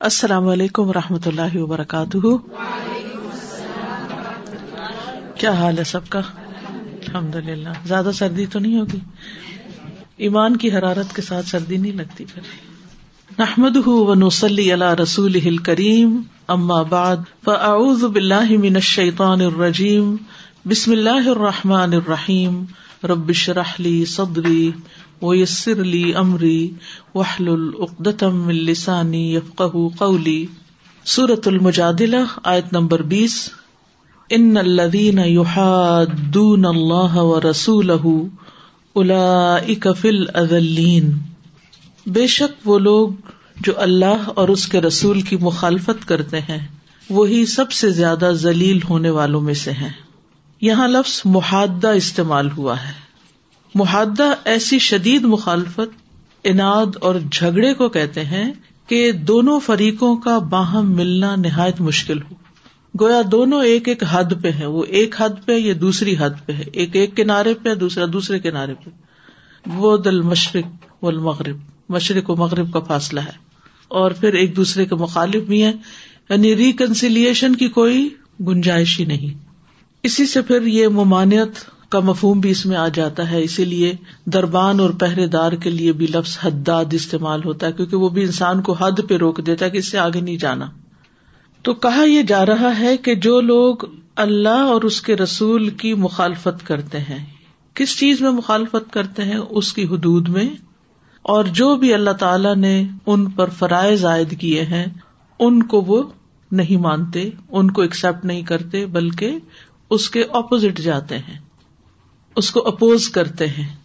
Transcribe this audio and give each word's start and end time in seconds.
السلام 0.00 0.48
علیکم 0.48 0.88
و 0.88 0.92
رحمۃ 0.92 1.26
اللہ 1.26 1.56
وبرکاتہ۔ 1.56 2.26
کیا 5.34 5.52
حال 5.52 5.78
ہے 5.78 5.84
سب 5.84 6.00
کا؟ 6.08 6.20
الحمد 6.84 7.36
للہ 7.36 7.68
زیادہ 7.86 8.10
سردی 8.14 8.46
تو 8.46 8.58
نہیں 8.58 8.80
ہوگی؟ 8.80 8.98
ایمان 10.16 10.56
کی 10.56 10.72
حرارت 10.72 11.16
کے 11.16 11.22
ساتھ 11.22 11.46
سردی 11.46 11.76
نہیں 11.76 11.92
لگتی 11.92 12.24
پھر۔ 12.24 12.42
نحمد 13.38 13.76
و 13.86 14.14
نسلی 14.14 14.74
رسول 14.74 15.56
کریم 15.56 16.22
اما 16.48 16.82
بعد، 16.82 17.16
فاعوذ 17.44 18.04
باللہ 18.04 18.50
من 18.50 18.74
الشیطان 18.74 19.40
الرجیم۔ 19.40 20.16
بسم 20.68 20.92
اللہ 20.92 21.28
الرحمٰن 21.28 21.92
الرحیم۔ 21.92 22.64
ربش 23.04 23.48
رحلی 23.48 24.04
صدری۔ 24.04 24.70
و 25.22 25.34
یسر 25.34 25.80
علی 25.80 26.14
امری 26.14 26.70
وحل 27.14 27.48
العقدم 27.48 28.48
السانی 28.48 29.34
یفق 29.34 29.76
قولی 29.98 30.46
سورت 31.04 31.48
المجادلہ، 31.48 32.38
آیت 32.44 32.72
نمبر 32.72 33.02
بیس۔ 33.02 33.50
ان 34.30 34.56
الدین 34.56 35.18
یحادون 35.18 36.64
اللہ 36.64 37.16
و 37.16 37.50
رسول 37.50 37.90
اکفل 38.94 40.24
اذلین 40.34 41.18
بے 42.06 42.26
شک 42.26 42.68
وہ 42.68 42.78
لوگ 42.78 43.08
جو 43.60 43.72
اللہ 43.76 44.28
اور 44.34 44.48
اس 44.48 44.68
کے 44.68 44.80
رسول 44.80 45.20
کی 45.20 45.36
مخالفت 45.36 46.08
کرتے 46.08 46.40
ہیں، 46.40 46.68
وہی 47.10 47.46
سب 47.46 47.72
سے 47.72 47.90
زیادہ 47.90 48.30
ذلیل 48.32 48.78
ہونے 48.88 49.10
والوں 49.10 49.40
میں 49.40 49.54
سے 49.54 49.70
ہیں۔ 49.70 49.92
یہاں 50.60 50.88
لفظ 50.88 51.22
محادہ 51.24 51.88
استعمال 51.88 52.50
ہوا 52.50 52.82
ہے۔ 52.82 53.09
محادہ 53.74 54.34
ایسی 54.44 54.78
شدید 54.78 55.22
مخالفت 55.22 56.00
اناد 56.44 56.86
اور 57.00 57.14
جھگڑے 57.32 57.74
کو 57.74 57.88
کہتے 57.88 58.24
ہیں 58.24 58.52
کہ 58.86 59.12
دونوں 59.12 59.60
فریقوں 59.60 60.16
کا 60.16 60.38
باہم 60.38 60.96
ملنا 60.96 61.36
نہایت 61.36 61.80
مشکل 61.80 62.22
ہو۔ 62.22 62.34
گویا 63.00 63.22
دونوں 63.32 63.64
ایک 63.64 63.88
ایک 63.88 64.02
حد 64.10 64.42
پہ 64.42 64.50
ہے 64.50 64.66
وہ 64.66 64.84
ایک 64.84 65.14
حد 65.20 65.46
پہ 65.46 65.58
یا 65.58 65.74
دوسری 65.80 66.14
حد 66.18 66.30
پہ 66.46 66.52
ہے 66.52 66.64
ایک 66.72 66.96
ایک 66.96 67.16
کنارے 67.16 67.54
پہ، 67.54 67.74
دوسرا 67.74 68.04
دوسرے 68.12 68.38
کنارے 68.38 68.74
پہ۔ 68.74 68.90
وہ 69.66 69.96
دل 69.96 70.20
مشرق 70.22 70.64
و 71.04 71.08
المغرب 71.08 71.56
مشرق 71.88 72.30
و 72.30 72.36
مغرب 72.36 72.72
کا 72.72 72.80
فاصلہ 72.80 73.20
ہے۔ 73.20 73.50
اور 73.88 74.10
پھر 74.10 74.32
ایک 74.32 74.56
دوسرے 74.56 74.84
کے 74.86 74.94
مخالف 74.94 75.42
بھی 75.42 75.64
ہیں۔ 75.64 75.72
یعنی 76.30 76.56
ریکنسیلیشن 76.56 77.56
کی 77.56 77.68
کوئی 77.68 78.08
گنجائش 78.40 79.00
ہی 79.00 79.04
نہیں۔ 79.04 79.44
اسی 80.02 80.26
سے 80.26 80.42
پھر 80.42 80.66
یہ 80.66 80.88
ممانعت 80.88 81.79
کا 81.90 82.00
مفہوم 82.00 82.40
بھی 82.40 82.50
اس 82.50 82.66
میں 82.66 82.76
آ 82.76 82.88
جاتا 82.88 83.30
ہے، 83.30 83.42
اسی 83.42 83.64
لیے 83.64 83.94
دربان 84.24 84.80
اور 84.80 84.90
پہرے 84.90 85.26
دار 85.26 85.52
کے 85.52 85.70
لیے 85.70 85.92
بھی 85.92 86.06
لفظ 86.06 86.38
حداد 86.44 86.84
استعمال 86.92 87.40
ہوتا 87.44 87.66
ہے، 87.66 87.72
کیونکہ 87.72 87.96
وہ 87.96 88.08
بھی 88.08 88.22
انسان 88.22 88.62
کو 88.62 88.72
حد 88.72 89.00
پہ 89.08 89.16
روک 89.16 89.46
دیتا 89.46 89.64
ہے 89.64 89.70
کہ 89.70 89.78
اس 89.78 89.90
سے 89.90 89.98
آگے 89.98 90.20
نہیں 90.20 90.36
جانا۔ 90.36 90.66
تو 91.62 91.74
کہا 91.74 92.04
یہ 92.04 92.22
جا 92.22 92.46
رہا 92.46 92.78
ہے 92.78 92.96
کہ 92.96 93.14
جو 93.14 93.40
لوگ 93.40 93.76
اللہ 94.16 94.48
اور 94.48 94.82
اس 94.82 95.02
کے 95.02 95.16
رسول 95.16 95.68
کی 95.68 95.94
مخالفت 95.94 96.66
کرتے 96.66 96.98
ہیں، 96.98 97.26
کس 97.74 97.98
چیز 97.98 98.20
میں 98.20 98.30
مخالفت 98.30 98.92
کرتے 98.92 99.24
ہیں؟ 99.24 99.38
اس 99.50 99.72
کی 99.72 99.84
حدود 99.84 100.28
میں۔ 100.28 100.48
اور 101.22 101.44
جو 101.44 101.76
بھی 101.76 101.94
اللہ 101.94 102.10
تعالی 102.10 102.54
نے 102.56 102.84
ان 103.06 103.30
پر 103.30 103.48
فرائض 103.48 104.04
عائد 104.04 104.40
کیے 104.40 104.62
ہیں، 104.62 104.86
ان 105.38 105.62
کو 105.62 105.80
وہ 105.80 106.02
نہیں 106.52 106.76
مانتے، 106.76 107.30
ان 107.48 107.70
کو 107.70 107.82
ایکسپٹ 107.82 108.24
نہیں 108.24 108.42
کرتے، 108.42 108.86
بلکہ 108.86 109.38
اس 109.90 110.10
کے 110.10 110.24
اپوزٹ 110.30 110.80
جاتے 110.80 111.18
ہیں۔ 111.18 111.49
اس 112.36 112.50
کو 112.50 112.66
اپوز 112.66 113.08
کرتے 113.08 113.46
ہیں۔ 113.46 113.76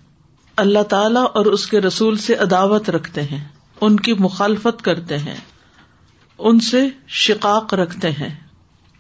اللہ 0.56 0.84
تعالی 0.84 1.20
اور 1.34 1.46
اس 1.46 1.68
کے 1.68 1.82
رسول 1.82 2.18
سے 2.18 2.36
عداوت 2.36 2.90
رکھتے 2.90 3.24
ہیں۔ 3.24 3.44
ان 3.82 3.98
کی 3.98 4.14
مخالفت 4.14 4.82
کرتے 4.82 5.18
ہیں۔ 5.18 5.36
ان 6.40 6.60
سے 6.60 6.88
شقاق 7.08 7.74
رکھتے 7.74 8.12
ہیں۔ 8.12 8.40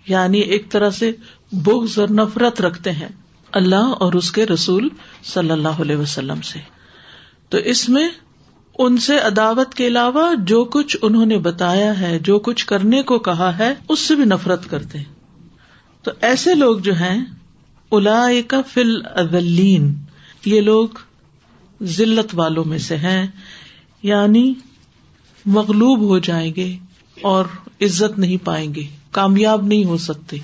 یعنی 0.07 0.39
ایک 0.39 0.71
طرح 0.71 0.89
سے 0.89 1.11
بغض 1.51 1.99
اور 1.99 2.07
نفرت 2.09 2.61
رکھتے 2.61 2.91
ہیں۔ 2.91 3.07
اللہ 3.51 3.75
اور 3.75 4.13
اس 4.13 4.31
کے 4.31 4.45
رسول 4.45 4.89
صلی 5.23 5.51
اللہ 5.51 5.67
علیہ 5.67 5.95
وسلم 5.95 6.41
سے۔ 6.41 6.59
تو 7.49 7.57
اس 7.57 7.89
میں 7.89 8.09
ان 8.79 8.97
سے 8.97 9.19
عداوت 9.19 9.73
کے 9.73 9.87
علاوہ 9.87 10.35
جو 10.35 10.65
کچھ 10.65 10.97
انہوں 11.01 11.25
نے 11.25 11.37
بتایا 11.37 11.99
ہے، 11.99 12.19
جو 12.19 12.39
کچھ 12.39 12.65
کرنے 12.65 13.01
کو 13.01 13.19
کہا 13.19 13.57
ہے، 13.57 13.73
اس 13.89 13.99
سے 13.99 14.15
بھی 14.15 14.25
نفرت 14.25 14.69
کرتے 14.69 14.97
ہیں۔ 14.97 15.15
تو 16.03 16.11
ایسے 16.21 16.55
لوگ 16.55 16.77
جو 16.77 16.93
ہیں 16.93 17.25
الا 17.95 18.27
فل 18.73 19.05
اولین 19.05 19.93
یہ 20.45 20.61
لوگ 20.61 20.87
ذلت 21.83 22.29
والوں 22.33 22.65
میں 22.65 22.77
سے 22.77 22.97
ہیں 22.97 23.27
یعنی 24.03 24.53
مغلوب 25.45 26.01
ہو 26.01 26.19
جائیں 26.19 26.53
گے 26.55 26.77
اور 27.21 27.45
عزت 27.81 28.19
نہیں 28.19 28.45
پائیں 28.45 28.75
گے، 28.75 28.83
کامیاب 29.11 29.65
نہیں 29.65 29.85
ہو 29.85 29.97
سکتے۔ 29.97 30.37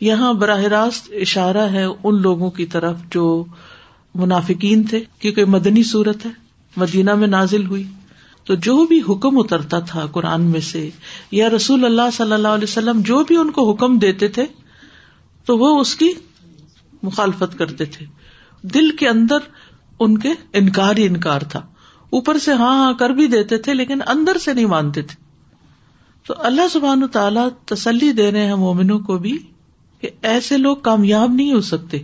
یہاں 0.00 0.32
براہ 0.32 0.60
راست 0.60 1.12
اشارہ 1.20 1.70
ہے 1.72 1.84
ان 1.84 2.22
لوگوں 2.22 2.50
کی 2.50 2.66
طرف 2.66 2.96
جو 3.10 3.44
منافقین 4.14 4.82
تھے، 4.82 5.00
کیونکہ 5.18 5.44
مدنی 5.44 5.82
صورت 5.82 6.26
ہے، 6.26 6.30
مدینہ 6.76 7.14
میں 7.14 7.28
نازل 7.28 7.66
ہوئی۔ 7.66 7.82
تو 8.44 8.54
جو 8.54 8.86
بھی 8.86 9.00
حکم 9.08 9.38
اترتا 9.38 9.78
تھا 9.78 10.06
قرآن 10.06 10.42
میں 10.42 10.60
سے، 10.60 10.90
یا 11.32 11.50
رسول 11.50 11.84
اللہ 11.84 12.10
صلی 12.12 12.32
اللہ 12.32 12.48
علیہ 12.48 12.68
وسلم 12.68 13.00
جو 13.00 13.24
بھی 13.24 13.36
ان 13.36 13.50
کو 13.50 13.72
حکم 13.72 13.98
دیتے 13.98 14.28
تھے، 14.28 14.44
تو 15.44 15.58
وہ 15.58 15.80
اس 15.80 15.96
کی 15.96 16.12
مخالفت 17.02 17.58
کرتے 17.58 17.84
تھے۔ 17.84 18.06
دل 18.62 18.96
کے 18.96 19.08
اندر 19.08 19.38
ان 20.00 20.18
کے 20.18 20.28
انکار 20.52 20.96
ہی 20.96 21.06
انکار 21.06 21.40
تھا۔ 21.40 21.58
اوپر 22.10 22.38
سے 22.38 22.52
ہاں 22.52 22.84
ہاں 22.84 22.92
کر 22.92 23.10
بھی 23.10 23.26
دیتے 23.26 23.58
تھے، 23.58 23.74
لیکن 23.74 23.98
اندر 24.06 24.38
سے 24.38 24.54
نہیں 24.54 24.66
مانتے 24.66 25.02
تھے۔ 25.02 25.24
تو 26.26 26.34
اللہ 26.38 26.68
سبحان 26.72 27.08
تعالیٰ 27.12 27.48
تسلی 27.64 28.12
دے 28.12 28.32
رہے 28.32 28.46
ہیں 28.46 28.54
مومنوں 28.54 28.98
کو 28.98 29.18
بھی 29.18 29.38
کہ 30.00 30.10
ایسے 30.22 30.56
لوگ 30.56 30.76
کامیاب 30.76 31.32
نہیں 31.32 31.52
ہو 31.52 31.60
سکتے۔ 31.60 31.98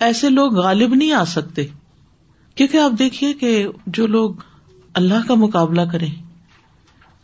ایسے 0.00 0.28
لوگ 0.28 0.54
غالب 0.54 0.94
نہیں 0.94 1.12
آ 1.12 1.24
سکتے۔ 1.24 1.66
کیونکہ 2.54 2.76
آپ 2.76 2.90
دیکھیے 2.98 3.32
کہ 3.32 3.68
جو 3.86 4.06
لوگ 4.06 4.34
اللہ 4.94 5.28
کا 5.28 5.34
مقابلہ 5.34 5.80
کریں 5.92 6.22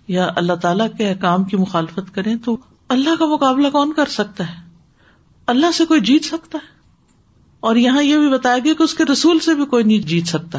یا 0.08 0.28
اللہ 0.36 0.52
تعالی 0.52 0.84
کے 0.98 1.08
احکام 1.08 1.44
کی 1.44 1.56
مخالفت 1.56 2.14
کریں، 2.14 2.36
تو 2.36 2.56
اللہ 2.88 3.10
کا 3.18 3.26
مقابلہ 3.26 3.68
کون 3.68 3.92
کر 3.92 4.06
سکتا 4.06 4.44
ہے؟ 4.48 4.65
اللہ 5.46 5.72
سے 5.72 5.84
کوئی 5.84 6.00
جیت 6.00 6.24
سکتا 6.24 6.58
ہے؟ 6.62 6.68
اور 7.60 7.76
یہاں 7.76 8.02
یہ 8.02 8.18
بھی 8.18 8.28
بتایا 8.28 8.58
گیا 8.58 8.72
کہ 8.78 8.82
اس 8.82 8.94
کے 8.94 9.04
رسول 9.12 9.38
سے 9.38 9.54
بھی 9.54 9.66
کوئی 9.66 9.84
نہیں 9.84 9.98
جیت 9.98 10.26
سکتا۔ 10.26 10.58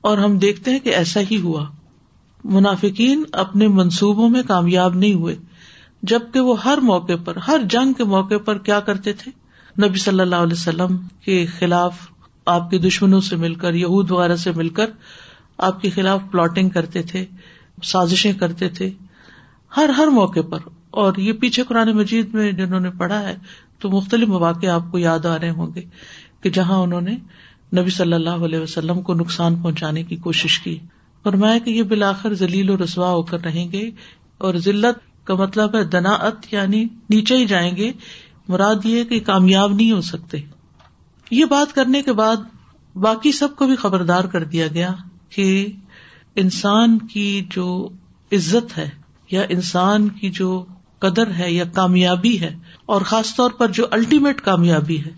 اور 0.00 0.18
ہم 0.18 0.38
دیکھتے 0.38 0.70
ہیں 0.70 0.78
کہ 0.78 0.88
ایسا 0.88 1.20
ہی 1.30 1.40
ہوا۔ 1.40 1.66
منافقین 2.44 3.22
اپنے 3.32 3.68
منصوبوں 3.68 4.28
میں 4.28 4.42
کامیاب 4.42 4.94
نہیں 4.94 5.14
ہوئے، 5.14 5.36
جبکہ 6.02 6.40
وہ 6.40 6.62
ہر 6.62 6.78
موقع 6.78 7.12
پر، 7.24 7.36
ہر 7.36 7.60
جنگ 7.70 7.92
کے 7.92 8.04
موقع 8.04 8.38
پر 8.44 8.58
کیا 8.58 8.80
کرتے 8.80 9.12
تھے؟ 9.12 9.30
نبی 9.86 9.98
صلی 9.98 10.20
اللہ 10.20 10.36
علیہ 10.36 10.52
وسلم 10.52 10.96
کے 11.24 11.46
خلاف 11.46 11.96
آپ 12.46 12.70
کے 12.70 12.78
دشمنوں 12.78 13.20
سے 13.20 13.36
مل 13.36 13.54
کر، 13.54 13.74
یہود 13.74 14.10
وغیرہ 14.10 14.36
سے 14.36 14.52
مل 14.52 14.68
کر 14.68 14.90
آپ 15.58 15.82
کے 15.82 15.90
خلاف 15.90 16.20
پلاٹنگ 16.30 16.68
کرتے 16.68 17.02
تھے، 17.02 17.26
سازشیں 17.82 18.32
کرتے 18.32 18.68
تھے۔ 18.68 18.90
ہر 19.76 19.88
ہر 19.88 20.06
موقع 20.06 20.40
پر۔ 20.40 20.58
اور 20.90 21.12
یہ 21.16 21.32
پیچھے 21.32 21.62
قرآن 21.62 21.96
مجید 21.96 22.34
میں 22.34 22.52
جنہوں 22.52 22.80
نے 22.80 22.90
پڑھا 22.90 23.28
ہے 23.28 23.36
تو 23.78 23.90
مختلف 23.90 24.28
مواقع 24.28 24.66
آپ 24.66 24.82
کو 24.90 24.98
یاد 24.98 25.26
آ 25.26 25.38
رہے 25.38 25.50
ہوں 25.50 25.74
گے 25.74 25.82
کہ 26.40 26.50
جہاں 26.50 26.78
انہوں 26.78 27.00
نے 27.00 27.16
نبی 27.80 27.90
صلی 27.90 28.12
اللہ 28.12 28.30
علیہ 28.30 28.58
وسلم 28.58 29.02
کو 29.02 29.14
نقصان 29.14 29.56
پہنچانے 29.56 30.02
کی 30.02 30.16
کوشش 30.16 30.58
کی۔ 30.58 30.78
اور 31.22 31.32
میں 31.32 31.60
کہ 31.60 31.70
یہ 31.70 31.82
بالآخر 31.82 32.34
ذلیل 32.34 32.70
و 32.70 32.76
رسوا 32.84 33.10
ہو 33.10 33.22
کر 33.22 33.40
رہیں 33.40 33.72
گے 33.72 33.90
اور 34.38 34.54
ذلت 34.54 35.26
کا 35.26 35.34
مطلب 35.34 35.76
ہے 35.76 35.84
دناعت 35.84 36.52
یعنی 36.52 36.84
نیچے 37.10 37.36
ہی 37.36 37.46
جائیں 37.46 37.76
گے۔ 37.76 37.92
مراد 38.48 38.84
یہ 38.84 39.04
کہ 39.04 39.20
کامیاب 39.20 39.74
نہیں 39.74 39.92
ہو 39.92 40.00
سکتے۔ 40.00 40.38
یہ 41.30 41.44
بات 41.44 41.74
کرنے 41.74 42.02
کے 42.02 42.12
بعد 42.12 42.36
باقی 42.94 43.32
سب 43.32 43.56
کو 43.56 43.66
بھی 43.66 43.76
خبردار 43.76 44.24
کر 44.24 44.44
دیا 44.44 44.66
گیا 44.66 44.92
کہ 45.28 45.66
انسان 46.34 46.98
کی 46.98 47.46
جو 47.50 47.88
عزت 48.32 48.78
ہے 48.78 48.88
یا 49.30 49.42
انسان 49.48 50.08
کی 50.08 50.30
جو 50.30 50.66
قدر 51.02 51.30
ہے 51.30 51.52
یا 51.52 51.64
کامیابی 51.74 52.38
ہے، 52.40 52.54
اور 52.86 53.00
خاص 53.00 53.34
طور 53.34 53.50
پر 53.50 53.68
جو 53.68 53.86
الٹیمیٹ 53.90 54.40
کامیابی 54.40 54.98
ہے، 54.98 55.12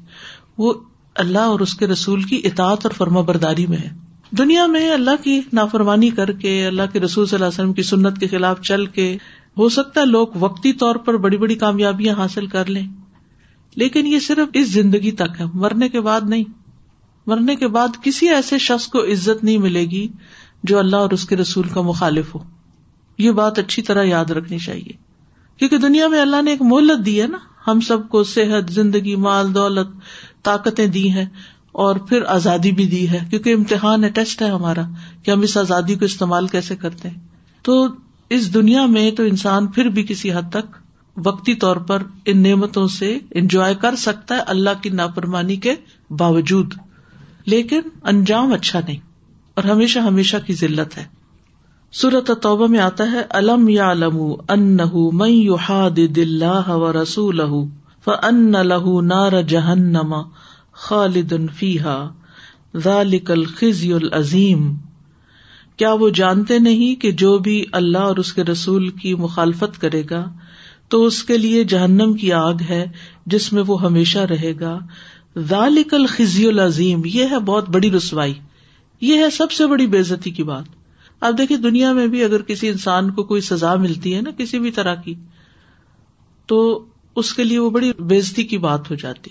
وہ 0.59 0.73
اللہ 1.17 1.47
اور 1.47 1.61
اس 1.61 1.75
کے 1.75 1.87
رسول 1.87 2.23
کی 2.23 2.41
اطاعت 2.45 2.87
اور 2.87 2.93
فرما 2.93 3.21
برداری 3.21 3.67
میں 3.67 3.79
ہے۔ 3.79 3.91
دنیا 4.39 4.67
میں 4.67 4.91
اللہ 4.91 5.23
کی 5.23 5.41
نافرمانی 5.53 6.11
کر 6.11 6.33
کے، 6.33 6.55
اللہ 6.67 6.93
کے 6.93 7.01
رسول 7.01 7.27
صلی 7.27 7.37
اللہ 7.37 7.47
علیہ 7.47 7.61
وسلم 7.61 7.73
کی 7.73 7.83
سنت 7.83 8.19
کے 8.19 8.27
خلاف 8.27 8.61
چل 8.61 8.87
کے، 8.87 9.17
ہو 9.57 9.69
سکتا 9.69 10.01
ہے 10.01 10.07
لوگ 10.07 10.27
وقتی 10.35 10.73
طور 10.73 10.97
پر 10.97 11.17
بڑی 11.17 11.37
بڑی 11.37 11.55
کامیابیاں 11.55 12.15
حاصل 12.15 12.47
کر 12.47 12.67
لیں، 12.67 12.87
لیکن 13.77 14.07
یہ 14.07 14.19
صرف 14.19 14.49
اس 14.53 14.71
زندگی 14.73 15.11
تک 15.13 15.41
ہے، 15.41 15.45
مرنے 15.55 15.89
کے 15.89 16.01
بعد 16.01 16.29
نہیں۔ 16.29 16.45
مرنے 17.27 17.57
کے 17.57 17.69
بعد 17.69 18.03
کسی 18.03 18.29
ایسے 18.29 18.59
شخص 18.59 18.87
کو 18.87 19.03
عزت 19.05 19.45
نہیں 19.45 19.59
ملے 19.59 19.85
گی 19.85 20.07
جو 20.65 20.79
اللہ 20.79 20.97
اور 20.97 21.11
اس 21.11 21.25
کے 21.25 21.37
رسول 21.37 21.69
کا 21.69 21.81
مخالف 21.81 22.35
ہو۔ 22.35 22.41
یہ 23.19 23.31
بات 23.33 23.59
اچھی 23.59 23.83
طرح 23.83 24.05
یاد 24.05 24.31
رکھنی 24.31 24.59
چاہیے۔ 24.59 24.93
کیونکہ 25.61 25.79
دنیا 25.79 26.09
میں 26.09 26.21
اللہ 26.21 26.43
نے 26.43 26.51
ایک 26.51 26.63
مہلت 26.63 27.07
دی 27.07 27.21
ہے 27.23 27.27
نا، 27.27 27.39
ہم 27.67 27.81
سب 27.81 28.09
کو 28.09 28.25
صحت، 28.25 28.71
زندگی، 28.73 29.17
مال، 29.17 29.55
دولت، 29.55 29.89
طاقتیں 30.43 30.87
دی 30.87 31.11
ہیں 31.11 31.27
اور 31.73 31.97
پھر 31.97 32.23
آزادی 32.25 32.71
بھی 32.73 32.87
دی 32.87 33.09
ہے، 33.11 33.19
کیونکہ 33.31 33.55
امتحان 33.55 34.05
ہے 34.05 34.09
ٹیسٹ 34.09 34.43
ہے 34.43 34.49
ہمارا 34.51 34.83
کہ 35.23 35.31
ہم 35.31 35.41
اس 35.41 35.57
آزادی 35.57 35.95
کو 35.95 36.05
استعمال 36.05 36.47
کیسے 36.47 36.77
کرتے 36.77 37.09
ہیں۔ 37.09 37.17
تو 37.63 37.87
اس 38.31 38.53
دنیا 38.55 38.87
میں 38.87 39.11
تو 39.11 39.23
انسان 39.23 39.67
پھر 39.67 39.89
بھی 39.89 40.03
کسی 40.03 40.33
حد 40.33 40.51
تک 40.53 40.77
وقتی 41.17 41.55
طور 41.55 41.77
پر 41.77 42.03
ان 42.25 42.43
نعمتوں 42.43 42.87
سے 42.89 43.19
انجوائے 43.31 43.75
کر 43.75 43.97
سکتا 43.97 44.35
ہے 44.35 44.41
اللہ 44.47 44.83
کی 44.83 44.91
نافرمانی 44.91 45.57
کے 45.57 45.75
باوجود، 46.11 46.75
لیکن 47.47 47.81
انجام 48.05 48.53
اچھا 48.53 48.81
نہیں 48.89 49.01
اور 49.57 49.65
ہمیشہ 49.65 49.99
ہمیشہ 49.99 50.37
کی 50.47 50.55
ذلت 50.55 50.99
ہے۔ 50.99 51.05
سورت 51.93 52.31
توبہ 52.43 52.67
میں 52.67 52.79
آتا 52.79 53.13
ہے، 53.13 53.21
الم 53.31 53.69
یا 53.69 53.93
لم 53.93 54.19
ان 54.49 54.81
و 56.67 57.03
رسول 57.03 57.41
فن 58.05 58.53
لہ 58.53 59.03
نار 59.03 59.43
جہنم 59.43 60.15
خالد 60.73 61.33
فیحا 61.57 62.09
ذالک 62.77 63.31
الخزی 63.31 63.93
العظیم۔ 63.93 64.75
کیا 65.77 65.93
وہ 65.93 66.09
جانتے 66.09 66.59
نہیں 66.59 67.03
کہ 67.03 67.13
جو 67.13 67.39
بھی 67.39 67.65
اللہ 67.73 67.99
اور 67.99 68.17
اس 68.17 68.33
کے 68.33 68.45
رسول 68.45 68.89
کی 68.89 69.15
مخالفت 69.15 69.81
کرے 69.81 70.03
گا، 70.11 70.33
تو 70.89 71.05
اس 71.05 71.25
کے 71.25 71.39
لیے 71.39 71.65
جہنم 71.65 72.13
کی 72.13 72.33
آگ 72.33 72.55
ہے 72.69 72.87
جس 73.27 73.53
میں 73.53 73.63
وہ 73.67 73.83
ہمیشہ 73.83 74.19
رہے 74.19 74.53
گا۔ 74.61 74.79
ذالک 75.39 75.95
الخزی 75.95 76.49
العظیم، 76.49 77.03
یہ 77.05 77.25
ہے 77.31 77.39
بہت 77.39 77.69
بڑی 77.69 77.91
رسوائی، 77.91 78.35
یہ 79.01 79.19
ہے 79.19 79.31
سب 79.31 79.53
سے 79.53 79.67
بڑی 79.67 79.87
بےزتی 79.87 80.31
کی 80.31 80.43
بات۔ 80.43 80.80
اب 81.21 81.39
دیکھیے 81.39 81.59
دنیا 81.59 81.93
میں 81.93 82.07
بھی 82.07 82.25
اگر 82.25 82.43
کسی 82.43 82.69
انسان 82.69 83.11
کو 83.11 83.23
کوئی 83.23 83.41
سزا 83.41 83.75
ملتی 83.75 84.15
ہے 84.15 84.21
نا 84.21 84.31
کسی 84.39 84.59
بھی 84.59 84.71
طرح 84.71 84.95
کی، 84.95 85.15
تو 86.47 86.85
اس 87.17 87.35
کے 87.35 87.45
لیے 87.45 87.59
وہ 87.59 87.71
بڑی 87.71 87.93
بےزتی 87.99 88.45
کی 88.45 88.59
بات 88.59 88.91
ہو 88.91 88.95
جاتی۔ 88.95 89.31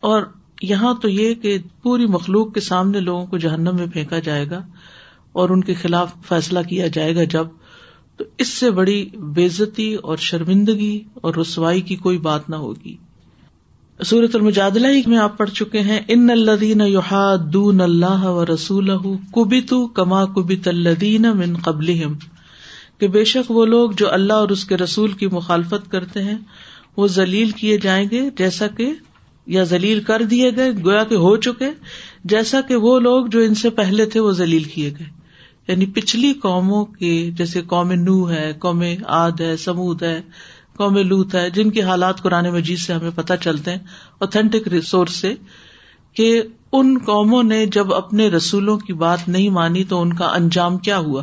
اور 0.00 0.22
یہاں 0.62 0.94
تو 0.94 1.08
یہ 1.08 1.34
کہ 1.34 1.58
پوری 1.82 2.06
مخلوق 2.06 2.54
کے 2.54 2.60
سامنے 2.60 3.00
لوگوں 3.00 3.26
کو 3.26 3.38
جہنم 3.38 3.76
میں 3.76 3.86
پھینکا 3.86 4.18
جائے 4.18 4.50
گا 4.50 4.62
اور 5.32 5.48
ان 5.48 5.60
کے 5.60 5.74
خلاف 5.74 6.12
فیصلہ 6.28 6.58
کیا 6.68 6.86
جائے 6.86 7.16
گا 7.16 7.24
جب، 7.24 7.46
تو 8.16 8.24
اس 8.38 8.48
سے 8.48 8.70
بڑی 8.70 9.10
بےزتی 9.18 9.94
اور 9.94 10.16
شرمندگی 10.16 11.04
اور 11.14 11.34
رسوائی 11.34 11.80
کی 11.80 11.96
کوئی 11.96 12.18
بات 12.18 12.50
نہ 12.50 12.56
ہوگی۔ 12.56 12.96
سورت 14.00 14.34
المجادلہ 14.36 14.86
ہی 14.86 15.02
میں 15.06 15.18
آپ 15.18 15.38
پڑھ 15.38 15.50
چکے 15.50 15.80
ہیں 15.80 16.00
ان 16.08 16.30
الدین 16.30 16.82
دون 17.52 17.80
اللہ 17.80 18.24
و 18.24 18.44
رسول 18.46 18.90
کبیت 19.32 19.72
کما 19.94 20.24
کبیت 20.24 20.68
الدین 20.68 21.22
من 21.22 21.54
قبل 21.56 22.02
کہ 22.98 23.08
بے 23.08 23.24
شک 23.24 23.50
وہ 23.50 23.66
لوگ 23.66 23.90
جو 23.90 24.12
اللہ 24.12 24.32
اور 24.32 24.48
اس 24.48 24.64
کے 24.64 24.76
رسول 24.76 25.12
کی 25.12 25.26
مخالفت 25.26 25.90
کرتے 25.90 26.22
ہیں، 26.22 26.38
وہ 26.96 27.06
ذلیل 27.06 27.50
کیے 27.50 27.78
جائیں 27.78 28.06
گے، 28.10 28.30
جیسا 28.38 28.66
کہ، 28.66 28.92
یا 29.46 29.62
ذلیل 29.62 30.00
کر 30.00 30.22
دیے 30.22 30.50
گئے، 30.56 30.72
گویا 30.84 31.04
کہ 31.04 31.14
ہو 31.14 31.36
چکے، 31.36 31.70
جیسا 32.24 32.60
کہ 32.60 32.76
وہ 32.76 33.00
لوگ 33.00 33.26
جو 33.26 33.40
ان 33.40 33.54
سے 33.54 33.70
پہلے 33.70 34.06
تھے، 34.06 34.20
وہ 34.20 34.32
ذلیل 34.32 34.62
کیے 34.62 34.92
گئے۔ 34.98 35.06
یعنی 35.68 35.86
پچھلی 35.86 36.32
قوموں 36.32 36.84
کے، 36.84 37.30
جیسے 37.30 37.62
قوم 37.62 37.92
نو 37.92 38.30
ہے، 38.30 38.52
قوم 38.58 38.82
آد 39.06 39.40
ہے، 39.40 39.56
سمود 39.56 40.02
ہے 40.02 40.22
قوم 40.76 40.96
لوت 40.96 41.34
ہے، 41.34 41.50
جن 41.50 41.70
کے 41.70 41.82
حالات 41.82 42.22
قرآن 42.22 42.50
مجید 42.50 42.78
سے 42.78 42.92
ہمیں 42.92 43.10
پتہ 43.14 43.32
چلتے 43.40 43.70
ہیں 43.70 43.78
اوتھینٹک 44.18 44.68
ریسورس 44.68 45.12
سے، 45.12 45.34
کہ 46.14 46.42
ان 46.72 46.98
قوموں 47.06 47.42
نے 47.42 47.66
جب 47.66 47.94
اپنے 47.94 48.28
رسولوں 48.28 48.78
کی 48.78 48.92
بات 48.92 49.28
نہیں 49.28 49.48
مانی 49.48 49.84
تو 49.84 50.02
ان 50.02 50.12
کا 50.12 50.26
انجام 50.26 50.78
کیا 50.78 50.98
ہوا۔ 50.98 51.22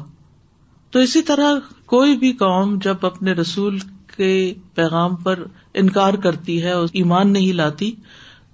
تو 0.92 1.00
اسی 1.00 1.22
طرح 1.22 1.56
کوئی 1.86 2.18
بھی 2.18 2.34
قوم 2.34 2.80
جب 2.84 2.96
اپنے 3.02 3.32
رسول 3.32 3.80
کے 4.18 4.54
پیغام 4.76 5.16
پر 5.16 5.44
انکار 5.74 6.14
کرتی 6.14 6.64
ہے 6.64 6.72
اور 6.72 6.88
ایمان 6.94 7.34
نہیں 7.34 7.54
لاتی، 7.54 7.96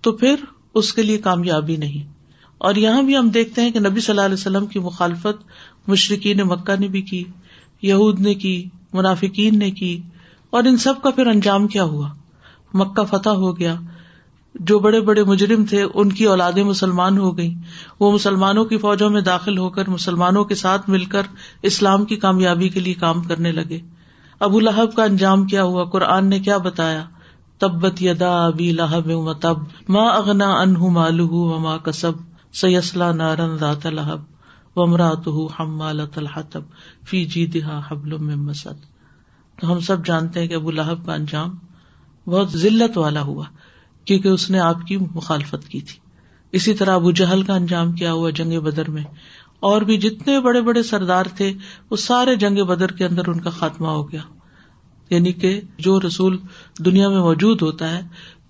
تو 0.02 0.12
پھر 0.12 0.36
اس 0.74 0.94
کے 0.94 1.04
لیے 1.04 1.18
کامیابی 1.18 1.76
نہیں۔ 1.76 2.14
اور 2.58 2.76
یہاں 2.76 3.02
بھی 3.02 3.18
ہم 3.18 3.30
دیکھتے 3.30 3.62
ہیں 3.62 3.72
کہ 3.72 3.80
نبی 3.80 4.00
صلی 4.00 4.14
اللہ 4.14 4.22
علیہ 4.22 4.34
وسلم 4.34 4.66
کی 4.66 4.80
مخالفت 4.80 5.44
مشرقین 5.88 6.38
مکہ 6.38 6.80
نے 6.80 6.88
بھی 6.88 7.02
کی، 7.02 7.24
یہود 7.82 8.20
نے 8.20 8.36
کی، 8.36 8.70
منافقین 8.94 9.60
نے 9.60 9.72
کی۔ 9.72 10.02
اور 10.50 10.64
ان 10.64 10.78
سب 10.78 10.94
کا 11.04 11.10
پھر 11.10 11.28
انجام 11.28 11.68
کیا 11.68 11.84
ہوا؟ 11.84 12.10
مکہ 12.74 13.04
فتح 13.04 13.30
ہو 13.30 13.60
گیا۔ 13.60 13.76
جو 14.56 14.80
بڑے 14.80 15.02
بڑے 15.02 15.24
مجرم 15.24 15.66
تھے، 15.66 15.86
ان 15.94 16.12
کی 16.12 16.26
اولادیں 16.26 16.64
مسلمان 16.64 17.18
ہو 17.18 17.38
گئی 17.38 17.56
وہ 18.00 18.12
مسلمانوں 18.12 18.66
کی 18.66 18.78
فوجوں 18.78 19.10
میں 19.10 19.22
داخل 19.22 19.58
ہو 19.58 19.70
کر، 19.70 19.90
مسلمانوں 19.90 20.44
کے 20.44 20.56
ساتھ 20.56 20.90
مل 20.90 21.06
کر 21.06 21.22
اسلام 21.62 22.06
کی 22.06 22.16
کامیابی 22.16 22.70
کے 22.70 22.80
لیے 22.80 22.94
کام 22.94 23.22
کرنے 23.22 23.52
لگے۔ 23.52 23.80
ابو 24.40 24.60
لہب 24.60 24.96
کا 24.96 25.04
انجام 25.04 25.46
کیا 25.46 25.64
ہوا؟ 25.64 25.84
قرآن 25.84 26.28
نے 26.28 26.40
کیا 26.40 26.58
بتایا؟ 26.58 27.04
تبت 27.58 28.02
یدا 28.02 28.46
ابی 28.46 28.72
لہب 28.72 29.34
تب 29.34 29.58
ماں 29.90 30.10
اغنا 30.10 30.54
انہ 30.54 30.86
مالو 30.86 31.28
و 31.28 31.60
ماں 31.60 31.78
کسب 31.78 32.12
سیسلا 32.54 33.12
نارن 33.12 33.58
ذات 33.58 33.86
لہب 33.86 34.22
ومرات 34.76 35.28
حمالت 35.60 36.18
الحطب، 36.18 36.62
فی 37.08 37.26
جی 37.26 37.46
دہا 37.46 37.82
حبل 37.92 38.18
مسد۔ 38.18 38.97
تو 39.62 39.74
ہم 39.74 39.80
سب 39.80 40.06
جانتے 40.06 40.40
ہیں 40.40 40.48
کہ 40.48 40.54
ابو 40.54 40.72
لہب 40.72 41.06
کا 41.06 41.14
انجام 41.14 41.56
بہت 42.28 42.52
ذلت 42.52 42.98
والا 42.98 43.22
ہوا، 43.22 43.44
کیونکہ 44.06 44.28
اس 44.28 44.50
نے 44.50 44.60
آپ 44.60 44.88
کی 44.88 44.98
مخالفت 44.98 45.68
کی 45.68 45.82
تھی۔ 45.82 46.00
اسی 46.52 46.74
طرح 46.74 46.96
ابو 46.96 47.12
جہل 47.12 47.44
کا 47.44 47.54
انجام 47.54 47.94
کیا 47.94 48.14
ہوا 48.14 48.30
جنگ 48.30 48.60
بدر 48.60 48.90
میں۔ 48.90 49.04
اور 49.60 49.82
بھی 49.82 49.98
جتنے 49.98 50.40
بڑے 50.40 50.62
بڑے 50.62 50.84
سردار 50.84 51.24
تھے، 51.36 51.54
وہ 51.90 51.96
سارے 51.96 52.36
جنگ 52.36 52.66
بدر 52.66 52.92
کے 52.92 53.06
اندر 53.06 53.28
ان 53.28 53.40
کا 53.40 53.50
خاتمہ 53.50 53.88
ہو 53.88 54.12
گیا۔ 54.12 54.22
یعنی 55.10 55.34
کہ 55.34 55.62
جو 55.78 56.00
رسول 56.00 56.38
دنیا 56.86 57.10
میں 57.10 57.20
موجود 57.20 57.62
ہوتا 57.62 57.92
ہے، 57.92 58.02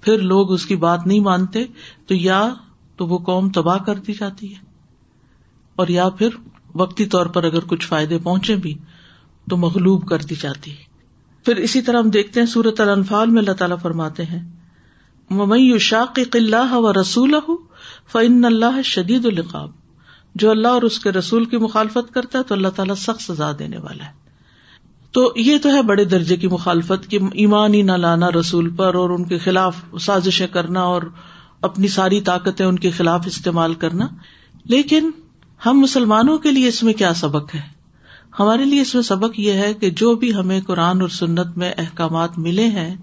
پھر 0.01 0.17
لوگ 0.17 0.51
اس 0.51 0.65
کی 0.65 0.75
بات 0.75 1.07
نہیں 1.07 1.19
مانتے، 1.19 1.65
تو 2.07 2.15
یا 2.15 2.53
تو 2.95 3.07
وہ 3.07 3.17
قوم 3.17 3.49
تباہ 3.49 3.77
کر 3.77 3.95
دی 3.95 4.13
جاتی 4.13 4.55
ہے۔ 4.55 4.59
اور 5.75 5.87
یا 5.87 6.09
پھر 6.09 6.29
وقتی 6.75 7.05
طور 7.05 7.25
پر 7.25 7.43
اگر 7.43 7.59
کچھ 7.59 7.87
فائدے 7.87 8.17
پہنچے 8.23 8.55
بھی، 8.55 8.77
تو 9.49 9.57
مغلوب 9.57 10.09
کر 10.09 10.17
دی 10.17 10.35
جاتی 10.41 10.71
ہے۔ 10.71 10.86
پھر 11.47 11.55
اسی 11.55 11.81
طرح 11.81 11.99
ہم 11.99 12.09
دیکھتے 12.09 12.39
ہیں 12.39 12.47
سورت 12.47 12.81
الفال 12.81 13.29
میں 13.29 13.39
اللہ 13.39 13.51
تعالیٰ 13.51 13.77
فرماتے 13.81 14.23
ہیں 14.23 14.51
مئی 15.29 15.79
شاق 15.79 16.19
اللہ 16.33 16.73
و 16.73 17.01
رسول 17.01 17.35
فن 18.11 18.45
اللہ 18.45 18.81
شدید 18.81 19.25
القاب 19.25 19.71
جو 20.35 20.51
اللہ 20.51 20.67
اور 20.67 20.81
اس 20.81 20.99
کے 20.99 21.11
رسول 21.11 21.45
کی 21.45 21.57
مخالفت 21.57 22.13
کرتا 22.13 22.39
ہے 22.39 22.43
تو 22.43 22.55
اللہ 22.55 22.67
تعالیٰ 22.67 22.95
سخت 22.95 23.21
سزا 23.21 23.51
دینے 23.59 23.77
والا 23.77 24.05
ہے۔ 24.05 24.11
تو 25.11 25.33
یہ 25.35 25.57
تو 25.57 25.69
ہے 25.69 25.81
بڑے 25.81 26.05
درجے 26.05 26.37
کی 26.37 26.47
مخالفت 26.47 27.07
کی 27.07 27.17
ایمان 27.33 27.73
ہی 27.73 27.81
نہ 27.81 27.91
لانا 27.91 28.29
رسول 28.29 28.69
پر 28.69 28.95
اور 28.95 29.09
ان 29.09 29.23
کے 29.23 29.37
خلاف 29.37 29.75
سازشیں 29.99 30.47
کرنا 30.47 30.81
اور 30.81 31.01
اپنی 31.61 31.87
ساری 31.87 32.21
طاقتیں 32.21 32.65
ان 32.65 32.79
کے 32.79 32.89
خلاف 32.89 33.23
استعمال 33.25 33.73
کرنا۔ 33.73 34.07
لیکن 34.65 35.11
ہم 35.65 35.79
مسلمانوں 35.79 36.37
کے 36.37 36.51
لیے 36.51 36.67
اس 36.67 36.83
میں 36.83 36.93
کیا 36.93 37.13
سبق 37.13 37.55
ہے؟ 37.55 37.76
ہمارے 38.39 38.65
لیے 38.65 38.81
اس 38.81 38.95
میں 38.95 39.03
سبق 39.03 39.39
یہ 39.39 39.51
ہے 39.51 39.73
کہ 39.73 39.89
جو 39.89 40.15
بھی 40.15 40.33
ہمیں 40.33 40.61
قرآن 40.61 41.01
اور 41.01 41.09
سنت 41.09 41.57
میں 41.57 41.73
احکامات 41.77 42.37
ملے 42.37 42.65
ہیں، 42.65 42.95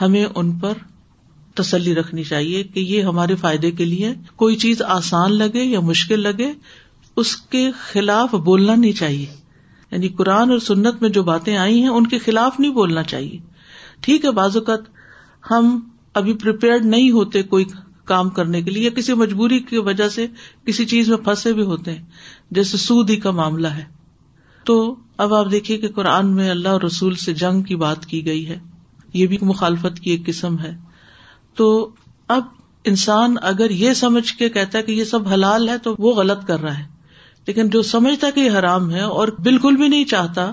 ہمیں 0.00 0.26
ان 0.34 0.52
پر 0.52 0.72
تسلی 1.54 1.94
رکھنی 1.94 2.24
چاہیے 2.24 2.62
کہ 2.62 2.80
یہ 2.80 3.02
ہمارے 3.02 3.34
فائدے 3.34 3.70
کے 3.70 3.84
لیے 3.84 4.14
کوئی 4.36 4.56
چیز 4.56 4.82
آسان 4.82 5.32
لگے 5.32 5.64
یا 5.64 5.80
مشکل 5.80 6.20
لگے، 6.20 6.52
اس 7.16 7.36
کے 7.36 7.70
خلاف 7.70 8.34
بولنا 8.34 8.74
نہیں 8.74 8.92
چاہیے۔ 8.92 9.26
یعنی 9.90 10.08
قرآن 10.08 10.50
اور 10.50 10.58
سنت 10.58 11.02
میں 11.02 11.10
جو 11.10 11.22
باتیں 11.22 11.56
آئی 11.56 11.80
ہیں، 11.80 11.88
ان 11.88 12.06
کے 12.06 12.18
خلاف 12.18 12.60
نہیں 12.60 12.72
بولنا 12.72 13.02
چاہیے۔ 13.02 13.38
ٹھیک 14.00 14.24
ہے، 14.24 14.30
بعض 14.30 14.56
اوقات 14.56 14.80
ہم 15.50 15.80
ابھی 16.14 16.32
پریپیئرڈ 16.32 16.84
نہیں 16.84 17.10
ہوتے 17.10 17.42
کوئی 17.42 17.64
کام 18.04 18.30
کرنے 18.30 18.62
کے 18.62 18.70
لیے 18.70 18.82
یا 18.82 18.90
کسی 18.90 19.14
مجبوری 19.14 19.58
کی 19.58 19.78
وجہ 19.78 20.08
سے 20.08 20.26
کسی 20.66 20.84
چیز 20.84 21.08
میں 21.08 21.16
پھنسے 21.16 21.52
بھی 21.52 21.62
ہوتے 21.62 21.94
ہیں۔ 21.94 22.04
جیسے 22.50 22.76
سود 22.76 23.10
ہی 23.10 23.16
کا 23.16 23.30
معاملہ 23.30 23.68
ہے۔ 23.68 23.93
تو 24.64 24.96
اب 25.16 25.34
آپ 25.34 25.46
دیکھیے 25.50 25.78
کہ 25.78 25.88
قرآن 25.88 26.34
میں 26.34 26.50
اللہ 26.50 26.68
اور 26.68 26.82
رسول 26.82 27.14
سے 27.14 27.34
جنگ 27.34 27.62
کی 27.62 27.76
بات 27.76 28.06
کی 28.06 28.26
گئی 28.26 28.48
ہے۔ 28.48 28.58
یہ 29.14 29.26
بھی 29.26 29.38
مخالفت 29.42 30.00
کی 30.00 30.10
ایک 30.10 30.26
قسم 30.26 30.58
ہے۔ 30.58 30.76
تو 31.54 31.90
اب 32.28 32.42
انسان 32.84 33.34
اگر 33.42 33.70
یہ 33.70 33.92
سمجھ 33.92 34.32
کے 34.32 34.48
کہتا 34.48 34.78
ہے 34.78 34.82
کہ 34.82 34.92
یہ 34.92 35.04
سب 35.04 35.28
حلال 35.28 35.68
ہے 35.68 35.78
تو 35.78 35.94
وہ 35.98 36.14
غلط 36.14 36.46
کر 36.46 36.60
رہا 36.60 36.78
ہے۔ 36.78 36.84
لیکن 37.46 37.68
جو 37.68 37.82
سمجھتا 37.82 38.30
کہ 38.30 38.40
یہ 38.40 38.50
حرام 38.50 38.90
ہے 38.90 39.00
اور 39.00 39.28
بالکل 39.28 39.76
بھی 39.76 39.88
نہیں 39.88 40.04
چاہتا، 40.04 40.52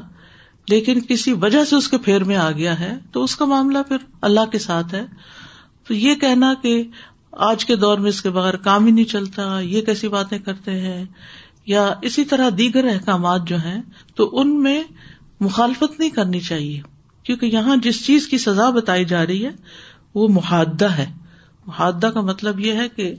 لیکن 0.70 1.00
کسی 1.08 1.34
وجہ 1.34 1.66
سے 1.66 1.76
اس 1.76 1.88
کے 1.88 1.98
پھیر 1.98 2.24
میں 2.24 2.36
آ 2.36 2.52
گیا 2.52 2.80
ہے، 2.80 2.98
تو 3.12 3.24
اس 3.24 3.36
کا 3.36 3.46
معاملہ 3.46 3.78
پھر 3.88 3.98
اللہ 4.22 4.46
کے 4.52 4.60
ساتھ 4.60 4.94
ہے۔ 4.94 5.06
تو 5.88 5.94
یہ 5.94 6.16
کہنا 6.16 6.54
کہ 6.62 6.84
آج 7.32 7.66
کے 7.66 7.76
دور 7.76 7.98
میں 7.98 8.10
اس 8.10 8.22
کے 8.22 8.30
بغیر 8.30 8.54
کام 8.54 8.86
ہی 8.86 8.92
نہیں 8.92 9.06
چلتا، 9.06 9.60
یہ 9.60 9.82
کیسی 9.82 10.08
باتیں 10.08 10.40
کرتے 10.40 10.72
ہیں؟ 10.72 11.06
یا 11.66 11.94
اسی 12.02 12.26
طرح 12.26 12.50
دیگر 12.58 12.86
احکامات 12.86 13.42
جو 13.48 13.58
ہیں، 13.58 13.82
تو 14.16 14.40
ان 14.40 14.64
میں 14.64 14.84
مخالفت 15.40 16.00
نہیں 16.00 16.10
کرنی 16.10 16.40
چاہیے۔ 16.40 16.82
کیونکہ 17.24 17.46
یہاں 17.46 17.78
جس 17.78 18.06
چیز 18.06 18.28
کی 18.28 18.38
سزا 18.38 18.70
بتائی 18.70 19.06
جا 19.06 19.28
رہی 19.28 19.46
ہے، 19.46 19.52
وہ 20.16 20.28
محادہ 20.28 20.86
ہے۔ 20.86 21.12
محادہ 21.68 22.12
کا 22.14 22.22
مطلب 22.22 22.60
یہ 22.60 22.74
ہے 22.74 22.90
کہ 22.90 23.16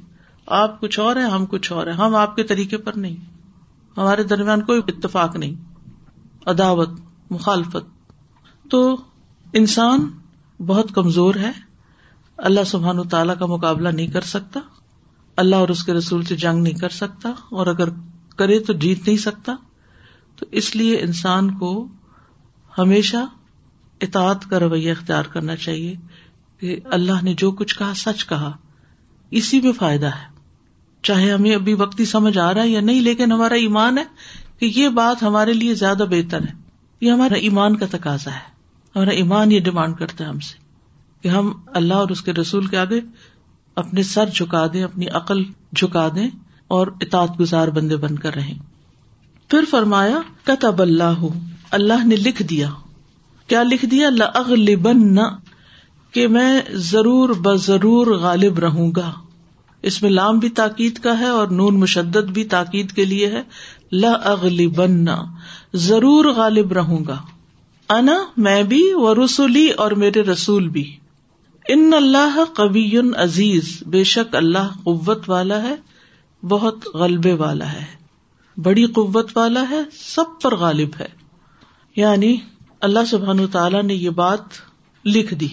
آپ 0.46 0.80
کچھ 0.80 1.00
اور 1.00 1.16
ہے 1.16 1.22
ہم 1.22 1.46
کچھ 1.46 1.72
اور 1.72 1.87
ہے 1.87 1.92
ہم 1.92 2.16
آپ 2.16 2.37
کے 2.37 2.42
طریقے 2.42 2.76
پر 2.76 2.92
نہیں۔ 2.92 3.16
ہمارے 3.96 4.22
درمیان 4.22 4.62
کوئی 4.62 4.80
اتفاق 4.88 5.37
نہیں۔ 5.37 5.54
عداوت، 6.46 6.88
مخالفت۔ 7.30 8.12
تو 8.70 8.96
انسان 9.52 10.11
بہت 10.66 10.94
کمزور 10.94 11.34
ہے۔ 11.34 11.52
اللہ 12.38 12.64
سبحان 12.66 12.99
و 12.99 13.04
تعالیٰ 13.04 13.38
کا 13.38 13.46
مقابلہ 13.46 13.88
نہیں 13.88 14.06
کر 14.06 14.20
سکتا۔ 14.20 14.61
اللہ 15.37 15.56
اور 15.56 15.68
اس 15.68 15.84
کے 15.84 15.92
رسول 15.92 16.25
سے 16.25 16.37
جنگ 16.37 16.62
نہیں 16.62 16.75
کر 16.75 16.88
سکتا۔ 16.88 17.28
اور 17.28 17.66
اگر 17.66 17.88
کرے 18.35 18.59
تو 18.59 18.73
جیت 18.73 19.07
نہیں 19.07 19.17
سکتا۔ 19.17 19.57
تو 20.37 20.47
اس 20.53 20.77
لیے 20.77 21.01
انسان 21.01 21.59
کو 21.59 21.89
ہمیشہ 22.79 23.17
اطاعت 24.01 24.51
کا 24.51 24.61
رویہ 24.61 24.91
اختیار 24.91 25.25
کرنا 25.25 25.57
چاہیے 25.57 25.95
کہ 26.61 26.81
اللہ 26.85 27.25
نے 27.25 27.35
جو 27.35 27.51
کچھ 27.51 27.79
کہا، 27.79 27.93
سچ 27.97 28.27
کہا۔ 28.27 28.53
اسی 29.31 29.61
میں 29.61 29.73
فائدہ 29.73 30.07
ہے۔ 30.07 30.33
چاہے 31.03 31.31
ہمیں 31.33 31.55
ابھی 31.55 31.75
وقتی 31.75 32.05
سمجھ 32.05 32.39
آ 32.39 32.55
رہا 32.55 32.62
ہے 32.62 32.69
یا 32.69 32.81
نہیں، 32.81 33.01
لیکن 33.01 33.33
ہمارا 33.33 33.55
ایمان 33.55 33.99
ہے 33.99 34.05
کہ 34.59 34.67
یہ 34.67 34.89
بات 34.89 35.23
ہمارے 35.23 35.53
لیے 35.53 35.75
زیادہ 35.75 36.05
بہتر 36.11 36.41
ہے۔ 36.41 36.53
یہ 37.01 37.11
ہمارا 37.11 37.35
ایمان 37.35 37.77
کا 37.77 37.87
تقاضا 37.91 38.35
ہے۔ 38.35 38.53
ہمارا 38.97 39.11
ایمان 39.11 39.53
یہ 39.53 39.61
ڈیمانڈ 39.61 39.97
کرتا 39.97 40.25
ہے 40.25 40.29
ہم 40.29 40.41
سے 40.41 40.59
کہ 41.23 41.29
ہم 41.29 41.53
اللہ 41.67 41.95
اور 41.95 42.09
اس 42.09 42.23
کے 42.23 42.33
رسول 42.33 42.67
کے 42.67 42.79
آگے 42.79 43.01
اپنے 43.75 44.03
سر 44.03 44.29
جھکا 44.29 44.67
دیں، 44.73 44.83
اپنی 44.83 45.07
عقل 45.07 45.45
جھکا 45.77 46.09
دیں۔ 46.09 46.31
اور 46.73 46.87
اطاط 47.00 47.41
گزار 47.41 47.69
بندے 47.69 47.97
بن 47.97 48.17
کر 48.19 48.35
رہیں۔ 48.35 48.59
پھر 49.49 49.64
فرمایا، 49.71 50.21
کتب 50.45 50.83
اللہ 50.83 51.25
اللہ 51.71 52.07
نے 52.07 52.17
لکھ 52.17 52.43
دیا۔ 52.43 52.71
کیا 53.47 53.62
لکھ 53.62 53.85
دیا؟ 53.85 54.09
اغلبن 54.35 55.19
کہ 56.12 56.29
میں 56.29 56.61
ضرور 56.71 57.29
بضرور 57.29 58.07
غالب 58.07 58.59
رہوں 58.59 58.93
گا۔ 58.97 59.12
اس 59.83 60.02
میں 60.02 60.11
لام 60.11 60.38
بھی 60.38 60.49
تاکید 60.49 60.99
کا 60.99 61.19
ہے 61.19 61.26
اور 61.26 61.49
نون 61.49 61.81
مشدد 61.81 62.31
بھی 62.31 62.45
تاکید 62.45 62.93
کے 62.93 63.05
لیے 63.05 63.26
ہے۔ 63.26 63.43
اغلبن 64.23 65.05
ضرور 65.75 66.25
غالب 66.25 66.73
رہوں 66.73 67.05
گا۔ 67.09 67.23
انا، 67.88 68.25
میں 68.37 68.62
بھی 68.62 68.93
و 68.95 69.25
رسولی 69.25 69.69
اور 69.69 69.91
میرے 69.91 70.23
رسول 70.23 70.69
بھی۔ 70.69 70.97
ان 71.69 71.91
اللہ 71.97 72.45
قبی 72.55 72.99
عزیز، 73.17 73.83
بے 73.87 74.05
شک 74.05 74.37
اللہ 74.37 74.69
قوت 74.85 75.31
والا 75.31 75.62
ہے۔ 75.62 75.75
بہت 76.42 76.84
غلبے 76.94 77.32
والا 77.32 77.72
ہے۔ 77.72 77.84
بڑی 78.56 78.87
قوت 78.87 79.37
والا 79.37 79.64
ہے، 79.70 79.80
سب 79.92 80.25
پر 80.42 80.56
غالب 80.56 80.88
ہے۔ 81.00 81.08
یعنی 81.96 82.37
اللہ 82.80 82.99
سبحان 83.11 83.46
تعالی 83.46 83.82
نے 83.82 83.94
یہ 83.94 84.11
بات 84.11 84.40
لکھ 85.04 85.34
دی۔ 85.34 85.49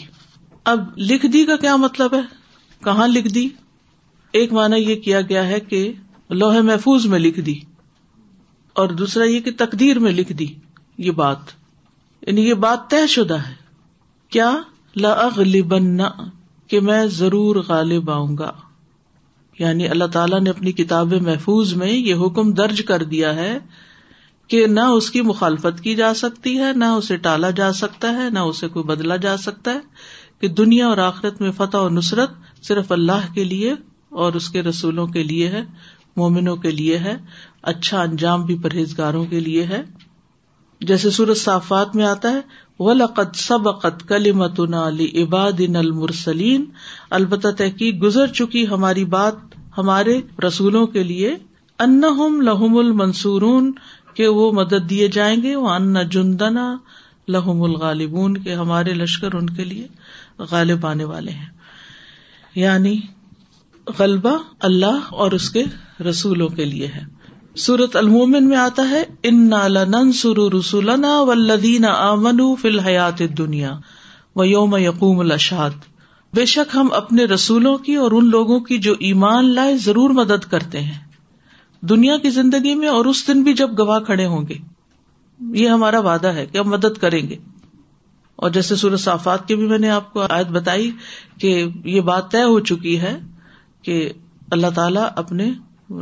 اب 0.63 0.97
لکھ 0.97 1.25
دی 1.25 1.45
کا 1.45 1.55
کیا 1.55 1.75
مطلب 1.75 2.13
ہے؟ 2.13 2.21
کہاں 2.83 3.07
لکھ 3.07 3.27
دی؟ 3.27 3.49
ایک 4.31 4.53
مانا 4.53 4.75
یہ 4.75 4.95
کیا 4.95 5.21
گیا 5.21 5.47
ہے 5.47 5.59
کہ 5.59 5.93
لوہے 6.29 6.61
محفوظ 6.61 7.05
میں 7.05 7.19
لکھ 7.19 7.39
دی 7.39 7.59
اور 8.73 8.89
دوسرا 8.89 9.23
یہ 9.23 9.39
کہ 9.39 9.51
تقدیر 9.57 9.99
میں 9.99 10.11
لکھ 10.11 10.31
دی 10.31 10.47
یہ 10.97 11.11
بات۔ 11.11 11.37
یعنی 12.21 12.49
یہ 12.49 12.53
بات 12.53 12.89
طے 12.89 13.07
شدہ 13.07 13.37
ہے۔ 13.37 13.55
کیا؟ 14.29 14.57
لاغلبن 14.95 15.97
کہ 16.67 16.79
میں 16.79 17.05
ضرور 17.05 17.55
غالب 17.55 18.11
آؤں 18.11 18.37
گا۔ 18.37 18.51
یعنی 19.59 19.87
اللہ 19.87 20.05
تعالیٰ 20.05 20.39
نے 20.39 20.49
اپنی 20.49 20.71
کتاب 20.71 21.13
محفوظ 21.21 21.73
میں 21.73 21.91
یہ 21.91 22.15
حکم 22.15 22.51
درج 22.53 22.81
کر 22.81 23.03
دیا 23.03 23.35
ہے 23.35 23.57
کہ 24.47 24.67
نہ 24.67 24.79
اس 24.79 25.11
کی 25.11 25.21
مخالفت 25.21 25.81
کی 25.81 25.95
جا 25.95 26.13
سکتی 26.13 26.57
ہے، 26.59 26.71
نہ 26.75 26.85
اسے 26.85 27.17
ٹالا 27.17 27.49
جا 27.49 27.71
سکتا 27.73 28.13
ہے، 28.13 28.29
نہ 28.29 28.39
اسے 28.39 28.67
کوئی 28.67 28.85
بدلا 28.85 29.15
جا 29.15 29.37
سکتا 29.37 29.73
ہے 29.73 29.79
کہ 30.39 30.47
دنیا 30.47 30.87
اور 30.87 30.97
آخرت 30.97 31.41
میں 31.41 31.51
فتح 31.51 31.77
اور 31.77 31.91
نصرت 31.91 32.29
صرف 32.61 32.91
اللہ 32.91 33.33
کے 33.33 33.43
لیے 33.43 33.73
اور 34.09 34.33
اس 34.33 34.49
کے 34.49 34.63
رسولوں 34.63 35.07
کے 35.07 35.23
لیے 35.23 35.47
ہے، 35.47 35.61
مومنوں 36.17 36.55
کے 36.55 36.71
لیے 36.71 36.97
ہے 36.97 37.15
اچھا 37.61 38.01
انجام 38.01 38.45
بھی 38.45 38.57
پرہیزگاروں 38.57 39.25
کے 39.25 39.39
لیے 39.39 39.63
ہے۔ 39.63 39.81
جیسے 40.81 41.09
سورج 41.09 41.37
صافات 41.37 41.95
میں 41.95 42.05
آتا 42.05 42.31
ہے 42.31 42.41
ولقت 42.79 43.35
سبقت 43.35 44.07
کلیمت 44.07 44.59
علی 44.59 45.23
عباد 45.23 45.59
المرسلین 45.75 46.65
البتہ 47.09 47.47
تحقیق 47.47 48.01
گزر 48.03 48.27
چکی 48.27 48.67
ہماری 48.67 49.05
بات 49.05 49.48
ہمارے 49.79 50.21
رسولوں 50.47 50.87
کے 50.87 51.03
لیے 51.03 51.35
ان 51.79 52.01
لہم 52.45 52.77
المنصورون 52.77 53.71
کے 54.13 54.27
وہ 54.27 54.51
مدد 54.51 54.89
دیے 54.89 55.07
جائیں 55.07 55.43
گے 55.43 55.55
وہ 55.55 55.69
ان 55.69 55.95
جندنا 56.09 56.77
لہم 57.27 57.63
الغالبون 57.63 58.37
کے 58.37 58.53
ہمارے 58.53 58.93
لشکر 58.93 59.33
ان 59.33 59.49
کے 59.49 59.63
لیے 59.63 59.87
غالب 60.37 60.85
آنے 60.85 61.03
والے 61.03 61.31
ہیں۔ 61.31 61.47
یعنی 62.55 62.99
غلبہ 63.99 64.37
اللہ 64.59 64.99
اور 65.09 65.31
اس 65.31 65.49
کے 65.49 65.63
رسولوں 66.03 66.47
کے 66.47 66.65
لیے 66.65 66.87
ہے۔ 66.87 67.19
سورت 67.55 67.95
المومن 67.95 68.49
میں 68.49 68.57
آتا 68.57 68.89
ہے 68.89 69.03
ان 69.23 69.49
نالن 69.49 70.11
سر 70.11 70.53
رسولنا 70.53 71.21
ولدین 71.21 71.85
آمن 71.85 72.55
فی 72.61 72.67
الحیات 72.67 73.19
دنیا 73.37 73.77
و 74.35 74.45
یوم 74.45 74.75
یقوم 74.77 75.19
الشاد 75.19 75.69
بے 76.33 76.45
شک 76.45 76.75
ہم 76.75 76.87
اپنے 76.93 77.25
رسولوں 77.25 77.77
کی 77.77 77.95
اور 77.95 78.11
ان 78.11 78.29
لوگوں 78.29 78.59
کی 78.59 78.77
جو 78.77 78.95
ایمان 78.99 79.55
لائے 79.55 79.77
ضرور 79.77 80.09
مدد 80.09 80.51
کرتے 80.51 80.79
ہیں۔ 80.79 80.99
دنیا 81.81 82.17
کی 82.17 82.29
زندگی 82.29 82.75
میں 82.75 82.87
اور 82.87 83.05
اس 83.05 83.27
دن 83.27 83.43
بھی 83.43 83.53
جب 83.53 83.79
گواہ 83.79 83.99
کھڑے 83.99 84.25
ہوں 84.25 84.43
گے۔ 84.49 84.53
یہ 85.39 85.69
ہمارا 85.69 85.99
وعدہ 85.99 86.27
ہے 86.27 86.45
کہ 86.45 86.57
ہم 86.57 86.69
مدد 86.69 86.97
کریں 86.97 87.29
گے۔ 87.29 87.35
اور 88.35 88.49
جیسے 88.49 88.75
سورت 88.75 88.99
صافات 88.99 89.47
کی 89.47 89.55
بھی 89.55 89.67
میں 89.67 89.77
نے 89.77 89.89
آپ 89.89 90.13
کو 90.13 90.23
آیت 90.29 90.47
بتائی 90.47 90.91
کہ 91.39 91.65
یہ 91.85 92.01
بات 92.01 92.31
طے 92.31 92.43
ہو 92.43 92.59
چکی 92.59 92.99
ہے 92.99 93.19
کہ 93.81 94.09
اللہ 94.51 94.67
تعالیٰ 94.75 95.07
اپنے 95.15 95.51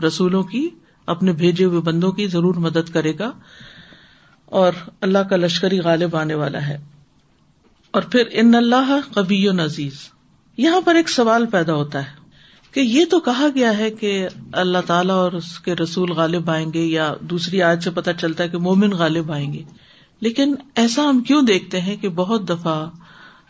رسولوں 0.07 0.43
کی، 0.43 0.69
اپنے 1.05 1.31
بھیجے 1.31 1.65
ہوئے 1.65 1.79
بندوں 1.79 2.11
کی 2.11 2.27
ضرور 2.27 2.55
مدد 2.55 2.93
کرے 2.93 3.13
گا۔ 3.19 3.31
اور 4.45 4.73
اللہ 5.01 5.17
کا 5.17 5.35
لشکری 5.35 5.79
غالب 5.79 6.15
آنے 6.15 6.33
والا 6.33 6.67
ہے۔ 6.67 6.77
اور 7.91 8.01
پھر 8.01 8.23
ان 8.31 8.55
اللہ 8.55 8.99
کبی 9.15 9.49
عزیز 9.49 9.93
یہاں 10.57 10.81
پر 10.85 10.95
ایک 10.95 11.09
سوال 11.09 11.45
پیدا 11.45 11.73
ہوتا 11.73 11.99
ہے 11.99 12.27
کہ 12.71 12.79
یہ 12.79 13.05
تو 13.05 13.19
کہا 13.19 13.47
گیا 13.55 13.77
ہے 13.77 13.91
کہ 13.91 14.27
اللہ 14.51 14.77
تعالیٰ 14.87 15.15
اور 15.15 15.31
اس 15.31 15.59
کے 15.59 15.75
رسول 15.75 16.11
غالب 16.11 16.49
آئیں 16.49 16.73
گے 16.73 16.85
یا 16.85 17.13
دوسری 17.21 17.61
آج 17.61 17.83
سے 17.83 17.89
پتہ 17.89 18.09
چلتا 18.21 18.43
ہے 18.43 18.49
کہ 18.49 18.57
مومن 18.57 18.89
غالب 18.89 19.31
آئیں 19.31 19.53
گے۔ 19.53 19.63
لیکن 20.19 20.55
ایسا 20.75 21.09
ہم 21.09 21.19
کیوں 21.19 21.41
دیکھتے 21.41 21.81
ہیں 21.81 21.97
کہ 21.97 22.09
بہت 22.09 22.49
دفعہ 22.49 22.89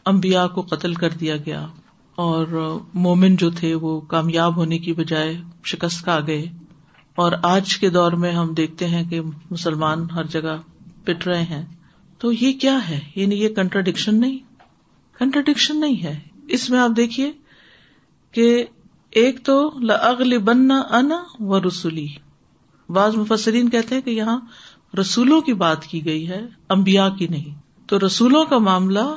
امبیا 0.06 0.48
کو 0.48 0.62
قتل 0.62 0.94
کر 0.94 1.10
دیا 1.10 1.38
گیا 1.38 1.68
اور 2.16 2.78
مومن 2.94 3.36
جو 3.36 3.50
تھے 3.50 3.76
وہ 3.76 4.02
کامیاب 4.02 4.56
ہونے 4.56 4.80
کی 4.80 4.94
بجائے 4.94 5.38
شکست 5.64 6.04
کھا 6.04 6.20
گئے۔ 6.28 6.46
اور 7.16 7.32
آج 7.44 7.78
کے 7.78 7.90
دور 7.90 8.12
میں 8.12 8.32
ہم 8.32 8.54
دیکھتے 8.54 8.88
ہیں 8.88 9.10
کہ 9.10 9.22
مسلمان 9.52 10.10
ہر 10.10 10.24
جگہ 10.24 10.58
پٹ 11.04 11.28
رہے 11.28 11.44
ہیں۔ 11.44 11.66
تو 12.18 12.32
یہ 12.32 12.54
کیا 12.54 12.90
ہے؟ 12.90 13.00
یعنی 13.16 13.36
یہ 13.36 13.50
کنٹراڈکشن 13.50 14.22
نہیں۔ 14.22 14.38
کنٹراڈکشن 15.20 15.80
نہیں 15.80 16.04
ہے۔ 16.04 16.37
اس 16.48 16.70
میں 16.70 16.80
آپ 16.80 16.90
دیکھیے 16.98 17.32
کہ 18.32 18.66
ایک 19.12 19.46
تو 19.46 19.80
اگلی 19.90 20.38
بننا 20.38 20.80
انا 20.80 21.24
و 21.40 21.60
رسولی 21.60 22.08
بعض 22.90 23.16
مفسرین 23.16 23.70
کہتے 23.70 23.96
ہیں 23.96 24.02
کہ 24.02 24.10
یہاں 24.10 24.40
رسولوں 25.02 25.42
کی 25.42 25.54
بات 25.54 25.84
کی 25.84 26.06
گئی 26.06 26.30
ہے 26.30 26.42
امبیا 26.70 27.10
کی 27.10 27.28
نہیں۔ 27.28 27.62
تو 27.88 28.06
رسولوں 28.06 28.46
کا 28.46 28.58
معاملہ 28.58 29.16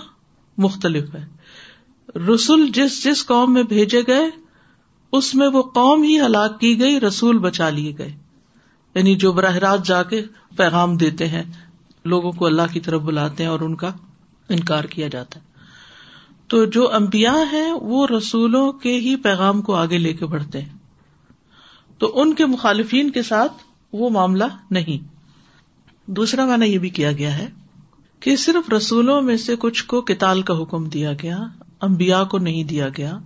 مختلف 0.58 1.14
ہے۔ 1.14 1.26
رسول 2.34 2.70
جس 2.74 3.04
جس 3.04 3.26
قوم 3.26 3.52
میں 3.52 3.62
بھیجے 3.62 4.02
گئے، 4.06 4.30
اس 5.12 5.34
میں 5.34 5.48
وہ 5.48 5.62
قوم 5.62 6.02
ہی 6.02 6.20
ہلاک 6.20 6.60
کی 6.60 6.80
گئی، 6.80 7.00
رسول 7.00 7.38
بچا 7.38 7.70
لیے 7.70 7.94
گئے۔ 7.98 8.16
یعنی 8.94 9.14
جو 9.14 9.32
براہ 9.32 9.56
راست 9.56 9.86
جا 9.86 10.02
کے 10.02 10.22
پیغام 10.56 10.96
دیتے 10.96 11.28
ہیں، 11.28 11.42
لوگوں 12.04 12.32
کو 12.32 12.46
اللہ 12.46 12.62
کی 12.72 12.80
طرف 12.80 13.00
بلاتے 13.00 13.42
ہیں 13.42 13.50
اور 13.50 13.60
ان 13.60 13.74
کا 13.74 13.92
انکار 14.48 14.84
کیا 14.84 15.08
جاتا 15.08 15.40
ہے۔ 15.40 15.49
تو 16.50 16.64
جو 16.64 16.94
امبیا 16.94 17.34
ہے 17.52 17.72
وہ 17.72 18.06
رسولوں 18.06 18.72
کے 18.72 18.92
ہی 18.96 19.16
پیغام 19.16 19.62
کو 19.62 19.74
آگے 19.74 19.98
لے 19.98 20.12
کے 20.12 20.26
بڑھتے 20.26 20.60
ہیں۔ 20.62 20.78
تو 21.98 22.20
ان 22.20 22.34
کے 22.34 22.46
مخالفین 22.46 23.10
کے 23.10 23.22
ساتھ 23.22 23.52
وہ 23.92 24.10
معاملہ 24.10 24.44
نہیں۔ 24.70 25.08
دوسرا 26.06 26.46
مانا 26.46 26.64
یہ 26.64 26.78
بھی 26.78 26.88
کیا 26.88 27.12
گیا 27.12 27.38
ہے 27.38 27.48
کہ 28.20 28.36
صرف 28.36 28.72
رسولوں 28.72 29.22
میں 29.22 29.36
سے 29.36 29.54
کچھ 29.58 29.84
کو 29.84 30.00
کتال 30.00 30.42
کا 30.42 30.62
حکم 30.62 30.84
دیا 30.84 31.12
گیا 31.12 31.38
امبیا 31.80 32.24
کو 32.24 32.38
نہیں 32.38 32.64
دیا 32.64 32.88
گیا۔ 32.88 33.18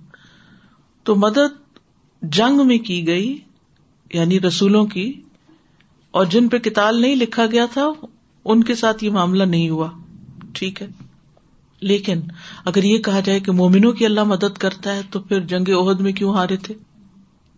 تو 1.03 1.15
مدد 1.15 1.79
جنگ 2.23 2.67
میں 2.67 2.79
کی 2.79 3.07
گئی 3.07 3.39
یعنی 4.13 4.41
رسولوں 4.41 4.87
کی، 4.87 5.21
اور 6.11 6.25
جن 6.25 6.49
پہ 6.49 6.59
کتاب 6.59 6.95
نہیں 6.95 7.17
لکھا 7.17 7.47
گیا 7.47 7.67
تھا، 7.67 7.89
ان 8.45 8.65
کے 8.65 8.75
ساتھ 8.75 9.05
یہ 9.05 9.11
معاملہ 9.11 9.45
نہیں 9.45 9.69
ہوا۔ 9.69 9.91
ٹھیک 10.53 10.83
ہے۔ 10.83 10.87
لیکن 11.85 12.21
اگر 12.65 12.85
یہ 12.85 12.99
کہا 12.99 13.21
جائے 13.21 13.41
کہ 13.41 13.53
مومنوں 13.53 13.93
کی 13.93 14.07
اللہ 14.07 14.25
مدد 14.25 14.59
کرتا 14.59 14.95
ہے 14.95 15.01
تو 15.11 15.21
پھر 15.21 15.41
جنگ 15.41 15.71
عہد 15.71 16.01
میں 16.01 16.13
کیوں 16.13 16.35
ہارے 16.35 16.57
تھے؟ 16.57 16.75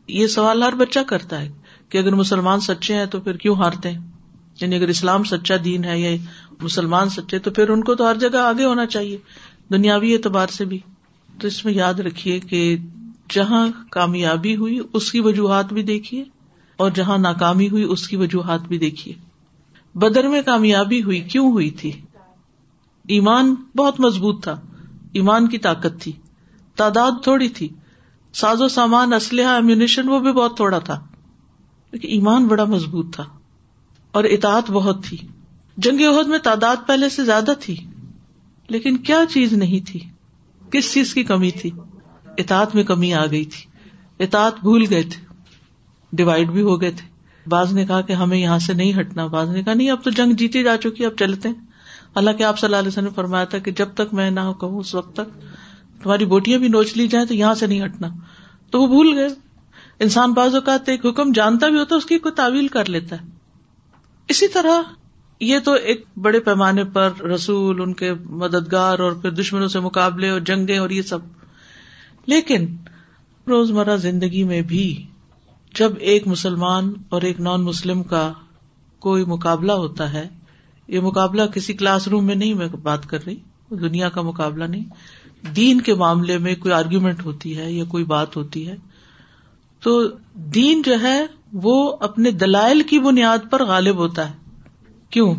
یہ 0.08 0.26
سوال 0.26 0.62
ہر 0.62 0.74
بچہ 0.74 0.98
کرتا 1.06 1.40
ہے 1.40 1.52
کہ 1.88 1.98
اگر 1.98 2.14
مسلمان 2.14 2.60
سچے 2.60 2.94
ہیں 2.94 3.06
تو 3.06 3.20
پھر 3.20 3.36
کیوں 3.36 3.56
ہارتے 3.56 3.90
ہیں؟ 3.90 3.98
یعنی 4.60 4.76
اگر 4.76 4.88
اسلام 4.88 5.24
سچا 5.24 5.54
دین 5.64 5.84
ہے 5.84 6.00
یا 6.00 6.10
مسلمان 6.62 7.08
سچے 7.08 7.38
تو 7.38 7.50
پھر 7.50 7.68
ان 7.68 7.84
کو 7.84 7.94
تو 7.94 8.10
ہر 8.10 8.14
جگہ 8.14 8.36
آگے 8.36 8.64
ہونا 8.64 8.86
چاہیے، 8.86 9.16
دنیاوی 9.72 10.12
اعتبار 10.12 10.46
سے 10.46 10.64
بھی۔ 10.64 10.78
تو 11.40 11.46
اس 11.46 11.64
میں 11.64 11.72
یاد 11.72 11.94
رکھیے 11.94 12.40
کہ 12.40 12.76
جہاں 13.30 13.68
کامیابی 13.90 14.56
ہوئی 14.56 14.80
اس 14.92 15.12
کی 15.12 15.20
وجوہات 15.20 15.72
بھی 15.72 15.82
دیکھیے 15.82 16.24
اور 16.76 16.90
جہاں 16.90 17.18
ناکامی 17.18 17.68
ہوئی 17.68 17.82
اس 17.82 18.08
کی 18.08 18.16
وجوہات 18.16 18.60
بھی 18.60 18.78
دیکھیے۔ 18.78 19.14
بدر 19.94 20.28
میں 20.28 20.42
کامیابی 20.42 21.02
ہوئی، 21.02 21.20
کیوں 21.20 21.52
ہوئی 21.52 21.70
تھی؟ 21.70 21.92
ایمان 23.08 23.54
بہت 23.76 24.00
مضبوط 24.00 24.42
تھا۔ 24.42 24.60
ایمان 25.12 25.48
کی 25.48 25.58
طاقت 25.58 26.00
تھی۔ 26.00 26.12
تعداد 26.76 27.12
تھوڑی 27.22 27.48
تھی۔ 27.48 27.68
ساز 28.34 28.62
و 28.62 28.68
سامان، 28.68 29.12
اسلحہ 29.12 29.46
امیونیشن 29.46 30.08
وہ 30.08 30.18
بھی 30.18 30.32
بہت 30.32 30.56
تھوڑا 30.56 30.78
تھا۔ 30.78 31.06
لیکن 31.92 32.08
ایمان 32.08 32.46
بڑا 32.46 32.64
مضبوط 32.64 33.14
تھا 33.14 33.24
اور 34.12 34.24
اطاعت 34.24 34.70
بہت 34.70 35.04
تھی۔ 35.04 35.16
جنگ 35.76 36.00
عہد 36.00 36.26
میں 36.26 36.38
تعداد 36.38 36.76
پہلے 36.86 37.08
سے 37.08 37.24
زیادہ 37.24 37.50
تھی، 37.60 37.76
لیکن 38.68 38.96
کیا 38.96 39.24
چیز 39.30 39.52
نہیں 39.52 39.86
تھی؟ 39.86 40.00
کس 40.70 40.92
چیز 40.92 41.14
کی 41.14 41.24
کمی 41.24 41.50
تھی؟ 41.50 41.70
اطاعت 42.38 42.74
میں 42.74 42.84
کمی 42.84 43.14
آ 43.14 43.26
گئی 43.26 43.44
تھی۔ 43.44 43.64
اطاعت 44.24 44.60
بھول 44.60 44.84
گئے 44.90 45.02
تھے۔ 45.02 45.34
ڈیوائڈ 46.12 46.50
بھی 46.50 46.62
ہو 46.62 46.80
گئے 46.80 46.90
تھے۔ 46.90 47.08
باز 47.48 47.72
نے 47.72 47.86
کہا 47.86 48.00
کہ 48.00 48.12
ہمیں 48.12 48.38
یہاں 48.38 48.58
سے 48.58 48.72
نہیں 48.72 49.00
ہٹنا 49.00 49.26
باز 49.26 49.48
نے 49.48 49.62
کہا 49.62 49.74
نہیں، 49.74 49.90
اب 49.90 50.04
تو 50.04 50.10
جنگ 50.10 50.32
جیتی 50.32 50.62
جا 50.62 50.76
چکی 50.76 51.04
اب 51.04 51.12
چلتے 51.18 51.48
ہیں۔ 51.48 51.65
حالانکہ 52.16 52.42
آپ 52.42 52.58
صلی 52.58 52.66
اللہ 52.66 52.76
علیہ 52.76 52.88
وسلم 52.88 53.04
نے 53.04 53.10
فرمایا 53.10 53.44
تھا 53.44 53.58
کہ 53.58 53.70
جب 53.70 53.88
تک 53.94 54.14
میں 54.14 54.30
نہ 54.30 54.40
کہوں 54.60 54.80
اس 54.80 54.94
وقت 54.94 55.16
تک 55.16 55.40
تمہاری 56.02 56.26
بوٹیاں 56.26 56.58
بھی 56.58 56.68
نوچ 56.68 56.96
لی 56.96 57.08
جائیں 57.08 57.26
تو 57.26 57.34
یہاں 57.34 57.54
سے 57.54 57.66
نہیں 57.66 57.84
ہٹنا۔ 57.84 58.08
تو 58.70 58.82
وہ 58.82 58.86
بھول 58.86 59.18
گئے۔ 59.18 59.28
انسان 60.00 60.32
بعض 60.32 60.54
اوقات 60.54 60.88
ایک 60.88 61.06
حکم 61.06 61.32
جانتا 61.32 61.68
بھی 61.68 61.78
ہوتا 61.78 61.94
ہے، 61.94 61.98
اس 61.98 62.06
کی 62.06 62.18
کوئی 62.18 62.34
تعویل 62.34 62.68
کر 62.68 62.88
لیتا 62.88 63.16
ہے۔ 63.16 63.26
اسی 64.28 64.48
طرح 64.48 64.82
یہ 65.40 65.58
تو 65.58 65.72
ایک 65.72 66.04
بڑے 66.16 66.40
پیمانے 66.40 66.84
پر 66.84 67.10
رسول، 67.22 67.82
ان 67.82 67.94
کے 67.94 68.14
مددگار 68.14 68.98
اور 68.98 69.12
پھر 69.12 69.30
دشمنوں 69.30 69.68
سے 69.68 69.80
مقابلے 69.80 70.28
اور 70.28 70.40
جنگیں 70.40 70.78
اور 70.78 70.90
یہ 70.90 71.02
سب۔ 71.02 71.18
لیکن 72.26 72.76
روزمرہ 73.48 73.96
زندگی 73.96 74.44
میں 74.44 74.62
بھی 74.62 75.06
جب 75.74 75.92
ایک 76.00 76.26
مسلمان 76.26 76.92
اور 77.08 77.22
ایک 77.22 77.40
نان 77.40 77.62
مسلم 77.62 78.02
کا 78.02 78.32
کوئی 78.98 79.24
مقابلہ 79.24 79.72
ہوتا 79.72 80.12
ہے 80.12 80.28
یہ 80.88 81.00
مقابلہ 81.00 81.42
کسی 81.42 81.72
کلاس 81.72 82.08
روم 82.08 82.24
میں 82.24 82.34
نہیں 82.34 82.54
میں 82.54 82.68
بات 82.68 83.06
کر 83.06 83.24
رہی، 83.24 83.36
دنیا 83.70 84.08
کا 84.08 84.22
مقابلہ 84.22 84.64
نہیں۔ 84.64 84.84
دین 85.56 85.80
کے 85.80 85.94
معاملے 85.94 86.38
میں 86.38 86.54
کوئی 86.54 86.74
آرگیومنٹ 86.74 87.24
ہوتی 87.24 87.58
ہے 87.58 87.72
یا 87.72 87.84
کوئی 87.84 88.04
بات 88.04 88.36
ہوتی 88.36 88.68
ہے۔ 88.68 88.76
تو 89.80 90.08
دین 90.34 90.82
جو 90.82 91.00
ہے، 91.02 91.26
وہ 91.52 91.96
اپنے 92.00 92.30
دلائل 92.30 92.82
کی 92.82 92.98
بنیاد 92.98 93.38
پر 93.50 93.64
غالب 93.64 93.96
ہوتا 93.96 94.30
ہے۔ 94.30 94.34
کیوں؟ 95.10 95.34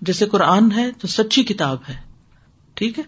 جیسے 0.00 0.26
قرآن 0.26 0.72
ہے 0.72 0.92
تو 0.92 1.06
سچی 1.06 1.42
کتاب 1.42 1.78
ہے۔ 1.88 1.94
ٹھیک 2.74 2.98
ہے؟ 2.98 3.04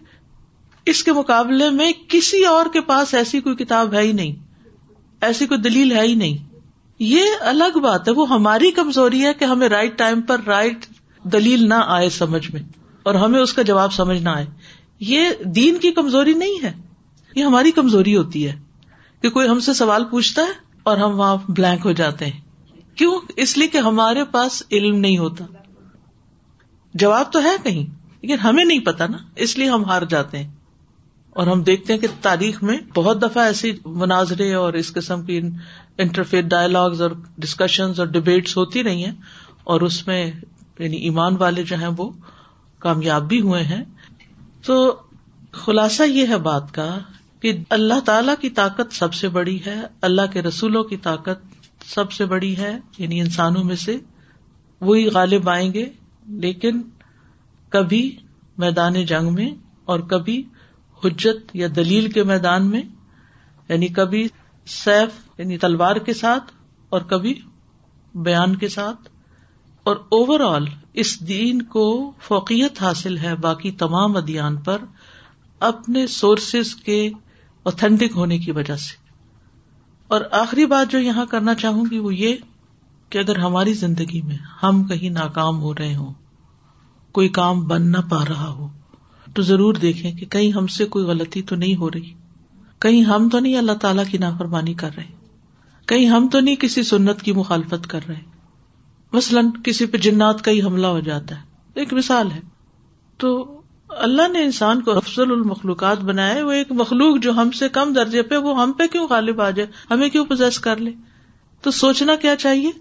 اس 0.85 1.03
کے 1.03 1.13
مقابلے 1.13 1.69
میں 1.69 1.91
کسی 2.07 2.45
اور 2.45 2.65
کے 2.73 2.81
پاس 2.81 3.13
ایسی 3.13 3.41
کوئی 3.41 3.55
کتاب 3.55 3.93
ہے 3.93 4.01
ہی 4.01 4.11
نہیں۔ 4.11 4.35
ایسی 5.21 5.47
کوئی 5.47 5.59
دلیل 5.59 5.91
ہے 5.91 6.01
ہی 6.01 6.15
نہیں۔ 6.15 6.37
یہ 6.99 7.21
الگ 7.39 7.79
بات 7.79 8.07
ہے، 8.07 8.13
وہ 8.13 8.29
ہماری 8.29 8.71
کمزوری 8.71 9.25
ہے 9.25 9.33
کہ 9.33 9.45
ہمیں 9.45 9.69
رائٹ 9.69 9.97
ٹائم 9.97 10.21
پر 10.21 10.41
رائٹ 10.47 10.85
دلیل 11.23 11.69
نہ 11.69 11.73
آئے 11.73 12.09
سمجھ 12.09 12.51
میں 12.51 12.61
اور 13.03 13.15
ہمیں 13.15 13.39
اس 13.39 13.53
کا 13.53 13.61
جواب 13.61 13.93
سمجھ 13.93 14.21
نہ 14.21 14.29
آئے۔ 14.29 14.45
یہ 14.99 15.29
دین 15.45 15.77
کی 15.77 15.91
کمزوری 15.91 16.33
نہیں 16.33 16.63
ہے۔ 16.63 16.73
یہ 17.35 17.43
ہماری 17.43 17.71
کمزوری 17.71 18.17
ہوتی 18.17 18.47
ہے 18.47 18.55
کہ 19.21 19.29
کوئی 19.29 19.49
ہم 19.49 19.59
سے 19.59 19.73
سوال 19.73 20.03
پوچھتا 20.05 20.41
ہے 20.41 20.51
اور 20.83 20.97
ہم 20.97 21.19
وہاں 21.19 21.37
بلینک 21.47 21.85
ہو 21.85 21.91
جاتے 21.91 22.25
ہیں۔ 22.25 22.41
کیوں؟ 22.95 23.19
اس 23.35 23.57
لیے 23.57 23.67
کہ 23.67 23.77
ہمارے 23.77 24.23
پاس 24.23 24.63
علم 24.71 24.95
نہیں 24.95 25.17
ہوتا۔ 25.17 25.45
جواب 26.93 27.31
تو 27.31 27.43
ہے 27.43 27.55
کہیں، 27.63 27.85
لیکن 28.21 28.39
ہمیں 28.39 28.65
نہیں 28.65 28.79
پتا 28.79 29.07
نا۔ 29.07 29.17
اس 29.35 29.57
لیے 29.57 29.69
ہم 29.69 29.85
ہار 29.85 30.01
جاتے 30.01 30.37
ہیں۔ 30.37 30.51
اور 31.29 31.47
ہم 31.47 31.63
دیکھتے 31.63 31.93
ہیں 31.93 31.99
کہ 31.99 32.07
تاریخ 32.21 32.63
میں 32.63 32.77
بہت 32.95 33.21
دفعہ 33.21 33.43
ایسی 33.43 33.71
مناظرے 33.85 34.53
اور 34.53 34.73
اس 34.73 34.93
قسم 34.93 35.25
کی 35.25 35.41
انٹرفیئر 35.97 36.41
ڈائلگز 36.41 37.01
اور 37.01 37.11
ڈسکشن 37.37 37.91
اور 37.97 38.05
ڈبیٹس 38.05 38.57
ہوتی 38.57 38.83
رہی 38.83 39.05
ہیں 39.05 39.13
اور 39.63 39.81
اس 39.81 40.07
میں 40.07 40.31
یعنی 40.79 40.97
ایمان 40.97 41.35
والے 41.37 41.63
جو 41.63 41.75
ہیں 41.75 41.89
وہ 41.97 42.09
کامیاب 42.79 43.27
بھی 43.27 43.41
ہوئے 43.41 43.63
ہیں۔ 43.63 43.83
تو 44.65 45.01
خلاصہ 45.51 46.03
یہ 46.03 46.27
ہے 46.27 46.37
بات 46.37 46.73
کا 46.73 46.97
کہ 47.39 47.57
اللہ 47.69 47.99
تعالی 48.05 48.31
کی 48.41 48.49
طاقت 48.49 48.93
سب 48.93 49.13
سے 49.13 49.29
بڑی 49.29 49.65
ہے، 49.65 49.81
اللہ 50.01 50.21
کے 50.33 50.41
رسولوں 50.41 50.83
کی 50.83 50.97
طاقت 50.97 51.45
سب 51.85 52.11
سے 52.11 52.25
بڑی 52.25 52.57
ہے۔ 52.57 52.77
یعنی 52.97 53.19
انسانوں 53.19 53.63
میں 53.63 53.75
سے 53.75 53.97
وہی 54.81 55.07
غالب 55.07 55.49
آئیں 55.49 55.73
گے، 55.73 55.89
لیکن 56.27 56.81
کبھی 57.69 58.15
میدان 58.57 59.05
جنگ 59.05 59.33
میں 59.33 59.51
اور 59.85 59.99
کبھی 59.99 60.43
حجت 61.03 61.55
یا 61.55 61.67
دلیل 61.75 62.11
کے 62.11 62.23
میدان 62.23 62.69
میں 62.69 62.81
یعنی 63.69 63.87
کبھی 63.87 64.27
سیف 64.65 65.39
یعنی 65.39 65.57
تلوار 65.57 65.95
کے 65.95 66.13
ساتھ 66.13 66.51
اور 66.89 67.01
کبھی 67.01 67.41
بیان 68.15 68.55
کے 68.55 68.67
ساتھ۔ 68.67 69.18
اور 69.83 69.95
اوور 69.95 70.39
آل 70.39 70.65
اس 70.93 71.27
دین 71.27 71.61
کو 71.61 72.11
فوقیت 72.21 72.81
حاصل 72.81 73.17
ہے 73.17 73.35
باقی 73.35 73.71
تمام 73.71 74.17
ادیان 74.17 74.57
پر 74.57 74.77
اپنے 75.59 76.07
سورسز 76.07 76.75
کے 76.75 77.09
اوتھینٹک 77.63 78.15
ہونے 78.15 78.37
کی 78.37 78.51
وجہ 78.51 78.75
سے۔ 78.75 79.09
اور 80.07 80.21
آخری 80.31 80.65
بات 80.65 80.91
جو 80.91 80.99
یہاں 80.99 81.25
کرنا 81.25 81.55
چاہوں 81.55 81.85
گی 81.91 81.97
وہ 81.97 82.15
یہ 82.15 82.35
کہ 83.09 83.17
اگر 83.17 83.37
ہماری 83.37 83.73
زندگی 83.73 84.21
میں 84.21 84.37
ہم 84.63 84.83
کہیں 84.83 85.09
ناکام 85.09 85.61
ہو 85.61 85.73
رہے 85.75 85.95
ہوں، 85.95 86.13
کوئی 87.11 87.29
کام 87.29 87.67
بن 87.67 87.91
نہ 87.91 87.97
پا 88.09 88.25
رہا 88.29 88.47
ہو، 88.47 88.67
تو 89.33 89.41
ضرور 89.41 89.73
دیکھیں 89.73 90.11
کہ 90.11 90.25
کہیں 90.25 90.51
ہم 90.51 90.67
سے 90.67 90.85
کوئی 90.85 91.05
غلطی 91.05 91.41
تو 91.41 91.55
نہیں 91.55 91.75
ہو 91.75 91.91
رہی۔ 91.91 92.13
کہیں 92.79 93.03
ہم 93.03 93.29
تو 93.29 93.39
نہیں 93.39 93.57
اللہ 93.57 93.71
تعالی 93.71 94.01
کی 94.11 94.17
نافرمانی 94.17 94.73
کر 94.73 94.89
رہے۔ 94.97 95.07
کہیں 95.85 96.05
ہم 96.05 96.27
تو 96.31 96.39
نہیں 96.39 96.55
کسی 96.55 96.83
سنت 96.83 97.21
کی 97.21 97.31
مخالفت 97.31 97.87
کر 97.87 97.99
رہے۔ 98.07 98.28
مثلاً 99.13 99.45
کسی 99.63 99.85
پہ 99.85 99.97
جنات 99.97 100.41
کا 100.41 100.51
ہی 100.51 100.61
حملہ 100.61 100.87
ہو 100.87 100.99
جاتا 100.99 101.35
ہے۔ 101.35 101.41
ایک 101.73 101.93
مثال 101.93 102.31
ہے۔ 102.31 102.39
تو 103.17 103.61
اللہ 103.89 104.27
نے 104.27 104.43
انسان 104.43 104.81
کو 104.81 104.91
افضل 104.91 105.31
المخلوقات 105.31 105.99
بنایا 105.99 106.45
وہ 106.45 106.51
ایک 106.51 106.71
مخلوق 106.71 107.19
جو 107.19 107.31
ہم 107.31 107.51
سے 107.51 107.69
کم 107.69 107.93
درجے 107.93 108.21
پہ، 108.21 108.37
وہ 108.37 108.61
ہم 108.61 108.71
پہ 108.71 108.87
کیوں 108.87 109.07
غالب 109.07 109.41
آ 109.41 109.49
جائے؟ 109.49 109.67
ہمیں 109.91 110.09
کیوں 110.09 110.25
پوزیس 110.25 110.59
کر 110.59 110.77
لے؟ 110.77 110.91
تو 111.61 111.71
سوچنا 111.71 112.15
کیا 112.15 112.35
چاہیے 112.35 112.71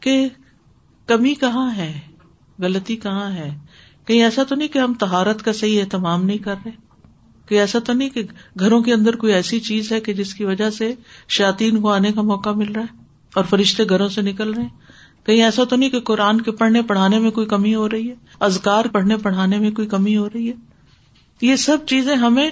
کہ 0.00 0.28
کمی 1.06 1.34
کہاں 1.34 1.76
ہے؟ 1.76 2.00
غلطی 2.58 2.96
کہاں 2.96 3.30
ہے؟ 3.30 3.58
کہیں 4.06 4.22
ایسا 4.22 4.42
تو 4.42 4.54
نہیں 4.54 4.68
کہ 4.68 4.78
ہم 4.78 4.94
تہارت 4.94 5.42
کا 5.42 5.52
صحیح 5.52 5.80
اہتمام 5.80 6.24
نہیں 6.24 6.38
کر 6.38 6.54
رہے؟ 6.64 6.86
کہ 7.48 7.60
ایسا 7.60 7.78
تو 7.78 7.92
نہیں 7.92 8.10
کہ 8.10 8.22
گھروں 8.60 8.82
کے 8.82 8.92
اندر 8.92 9.16
کوئی 9.16 9.32
ایسی 9.32 9.60
چیز 9.60 9.92
ہے 9.92 10.00
کہ 10.00 10.12
جس 10.12 10.34
کی 10.34 10.44
وجہ 10.44 10.70
سے 10.70 10.94
شاطین 11.28 11.80
کو 11.80 11.90
آنے 11.90 12.12
کا 12.12 12.22
موقع 12.22 12.50
مل 12.50 12.72
رہا 12.72 12.82
ہے 12.82 13.04
اور 13.34 13.44
فرشتے 13.44 13.84
گھروں 13.88 14.08
سے 14.08 14.22
نکل 14.22 14.54
رہے 14.54 14.62
ہیں؟ 14.62 14.85
کہیں 15.26 15.44
ایسا 15.44 15.64
تو 15.64 15.76
نہیں 15.76 15.90
کہ 15.90 16.00
قرآن 16.00 16.40
کے 16.40 16.50
پڑھنے 16.50 16.82
پڑھانے 16.82 17.18
میں 17.18 17.30
کوئی 17.30 17.46
کمی 17.46 17.74
ہو 17.74 17.88
رہی 17.88 18.10
ہے؟ 18.10 18.14
ازکار 18.40 18.84
پڑھنے 18.84 19.16
پڑھانے 19.16 19.58
میں 19.58 19.70
کوئی 19.70 19.88
کمی 19.88 20.16
ہو 20.16 20.28
رہی 20.28 20.48
ہے؟ 20.48 20.54
یہ 21.40 21.56
سب 21.56 21.78
چیزیں 21.86 22.16
ہمیں 22.16 22.50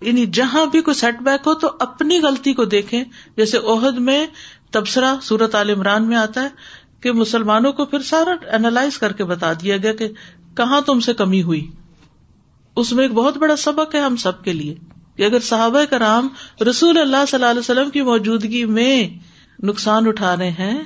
یعنی 0.00 0.26
جہاں 0.26 0.66
بھی 0.66 0.80
کوئی 0.80 0.94
سیٹ 0.94 1.20
بیک 1.20 1.46
ہو 1.46 1.54
تو 1.54 1.70
اپنی 1.80 2.18
غلطی 2.18 2.54
کو 2.54 2.64
دیکھیں۔ 2.64 3.04
جیسے 3.36 3.58
عہد 3.58 3.98
میں 3.98 4.26
تبصرہ 4.70 5.14
سورت 5.22 5.54
عال 5.54 5.70
عمران 5.70 6.08
میں 6.08 6.16
آتا 6.16 6.42
ہے 6.42 6.48
کہ 7.00 7.12
مسلمانوں 7.12 7.72
کو 7.72 7.84
پھر 7.84 7.98
سارا 7.98 8.34
اینالائز 8.52 8.98
کر 8.98 9.12
کے 9.12 9.24
بتا 9.24 9.52
دیا 9.52 9.76
گیا 9.76 9.92
کہ 9.92 10.08
کہاں 10.56 10.80
تم 10.80 11.00
سے 11.00 11.14
کمی 11.14 11.42
ہوئی۔ 11.42 11.70
اس 12.76 12.92
میں 12.92 13.04
ایک 13.04 13.12
بہت 13.12 13.36
بڑا 13.36 13.56
سبق 13.56 13.94
ہے 13.94 14.00
ہم 14.00 14.16
سب 14.16 14.44
کے 14.44 14.52
لیے۔ 14.52 14.74
کہ 15.16 15.22
اگر 15.22 15.40
صحابہ 15.40 15.84
کرام 15.84 16.28
رسول 16.70 16.98
اللہ 16.98 17.16
صلی 17.28 17.36
اللہ 17.36 17.50
علیہ 17.50 17.60
وسلم 17.60 17.90
کی 17.90 18.02
موجودگی 18.02 18.64
میں 18.64 19.08
نقصان 19.62 20.06
اٹھا 20.06 20.36
رہے 20.36 20.50
ہیں 20.50 20.84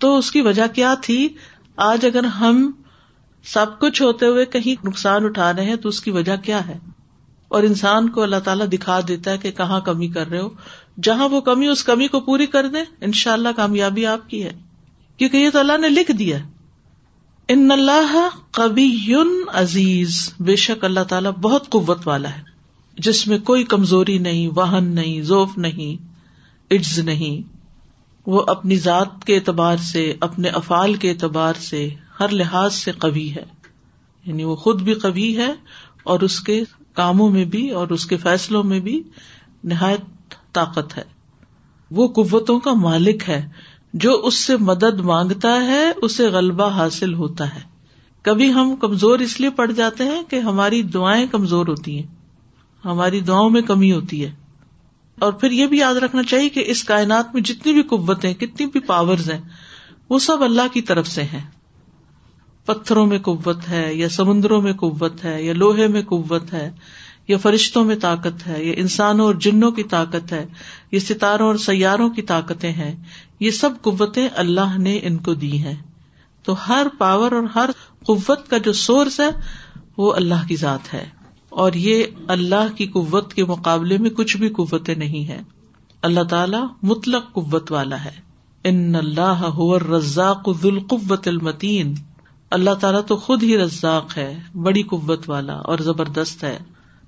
تو 0.00 0.18
اس 0.18 0.30
کی 0.30 0.40
وجہ 0.40 0.62
کیا 0.74 0.94
تھی؟ 0.94 1.28
آج 1.76 2.06
اگر 2.06 2.24
ہم 2.24 2.70
سب 3.44 3.66
کچھ 3.80 4.02
ہوتے 4.02 4.26
ہوئے 4.26 4.46
کہیں 4.46 4.86
نقصان 4.86 5.24
اٹھا 5.24 5.52
رہے 5.52 5.64
ہیں 5.64 5.76
تو 5.76 5.88
اس 5.88 6.00
کی 6.00 6.10
وجہ 6.10 6.36
کیا 6.36 6.68
ہے؟ 6.68 6.78
اور 7.48 7.62
انسان 7.62 8.08
کو 8.08 8.22
اللہ 8.22 8.36
تعالیٰ 8.36 8.66
دکھا 8.66 9.00
دیتا 9.08 9.30
ہے 9.30 9.38
کہ 9.38 9.50
کہاں 9.50 9.80
کمی 9.80 10.08
کر 10.08 10.28
رہے 10.28 10.40
ہو۔ 10.40 10.48
جہاں 11.02 11.28
وہ 11.28 11.40
کمی 11.40 11.66
اس 11.66 11.84
کمی 11.84 12.08
کو 12.08 12.20
پوری 12.20 12.46
کر 12.46 12.68
دیں 12.68 12.84
ان 13.00 13.12
شاء 13.12 13.32
اللہ 13.32 13.48
کامیابی 13.56 14.06
آپ 14.06 14.30
کی 14.30 14.44
ہے۔ 14.44 14.52
کیونکہ 15.16 15.36
یہ 15.36 15.50
تو 15.50 15.58
اللہ 15.58 15.78
نے 15.78 15.88
لکھ 15.88 16.12
دیا 16.12 16.38
ان 17.48 17.70
اللہ 17.70 18.28
کبھی 18.50 19.14
عزیز۔ 19.52 20.34
بے 20.40 20.56
شک 20.56 20.84
اللہ 20.84 21.04
تعالیٰ 21.08 21.32
بہت 21.32 21.70
قوت 21.70 22.08
والا 22.08 22.30
ہے۔ 22.30 22.42
جس 22.98 23.26
میں 23.26 23.38
کوئی 23.38 23.64
کمزوری 23.64 24.18
نہیں 24.18 24.48
واہن 24.54 24.84
نہیں، 24.84 25.22
ذوف 25.22 25.58
نہیں، 25.58 26.04
عجز 26.74 26.98
نہیں۔ 26.98 27.49
وہ 28.30 28.42
اپنی 28.46 28.76
ذات 28.76 29.24
کے 29.24 29.36
اعتبار 29.36 29.76
سے، 29.76 30.14
اپنے 30.20 30.48
افعال 30.48 30.94
کے 30.94 31.10
اعتبار 31.10 31.54
سے 31.54 31.88
ہر 32.20 32.28
لحاظ 32.28 32.74
سے 32.74 32.92
کبھی 32.98 33.34
ہے۔ 33.34 33.44
یعنی 34.26 34.44
وہ 34.44 34.56
خود 34.56 34.82
بھی 34.82 34.94
کبھی 34.94 35.36
ہے 35.36 35.52
اور 36.02 36.20
اس 36.20 36.40
کے 36.40 36.64
کاموں 36.92 37.30
میں 37.30 37.44
بھی 37.44 37.70
اور 37.70 37.88
اس 37.88 38.06
کے 38.06 38.16
فیصلوں 38.16 38.64
میں 38.64 38.80
بھی 38.80 39.02
نہایت 39.64 40.34
طاقت 40.52 40.96
ہے۔ 40.96 41.02
وہ 41.90 42.08
قوتوں 42.08 42.60
کا 42.60 42.72
مالک 42.72 43.28
ہے 43.28 43.48
جو 43.94 44.20
اس 44.24 44.34
سے 44.34 44.56
مدد 44.56 45.00
مانگتا 45.00 45.66
ہے، 45.66 45.90
اسے 46.02 46.26
غلبہ 46.28 46.68
حاصل 46.68 47.14
ہوتا 47.14 47.54
ہے۔ 47.54 47.60
کبھی 48.22 48.52
ہم 48.52 48.76
کمزور 48.76 49.18
اس 49.18 49.40
لیے 49.40 49.50
پڑ 49.50 49.70
جاتے 49.70 50.04
ہیں 50.04 50.22
کہ 50.22 50.36
ہماری 50.36 50.82
دعائیں 50.82 51.26
کمزور 51.26 51.66
ہوتی 51.66 51.98
ہیں۔ 51.98 52.06
ہماری 52.84 53.20
دعاؤں 53.20 53.50
میں 53.50 53.62
کمی 53.62 53.92
ہوتی 53.92 54.24
ہے۔ 54.24 54.39
اور 55.20 55.32
پھر 55.32 55.50
یہ 55.50 55.66
بھی 55.66 55.78
یاد 55.78 55.94
رکھنا 55.94 56.22
چاہیے 56.22 56.48
کہ 56.48 56.64
اس 56.66 56.84
کائنات 56.84 57.34
میں 57.34 57.42
جتنی 57.42 57.72
بھی 57.72 57.82
قوتیں، 57.82 58.34
کتنی 58.34 58.66
بھی 58.66 58.80
پاور 58.80 59.18
ہیں، 59.18 59.40
وہ 60.08 60.18
سب 60.18 60.42
اللہ 60.42 60.62
کی 60.72 60.82
طرف 60.82 61.06
سے 61.06 61.22
ہیں۔ 61.22 61.50
پتھروں 62.64 63.06
میں 63.06 63.18
قوت 63.18 63.68
ہے، 63.68 63.94
یا 63.94 64.08
سمندروں 64.08 64.62
میں 64.62 64.72
قوت 64.72 65.24
ہے، 65.24 65.42
یا 65.42 65.52
لوہے 65.52 65.86
میں 65.86 66.02
قوت 66.02 66.52
ہے، 66.52 66.70
یا 67.28 67.36
فرشتوں 67.36 67.84
میں 67.84 67.96
طاقت 67.96 68.46
ہے، 68.46 68.64
یا 68.64 68.72
انسانوں 68.76 69.26
اور 69.26 69.34
جنوں 69.34 69.70
کی 69.70 69.82
طاقت 69.82 70.32
ہے، 70.32 70.46
یا 70.92 71.00
ستاروں 71.00 71.46
اور 71.46 71.54
سیاروں 71.54 72.10
کی 72.10 72.22
طاقتیں 72.22 72.72
ہیں۔ 72.72 73.02
یہ 73.40 73.50
سب 73.50 73.70
قوتیں 73.82 74.28
اللہ 74.34 74.78
نے 74.78 75.00
ان 75.02 75.16
کو 75.16 75.34
دی 75.34 75.58
ہیں۔ 75.58 75.76
تو 76.42 76.54
ہر 76.68 76.86
پاور 76.98 77.32
اور 77.32 77.42
ہر 77.42 77.70
قوت 78.06 78.48
کا 78.48 78.58
جو 78.58 78.72
سورس 78.72 79.20
ہے، 79.20 79.30
وہ 79.96 80.12
اللہ 80.12 80.48
کی 80.48 80.56
ذات 80.56 80.94
ہے۔ 80.94 81.19
اور 81.50 81.72
یہ 81.72 82.04
اللہ 82.28 82.76
کی 82.76 82.86
قوت 82.86 83.34
کے 83.34 83.44
مقابلے 83.44 83.98
میں 83.98 84.10
کچھ 84.10 84.36
بھی 84.36 84.48
قوتیں 84.48 84.94
نہیں 84.94 85.28
ہے 85.28 85.42
اللہ 86.02 86.22
تعالی 86.22 86.56
مطلق 86.82 87.32
قوت 87.32 87.72
والا 87.72 88.04
ہے۔ 88.04 88.30
ان 88.64 88.94
اللہ 88.94 89.58
رزاق 89.92 90.50
ذوالقوت 90.62 91.28
المتین۔ 91.28 91.94
اللہ 92.50 92.74
تعالیٰ 92.80 93.00
تو 93.06 93.16
خود 93.16 93.42
ہی 93.42 93.58
رزاق 93.58 94.16
ہے، 94.16 94.40
بڑی 94.54 94.82
قوت 94.82 95.30
والا 95.30 95.54
اور 95.54 95.78
زبردست 95.78 96.44
ہے۔ 96.44 96.58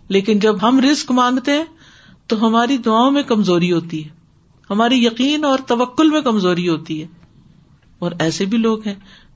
لیکن 0.09 0.39
جب 0.39 0.57
ہم 0.63 0.81
رسک 0.81 1.11
مانگتے 1.11 1.51
ہیں، 1.51 1.65
تو 2.27 2.47
ہماری 2.47 2.79
دعاؤں 2.79 3.11
میں 3.11 3.23
کمزوری 3.23 3.73
ہوتی 3.73 4.05
ہے۔ 4.05 4.09
ہماری 4.71 5.05
یقین 5.05 5.45
اور 5.45 5.59
توکل 5.67 6.11
میں 6.11 6.21
کمزوری 6.21 6.69
ہوتی 6.69 7.03
ہے۔ 7.03 7.07
اور 7.99 8.13
ایسے 8.19 8.45
بھی 8.45 8.59
لوگ 8.59 8.87
ہیں 8.87 8.95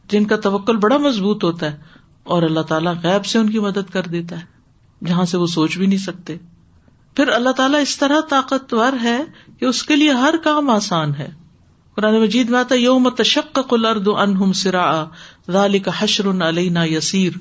جن 0.08 0.24
کا 0.24 0.36
توکل 0.36 0.76
بڑا 0.76 0.96
مضبوط 0.96 1.44
ہوتا 1.44 1.72
ہے 1.72 1.76
اور 2.22 2.42
اللہ 2.42 2.60
تعالیٰ 2.60 2.94
غیب 3.02 3.26
سے 3.26 3.38
ان 3.38 3.50
کی 3.50 3.58
مدد 3.58 3.90
کر 3.92 4.02
دیتا 4.02 4.40
ہے۔ 4.40 4.55
جہاں 5.04 5.24
سے 5.24 5.36
وہ 5.36 5.46
سوچ 5.46 5.78
بھی 5.78 5.86
نہیں 5.86 5.98
سکتے۔ 5.98 6.36
پھر 7.16 7.28
اللہ 7.28 7.50
تعالیٰ 7.50 7.80
اس 7.80 7.96
طرح 7.98 8.20
طاقتور 8.20 8.92
ہے 9.02 9.18
کہ 9.58 9.64
اس 9.64 9.82
کے 9.82 9.96
لیے 9.96 10.10
ہر 10.10 10.34
کام 10.44 10.70
آسان 10.70 11.14
ہے۔ 11.14 11.28
قرآن 11.94 12.20
مجید 12.20 12.50
میں 12.50 12.58
آتا 12.58 12.74
یوم 12.74 13.08
تشق 13.10 13.58
الارض 13.70 14.08
عنہم 14.08 14.52
سرا 14.52 15.04
ذالک 15.50 15.88
حشر 15.98 16.48
علینا 16.48 16.84
یسیر۔ 16.84 17.32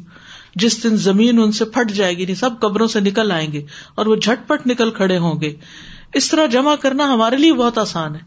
جس 0.56 0.84
دن 0.84 0.96
زمین 0.96 1.40
ان 1.40 1.52
سے 1.52 1.66
پھٹ 1.66 1.92
جائے 1.92 2.18
گی 2.18 2.26
نہیں، 2.26 2.36
سب 2.36 2.50
قبروں 2.60 2.88
سے 2.88 3.00
نکل 3.00 3.32
آئیں 3.32 3.52
گے 3.52 3.66
اور 3.96 4.06
وہ 4.06 4.16
جھٹ 4.16 4.48
پٹ 4.48 4.68
نکل 4.68 4.92
کھڑے 4.92 5.18
ہوں 5.18 5.42
گے۔ 5.42 5.56
اس 6.14 6.30
طرح 6.30 6.46
جمع 6.46 6.76
کرنا 6.76 7.14
ہمارے 7.14 7.38
لیے 7.38 7.54
بہت 7.54 7.78
آسان 7.78 8.16
ہے۔ 8.16 8.20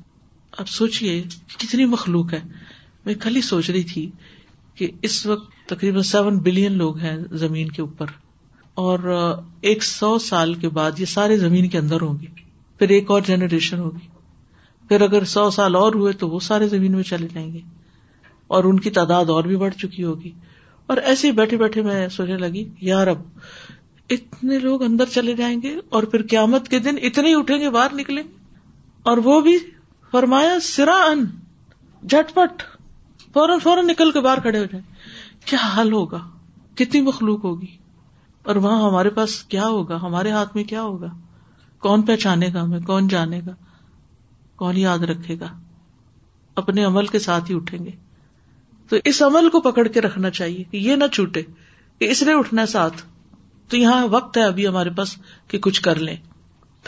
اب 0.58 0.68
سوچیے 0.68 1.24
کتنی 1.58 1.84
مخلوق 1.84 2.32
ہے۔ 2.32 2.40
میں 3.04 3.14
کل 3.14 3.36
ہی 3.36 3.40
سوچ 3.40 3.70
رہی 3.70 3.82
تھی 3.82 4.10
کہ 4.74 4.90
اس 5.02 5.26
وقت 5.26 5.68
تقریباً 5.68 6.02
سیون 6.02 6.38
بلین 6.38 6.72
لوگ 6.72 6.98
ہیں 6.98 7.16
زمین 7.32 7.68
کے 7.68 7.82
اوپر۔ 7.82 8.06
اور 8.78 9.34
ایک 9.60 9.84
سو 9.84 10.18
سال 10.18 10.54
کے 10.54 10.68
بعد 10.68 10.90
یہ 10.98 11.04
سارے 11.04 11.38
زمین 11.38 11.68
کے 11.68 11.78
اندر 11.78 12.00
ہوں 12.00 12.18
گے۔ 12.20 12.26
پھر 12.78 12.88
ایک 12.88 13.10
اور 13.10 13.20
جنریشن 13.20 13.78
ہوگی۔ 13.78 14.06
پھر 14.88 15.00
اگر 15.00 15.24
سو 15.24 15.50
سال 15.50 15.76
اور 15.76 15.94
ہوئے 15.94 16.12
تو 16.12 16.28
وہ 16.28 16.40
سارے 16.40 16.68
زمین 16.68 16.92
میں 16.92 17.02
چلے 17.02 17.28
جائیں 17.34 17.52
گے۔ 17.52 17.58
اور 18.46 18.64
ان 18.64 18.80
کی 18.80 18.90
تعداد 18.90 19.24
اور 19.24 19.44
بھی 19.44 19.56
بڑھ 19.56 19.74
چکی 19.74 20.04
ہوگی۔ 20.04 20.32
اور 20.86 20.96
ایسے 20.96 21.26
ہی 21.26 21.32
بیٹھے 21.32 21.56
بیٹھے 21.56 21.82
میں 21.82 22.08
سوچنے 22.08 22.36
لگی 22.36 22.68
یار 22.80 23.06
اب 23.06 23.18
اتنے 24.10 24.58
لوگ 24.58 24.82
اندر 24.82 25.04
چلے 25.04 25.32
جائیں 25.34 25.62
گے 25.62 25.74
اور 25.88 26.02
پھر 26.02 26.22
قیامت 26.30 26.68
کے 26.68 26.78
دن 26.78 26.94
اتنے 27.02 27.28
ہی 27.28 27.34
اٹھیں 27.34 27.60
گے، 27.60 27.70
باہر 27.70 27.94
نکلیں 27.94 28.22
گے۔ 28.22 28.44
اور 29.02 29.16
وہ 29.16 29.40
بھی 29.40 29.58
فرمایا 30.10 30.60
سرا 30.62 30.96
ان 30.96 31.24
جھٹ 32.08 32.34
پٹ، 32.34 32.62
فوراً 33.32 33.58
فوراً 33.58 33.86
نکل 33.86 34.10
کے 34.10 34.20
باہر 34.20 34.40
کھڑے 34.40 34.58
ہو 34.58 34.64
جائیں۔ 34.64 34.84
کیا 35.44 35.80
حل 35.80 35.92
ہوگا؟ 35.92 36.28
کتنی 36.74 37.00
مخلوق 37.00 37.44
ہوگی۔ 37.44 37.87
اور 38.48 38.56
وہاں 38.56 38.82
ہمارے 38.82 39.10
پاس 39.10 39.44
کیا 39.44 39.66
ہوگا؟ 39.66 39.96
ہمارے 40.02 40.30
ہاتھ 40.30 40.56
میں 40.56 40.64
کیا 40.64 40.82
ہوگا؟ 40.82 41.06
کون 41.78 42.02
پہچانے 42.02 42.48
گا 42.54 42.62
ہمیں؟ 42.62 42.80
کون 42.80 43.08
جانے 43.08 43.40
گا؟ 43.46 43.54
کون 44.56 44.76
یاد 44.76 44.98
رکھے 44.98 45.40
گا؟ 45.40 45.46
اپنے 46.54 46.84
عمل 46.84 47.06
کے 47.06 47.18
ساتھ 47.18 47.50
ہی 47.50 47.56
اٹھیں 47.56 47.84
گے۔ 47.84 47.90
تو 48.88 48.96
اس 49.04 49.22
عمل 49.22 49.50
کو 49.50 49.60
پکڑ 49.60 49.88
کے 49.88 50.00
رکھنا 50.00 50.30
چاہیے 50.30 50.64
کہ 50.64 50.76
یہ 50.76 50.96
نہ 50.96 51.04
چھوٹے 51.12 51.42
کہ 51.98 52.10
اس 52.10 52.22
نے 52.22 52.32
اٹھنا 52.34 52.66
ساتھ۔ 52.66 53.02
تو 53.68 53.76
یہاں 53.76 54.06
وقت 54.06 54.36
ہے 54.36 54.42
ابھی 54.42 54.68
ہمارے 54.68 54.90
پاس 54.90 55.16
کہ 55.48 55.58
کچھ 55.58 55.82
کر 55.82 55.96
لیں۔ 55.96 56.16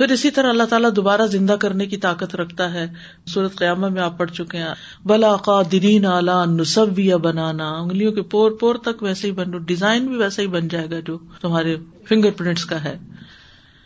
پھر 0.00 0.12
اسی 0.12 0.30
طرح 0.30 0.48
اللہ 0.48 0.62
تعالیٰ 0.62 0.90
دوبارہ 0.96 1.26
زندہ 1.26 1.52
کرنے 1.52 1.86
کی 1.86 1.96
طاقت 1.96 2.34
رکھتا 2.34 2.74
ہے۔ 2.74 2.86
سورت 3.26 3.56
قیامہ 3.56 3.88
میں 3.88 4.02
آپ 4.02 4.18
پڑھ 4.18 4.30
چکے 4.30 4.58
ہیں۔ 4.58 4.74
بلا 5.04 5.36
قادرین 5.36 6.06
اعلیٰ 6.06 6.46
نصب 6.46 7.14
بنانا۔ 7.22 7.68
انگلیوں 7.68 8.12
کے 8.12 8.22
پور 8.22 8.50
پور 8.50 8.74
تک 8.74 9.02
ویسے 9.02 9.26
ہی 9.26 9.32
بن 9.32 9.50
ڈیزائن 9.50 10.06
بھی 10.06 10.16
ویسا 10.16 10.42
ہی 10.42 10.46
بن 10.46 10.68
جائے 10.68 10.90
گا 10.90 11.00
جو 11.00 11.18
تمہارے 11.40 11.76
فنگر 12.08 12.30
پرنٹس 12.30 12.64
کا 12.64 12.84
ہے۔ 12.84 12.98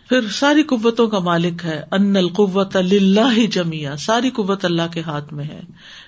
پھر 0.08 0.20
ساری 0.30 0.62
قوتوں 0.62 1.08
کا 1.08 1.18
مالک 1.18 1.64
ہے۔ 1.64 1.82
ان 1.92 2.16
القوت 2.16 2.76
اللہ 2.76 3.46
جمیا 3.46 3.96
ساری 3.96 4.30
قوت 4.30 4.64
اللہ 4.64 4.92
کے 4.92 5.00
ہاتھ 5.00 5.34
میں 5.34 5.44
ہے۔ 5.44 5.60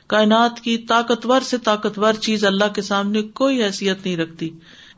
کائنات 0.06 0.60
کی 0.60 0.78
طاقتور 0.78 1.40
سے 1.40 1.58
طاقتور 1.58 2.12
چیز 2.12 2.44
اللہ 2.44 2.72
کے 2.74 2.82
سامنے 2.82 3.22
کوئی 3.22 3.62
حیثیت 3.62 3.98
نہیں 4.04 4.16
رکھتی۔ 4.16 4.50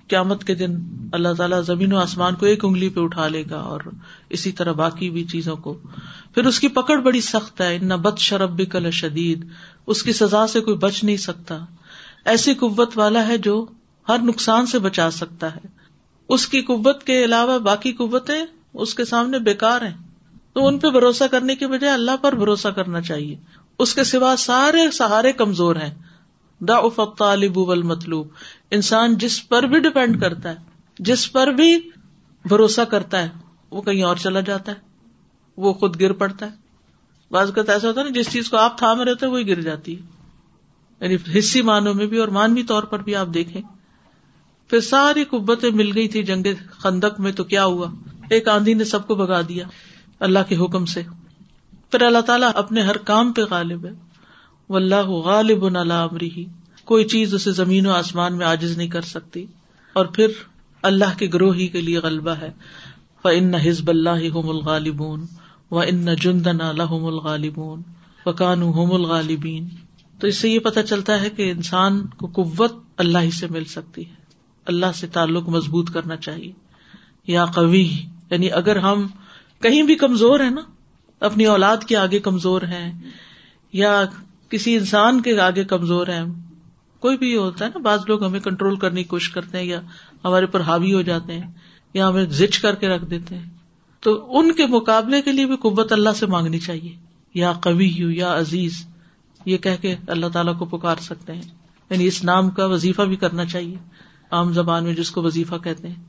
قیامت 0.09 0.44
کے 0.44 0.55
دن 0.55 0.77
اللہ 1.12 1.29
تعالیٰ 1.38 1.62
زمین 1.62 1.92
و 1.92 1.99
آسمان 1.99 2.35
کو 2.35 2.47
ایک 2.47 2.64
انگلی 2.64 2.88
پہ 2.88 3.01
اٹھا 3.01 3.29
لے 3.29 3.44
گا 3.51 3.59
اور 3.59 3.81
اسی 4.29 4.53
طرح 4.53 4.73
باقی 4.73 5.11
بھی 5.11 5.25
چیزوں 5.25 5.57
کو۔ 5.57 5.79
پھر 6.35 6.47
اس 6.47 6.61
کی 6.61 6.68
پکڑ 6.68 6.97
بڑی 6.97 7.21
سخت 7.21 7.61
ہے۔ 7.61 7.79
نہ 7.83 7.94
بد 7.94 8.18
شرب 8.18 8.61
کل 8.73 8.90
شدید 8.90 9.47
اس 9.87 10.03
کی 10.03 10.12
سزا 10.12 10.47
سے 10.47 10.61
کوئی 10.61 10.77
بچ 10.77 11.05
نہیں 11.05 11.16
سکتا۔ 11.16 11.59
ایسی 12.25 12.55
قوت 12.55 12.99
والا 12.99 13.29
ہے 13.29 13.38
جو 13.38 13.66
ہر 14.09 14.18
نقصان 14.18 14.66
سے 14.66 14.79
بچا 14.79 15.11
سکتا 15.11 15.55
ہے۔ 15.57 15.66
اس 16.29 16.47
کی 16.47 16.62
قوت 16.62 17.05
کے 17.05 17.25
علاوہ 17.25 17.59
باقی 17.59 17.92
قوتیں 17.92 18.42
اس 18.75 18.94
کے 18.94 19.05
سامنے 19.05 19.38
بےکار 19.38 19.83
ہیں۔ 19.83 19.97
تو 20.53 20.66
ان 20.66 20.79
پہ 20.79 20.90
بھروسہ 20.90 21.25
کرنے 21.31 21.57
کی 21.57 21.66
بجائے 21.66 21.94
اللہ 21.94 22.16
پر 22.21 22.35
بھروسہ 22.35 22.68
کرنا 22.68 23.01
چاہیے۔ 23.01 23.37
اس 23.79 23.94
کے 23.94 24.05
سوا 24.05 24.35
سارے 24.38 24.90
سہارے 24.90 25.33
کمزور 25.33 25.77
ہیں۔ 25.77 25.94
دا 26.61 26.75
اف 26.75 27.01
طالب 27.18 27.59
مطلوب 27.59 28.29
انسان 28.71 29.18
جس 29.18 29.49
پر 29.49 29.62
بھی 29.62 29.81
ڈپینڈ 29.81 30.21
کرتا 30.21 30.49
ہے، 30.49 30.55
جس 30.99 31.33
پر 31.33 31.47
بھی 31.47 31.77
بھروسہ 32.44 32.81
کرتا 32.81 33.23
ہے، 33.23 33.29
وہ 33.71 33.83
کہیں 33.83 34.03
اور 34.03 34.16
چلا 34.16 34.40
جاتا 34.40 34.73
ہے، 34.73 34.77
وہ 35.57 35.73
خود 35.73 36.01
گر 36.01 36.12
پڑتا 36.12 36.47
ہے۔ 36.47 36.51
بعض 37.31 37.53
کا 37.53 37.62
ایسا 37.68 37.88
ہوتا 37.88 38.01
ہے 38.01 38.05
نا، 38.05 38.21
جس 38.21 38.31
چیز 38.31 38.51
کو 38.51 38.57
آپ 38.57 38.79
تھام 38.79 39.01
رہتے 39.01 39.27
وہی 39.27 39.49
گر 39.49 39.61
جاتی 39.61 40.01
ہے۔ 40.01 40.03
یعنی 41.01 41.38
حصی 41.38 41.62
معنوں 41.62 41.94
میں 41.94 42.07
بھی 42.07 42.18
اور 42.18 42.29
مانوی 42.29 42.62
طور 42.62 42.83
پر 42.83 43.03
بھی 43.03 43.14
آپ 43.14 43.27
دیکھیں۔ 43.35 43.62
پھر 44.68 44.81
ساری 44.81 45.25
قبتیں 45.25 45.71
مل 45.71 45.97
گئی 45.97 46.09
تھی 46.09 46.23
جنگ 46.23 46.47
خندق 46.71 47.21
میں، 47.21 47.33
تو 47.33 47.44
کیا 47.44 47.64
ہوا؟ 47.64 47.90
ایک 48.31 48.49
آندھی 48.49 48.75
نے 48.75 48.85
سب 48.85 49.07
کو 49.07 49.14
بگا 49.14 49.40
دیا 49.40 49.66
اللہ 50.21 50.38
کے 50.49 50.57
حکم 50.57 50.85
سے۔ 50.85 51.03
پھر 51.90 52.03
اللہ 52.03 52.18
تعالیٰ 52.18 52.51
اپنے 52.55 52.83
ہر 52.83 52.97
کام 52.97 53.33
پہ 53.33 53.42
غالب 53.51 53.87
ہے۔ 53.87 54.08
اللہ 54.76 55.07
غالب 55.07 55.64
امری 55.64 56.44
کوئی 56.85 57.04
چیز 57.04 57.35
اسے 57.35 57.52
زمین 57.52 57.87
و 57.87 57.92
آسمان 57.92 58.37
میں 58.37 58.46
آجز 58.46 58.76
نہیں 58.78 58.88
کر 58.88 59.02
سکتی۔ 59.02 59.46
اور 59.92 60.07
پھر 60.07 60.28
اللہ 60.83 61.18
کے 61.18 61.28
گروہ 61.35 61.54
ہی 61.54 61.68
کے 61.68 61.81
لیے 61.81 61.98
غلبہ 61.98 62.31
ہے۔ 62.31 62.50
وہ 63.24 63.31
ان 63.31 63.54
حزب 63.54 63.88
اللہ 63.88 64.28
ہوم 64.35 64.48
الغالبون۔ 64.48 65.26
و 65.70 65.78
ان 65.78 66.07
جندن 66.20 66.61
الحم 66.61 67.04
الغالبون 67.04 67.83
و 68.26 68.31
الغالبین 68.94 69.68
تو 70.18 70.26
اس 70.26 70.37
سے 70.37 70.48
یہ 70.48 70.59
پتا 70.59 70.83
چلتا 70.83 71.20
ہے 71.20 71.31
کہ 71.31 71.50
انسان 71.50 72.07
کو 72.07 72.26
قوت 72.26 72.72
اللہ 72.96 73.18
ہی 73.18 73.31
سے 73.31 73.46
مل 73.46 73.64
سکتی 73.64 74.07
ہے۔ 74.07 74.14
اللہ 74.66 74.87
سے 74.94 75.07
تعلق 75.07 75.48
مضبوط 75.48 75.90
کرنا 75.90 76.16
چاہیے۔ 76.16 76.52
یا 77.26 77.44
قوی 77.44 77.88
یعنی 78.31 78.50
اگر 78.50 78.76
ہم 78.76 79.07
کہیں 79.62 79.83
بھی 79.83 79.94
کمزور 79.94 80.40
ہیں 80.40 80.50
نا، 80.50 80.61
اپنی 81.20 81.44
اولاد 81.44 81.76
کے 81.76 81.96
آگے 81.96 82.18
کمزور 82.18 82.62
ہیں، 82.62 83.00
یا 83.72 84.04
کسی 84.51 84.77
انسان 84.77 85.21
کے 85.21 85.41
آگے 85.41 85.65
کمزور 85.65 86.07
ہیں۔ 86.07 86.25
کوئی 87.01 87.17
بھی 87.17 87.37
ہوتا 87.37 87.65
ہے 87.65 87.71
نا، 87.71 87.79
بعض 87.79 88.01
لوگ 88.09 88.25
ہمیں 88.25 88.41
کنٹرول 88.41 88.77
کرنے 88.77 89.03
کی 89.03 89.09
کوشش 89.09 89.31
کرتے 89.31 89.59
ہیں 89.59 89.65
یا 89.65 89.81
ہمارے 90.25 90.47
پر 90.47 90.61
حاوی 90.61 90.95
ہو 90.95 91.03
جاتے 91.03 91.33
ہیں 91.33 91.51
یا 91.95 92.09
ہمیں 92.09 92.25
زچ 92.25 92.59
کر 92.59 92.75
کے 92.75 92.89
رکھ 92.89 93.05
دیتے 93.05 93.39
ہیں۔ 93.39 93.51
تو 94.01 94.39
ان 94.39 94.53
کے 94.53 94.67
مقابلے 94.67 95.23
کے 95.23 95.33
لیے 95.33 95.47
بھی 95.47 95.57
قوت 95.57 95.93
اللہ 95.93 96.11
سے 96.17 96.27
مانگنی 96.27 96.59
چاہیے۔ 96.59 96.97
یا 97.35 97.53
کبھی 97.61 98.03
ہو، 98.03 98.11
یا 98.11 98.39
عزیز۔ 98.39 98.87
یہ 99.45 99.57
کہہ 99.57 99.77
کے 99.81 99.97
اللہ 100.09 100.27
تعالیٰ 100.27 100.59
کو 100.59 100.65
پکار 100.65 100.97
سکتے 100.97 101.33
ہیں۔ 101.33 101.43
یعنی 101.91 102.07
اس 102.07 102.25
نام 102.25 102.51
کا 102.51 102.67
وظیفہ 102.67 103.03
بھی 103.03 103.17
کرنا 103.17 103.45
چاہیے۔ 103.45 103.77
عام 104.31 104.53
زبان 104.53 104.85
میں 104.85 104.95
جس 104.95 105.11
کو 105.11 105.23
وظیفہ 105.23 105.55
کہتے 105.65 105.89
ہیں۔ 105.89 106.05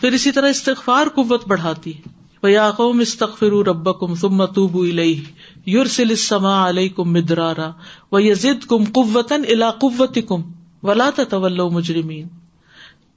پھر 0.00 0.12
اسی 0.12 0.32
طرح 0.32 0.48
استغفار 0.48 1.06
قوت 1.14 1.48
بڑھاتی 1.48 1.98
ہے۔ 1.98 2.24
یا 2.50 2.70
قوم 2.70 2.98
استغفر 2.98 3.46
رب 3.46 4.00
کم 4.00 4.14
ثم 4.14 4.44
توبو 4.44 4.82
الیہ 4.82 5.20
یورسل 5.66 6.10
السماء 6.10 6.68
علیکم 6.68 7.12
مدرارا 7.12 7.70
و 8.12 8.20
یزد 8.20 8.64
کم 8.64 8.84
قوتن 8.84 9.42
الا 9.48 9.70
قوتکم 9.70 10.42
ولا 10.82 11.10
تتولوا 11.14 11.68
مجرمین۔ 11.68 12.28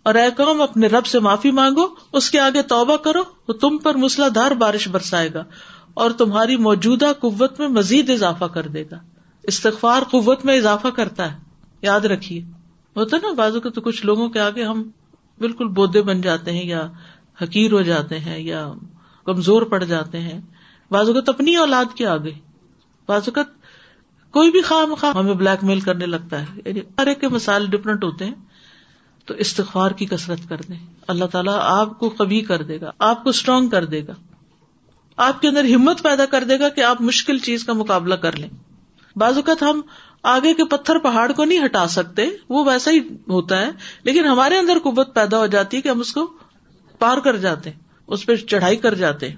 اور 0.04 0.16
اے 0.16 0.30
قوم، 0.38 0.62
اپنے 0.62 0.88
رب 0.88 1.06
سے 1.06 1.20
معافی 1.20 1.52
مانگو، 1.52 1.86
اس 2.14 2.32
کے 2.32 2.40
آگے 2.40 2.62
توبہ 2.62 2.98
کرو، 2.98 3.20
وہ 3.48 3.54
تم 3.54 3.78
پر 3.78 3.96
مسلا 3.96 4.28
دھار 4.36 4.52
بارش 4.52 4.88
برسائے 4.88 5.34
گا 5.34 5.44
اور 5.94 6.12
تمہاری 6.12 6.58
موجودہ 6.58 7.12
قوت 7.20 7.60
میں 7.60 7.68
مزید 7.68 8.10
اضافہ 8.10 8.46
کر 8.46 8.68
دے 8.68 8.84
گا۔ 8.92 9.00
استغفار 9.44 10.02
قوت 10.02 10.46
میں 10.46 10.58
اضافہ 10.58 10.88
کرتا 10.88 11.34
ہے۔ 11.34 11.38
یاد 11.82 12.02
رکھیے۔ 12.02 12.42
ہوتا 12.96 13.18
نا، 13.18 13.32
بازو 13.32 13.62
کے 13.62 13.70
تو 13.70 13.82
کچھ 13.82 14.06
لوگوں 14.06 14.30
کے 14.30 14.40
آگے 14.40 14.64
ہم 14.64 14.90
بالکل 15.40 15.68
بودے 15.68 16.02
بن 16.02 16.22
جاتے 16.22 16.52
ہیں 16.52 16.66
یا 16.66 16.90
حقیر 17.42 17.72
ہو 17.72 17.82
جاتے 17.82 18.20
ہیں 18.20 18.40
یا 18.40 18.74
کمزور 19.26 19.62
پڑ 19.62 19.84
جاتے 19.84 20.20
ہیں۔ 20.20 20.42
بعض 20.92 21.08
اوقات 21.08 21.30
اپنی 21.30 21.56
اولاد 21.56 21.86
کے 21.96 22.08
آگے، 22.08 22.32
بعض 23.08 23.22
اوقات 23.28 23.46
کوئی 24.32 24.52
بھی 24.52 24.62
خواہ 24.62 24.86
مخواہ 24.86 25.18
ہمیں 25.18 25.34
بلیک 25.34 25.64
میل 25.64 25.80
کرنے 25.80 26.06
لگتا 26.06 26.42
ہے 26.42 26.46
یعنی 26.66 26.80
ہر 27.00 27.08
ایک 27.08 27.22
کے 27.22 27.28
مسائل 27.28 27.66
ڈفرنٹ 27.66 28.04
ہوتے 28.04 28.26
ہیں، 28.26 28.34
تو 29.26 29.34
استغفار 29.34 29.92
کی 29.92 30.06
کسرت 30.06 30.40
کر 30.50 30.58
دیں۔ 30.70 30.80
اللہ 31.08 31.26
تعالیٰ 31.26 31.58
آپ 31.60 32.00
کو 32.00 32.10
کبھی 32.10 32.42
کر 32.42 32.62
دے 32.62 32.82
گا، 32.82 32.92
آپ 33.00 33.24
کو 33.24 33.30
اسٹرانگ 33.30 33.70
کر 33.70 33.86
دے 33.86 34.08
گا۔ 34.08 34.14
آپ 35.18 35.42
کے 35.42 35.48
اندر 35.48 35.64
ہمت 35.64 36.04
پیدا 36.04 36.26
کر 36.26 36.44
دے 36.44 36.60
گا 36.60 36.70
کہ 36.70 36.82
آپ 36.82 37.02
مشکل 37.02 37.40
چیز 37.40 37.64
کا 37.64 37.74
مقابلہ 37.74 38.16
کر 38.16 38.36
لیں۔ 38.36 38.50
بعض 39.16 39.36
اوقات 39.36 39.64
ہم 39.64 39.82
آگے 40.24 40.54
کے 40.54 40.66
پتھر 40.66 40.98
پہاڑ 40.98 41.32
کو 41.32 41.46
نہیں 41.46 41.66
ہٹا 41.66 41.88
سکتے، 41.88 42.30
وہ 42.50 42.66
ویسا 42.66 42.92
ہی 42.92 43.00
ہوتا 43.28 43.62
ہے، 43.62 43.70
لیکن 44.04 44.26
ہمارے 44.26 44.58
اندر 44.58 44.78
قوت 44.84 45.16
پیدا 45.16 45.38
ہو 45.38 45.46
جاتی 45.46 45.78
ہے 45.78 45.82
کہ 45.82 45.90
ہم 45.90 46.00
اس 46.00 46.14
کو 46.14 46.34
پار 47.00 47.18
کر 47.18 47.36
جاتے 47.36 47.72
اس 48.08 48.26
پہ 48.26 48.36
چڑھائی 48.36 48.76
کر 48.76 48.94
جاتے 48.94 49.30
ہیں۔ 49.30 49.36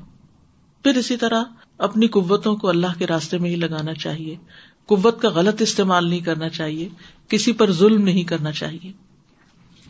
پھر 0.83 0.97
اسی 0.97 1.17
طرح 1.17 1.43
اپنی 1.77 2.07
قوتوں 2.07 2.55
کو 2.55 2.69
اللہ 2.69 2.87
کے 2.97 3.07
راستے 3.07 3.37
میں 3.37 3.49
ہی 3.49 3.55
لگانا 3.55 3.93
چاہیے۔ 3.93 4.35
قوت 4.85 5.21
کا 5.21 5.29
غلط 5.29 5.61
استعمال 5.61 6.09
نہیں 6.09 6.19
کرنا 6.19 6.49
چاہیے۔ 6.49 6.89
کسی 7.27 7.51
پر 7.51 7.71
ظلم 7.71 8.03
نہیں 8.03 8.23
کرنا 8.23 8.51
چاہیے۔ 8.51 8.91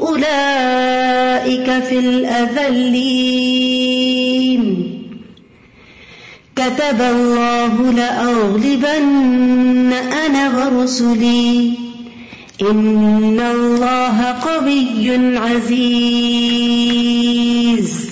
اولئك 0.00 1.70
في 1.88 1.96
الاذلين۔ 1.96 4.96
كتب 6.54 7.00
الله 7.00 7.90
لاغلبن 7.90 9.90
انا 10.12 10.56
ورسلي۔ 10.56 11.74
ان 12.60 13.40
الله 13.40 14.40
قوي 14.40 15.36
عزيز 15.36 18.10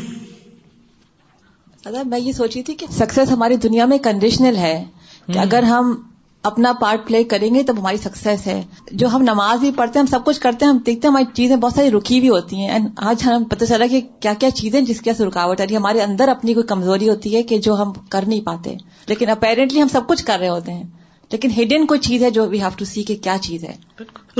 میں 2.06 2.18
یہ 2.18 2.32
سوچی 2.32 2.62
تھی 2.62 2.74
کہ 2.74 2.86
سکسیس 2.90 3.32
ہماری 3.32 3.56
دنیا 3.56 3.84
میں 3.84 3.98
کنڈیشنل 3.98 4.56
ہے 4.56 4.84
کہ 5.32 5.38
اگر 5.38 5.62
ہم 5.62 6.02
اپنا 6.42 6.72
پارٹ 6.72 7.08
پلے 7.08 7.24
کریں 7.24 7.54
گے 7.54 7.62
تب 7.62 7.78
ہماری 7.78 7.96
سکسیس 7.96 8.46
ہے۔ 8.46 8.62
جو 8.92 9.08
ہم 9.08 9.22
نماز 9.22 9.60
بھی 9.60 9.70
پڑھتے 9.70 9.98
ہیں 9.98 10.06
ہم 10.06 10.06
سب 10.06 10.24
کچھ 10.24 10.40
کرتے 10.40 10.64
ہیں 10.64 10.72
ہم 10.72 10.78
دیکھتے 10.78 11.08
ہیں 11.08 11.12
ہماری 11.12 11.34
چیزیں 11.34 11.56
بہت 11.56 11.72
ساری 11.72 11.90
رکی 11.90 12.18
ہوئی 12.18 12.28
ہوتی 12.28 12.56
ہیں۔ 12.56 12.78
آج 12.96 13.22
ہمیں 13.24 13.48
پتہ 13.48 13.64
چلا 13.64 13.86
کہ 13.86 14.00
کیا 14.20 14.34
کیا 14.34 14.50
چیزیں 14.50 14.80
جس 14.80 15.00
کی 15.00 15.10
رکاوٹ 15.10 15.60
آ 15.60 15.64
رہی 15.64 15.72
ہے 15.72 15.78
ہمارے 15.78 16.00
اندر 16.00 16.28
اپنی 16.28 16.54
کوئی 16.54 16.66
کمزوری 16.66 17.08
ہوتی 17.08 17.36
ہے 17.36 17.42
کہ 17.42 17.58
جو 17.58 17.82
ہم 17.82 17.92
کر 17.92 18.24
نہیں 18.26 18.40
پاتے۔ 18.40 18.74
لیکن 19.06 19.30
اپیرنٹلی 19.30 19.82
ہم 19.82 19.88
سب 19.88 20.08
کچھ 20.08 20.24
کر 20.24 20.38
رہے 20.38 20.48
ہوتے 20.48 20.72
ہیں۔ 20.72 20.84
لیکن 21.32 21.50
ہڈن 21.50 21.86
کوئی 21.86 22.00
چیز 22.00 22.22
ہے 22.22 22.30
جو 22.30 22.48
وی 22.48 22.60
ہیو 22.60 22.70
ٹو 22.76 22.84
سی 22.84 23.02
کہ 23.02 23.16
کیا 23.16 23.36
چیز 23.42 23.64
ہے؟ 23.64 23.76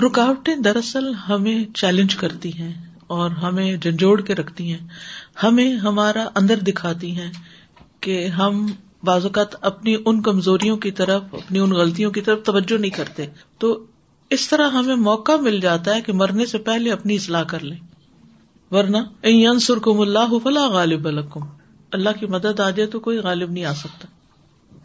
رکاوٹیں 0.00 0.56
دراصل 0.56 1.14
ہمیں 1.14 1.64
چیلنج 1.74 2.14
کرتی 2.14 2.52
ہیں 2.58 2.72
اور 3.06 3.30
ہمیں 3.30 3.76
جھنجھوڑ 3.76 4.20
کے 4.20 4.34
رکھتی 4.34 4.72
ہیں۔ 4.72 4.88
ہمیں 5.42 5.76
ہمارا 5.76 6.28
اندر 6.34 6.56
دکھاتی 6.56 7.10
ہیں 7.10 7.32
کہ 8.00 8.26
ہم 8.26 8.66
بعض 9.04 9.24
اوقات 9.24 9.64
اپنی 9.64 9.96
ان 10.06 10.22
کمزوریوں 10.22 10.76
کی 10.76 10.90
طرف، 10.90 11.22
اپنی 11.32 11.58
ان 11.58 11.70
غلطیوں 11.70 12.10
کی 12.10 12.20
طرف 12.20 12.42
توجہ 12.44 12.78
نہیں 12.78 12.90
کرتے۔ 12.90 13.26
تو 13.58 13.84
اس 14.30 14.48
طرح 14.48 14.70
ہمیں 14.70 14.96
موقع 14.96 15.32
مل 15.40 15.60
جاتا 15.60 15.94
ہے 15.94 16.00
کہ 16.00 16.12
مرنے 16.12 16.46
سے 16.46 16.58
پہلے 16.58 16.92
اپنی 16.92 17.14
اصلاح 17.14 17.42
کر 17.42 17.60
لیں۔ 17.60 17.76
ورنہ 18.70 18.96
کم 19.82 20.00
اللہ 20.00 20.38
فلا 20.42 20.66
غالب 20.66 21.08
الکم 21.08 21.40
اللہ 21.92 22.08
کی 22.20 22.26
مدد 22.26 22.60
آ 22.60 22.70
جائے 22.70 22.86
تو 22.86 23.00
کوئی 23.00 23.18
غالب 23.18 23.50
نہیں 23.50 23.64
آ 23.64 23.74
سکتا۔ 23.74 24.08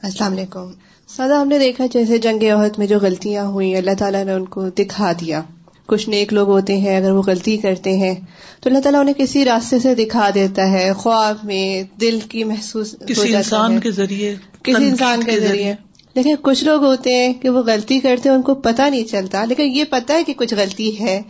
السلام 0.04 0.32
علیکم۔ 0.32 0.72
سادہ 1.18 1.34
ہم 1.34 1.48
نے 1.48 1.60
دیکھا 1.60 1.86
جیسے 1.86 2.18
جنگ 2.18 2.44
عہد 2.44 2.78
میں 2.78 2.88
جو 2.88 3.00
غلطیاں 3.00 3.46
ہوئی 3.46 3.76
اللہ 3.76 3.92
تعالیٰ 4.00 4.24
نے 4.24 4.32
ان 4.32 4.46
کو 4.46 4.70
دکھا 4.70 5.12
دیا۔ 5.12 5.42
کچھ 5.86 6.10
نیک 6.10 6.34
لوگ 6.34 6.48
ہوتے 6.50 6.78
ہیں 6.78 6.98
اگر 6.98 7.12
وہ 7.12 7.22
غلطی 7.22 7.58
کرتے 7.58 7.98
ہیں 7.98 8.16
تو 8.62 8.70
اللہ 8.70 8.80
تعالیٰ 8.80 9.00
انہیں 9.00 9.14
کسی 9.18 9.46
راستے 9.46 9.80
سے 9.80 9.96
دکھا 9.96 10.30
دیتا 10.36 10.72
ہے۔ 10.72 10.94
خواب 10.94 11.38
میں 11.44 11.84
دل 12.02 12.20
کی 12.30 12.44
محسوس 12.44 12.96
کسی 13.08 13.36
انسان 13.36 13.80
کے 13.80 13.92
ذریعے 13.92 14.36
کسی 14.64 14.86
انسان 14.86 15.24
کے 15.24 15.40
ذریعے۔ 15.40 15.76
لیکن 16.16 16.36
کچھ 16.42 16.64
لوگ 16.64 16.84
ہوتے 16.84 17.16
ہیں 17.16 17.34
کہ 17.34 17.50
وہ 17.50 17.62
غلطی 17.62 18.00
کرتے 18.00 18.30
ہیں 18.30 18.36
ان 18.36 18.42
کو 18.42 18.56
پتا 18.56 18.90
نہیں 18.90 19.04
چلتا۔ 19.04 19.46
لیکن 19.46 19.64
یہ 19.64 19.84
پتا 19.90 20.14
ہے 20.14 20.24
کہ 20.24 20.34
کچھ 20.38 20.54
غلطی 20.54 21.00
ہے۔ 21.00 21.22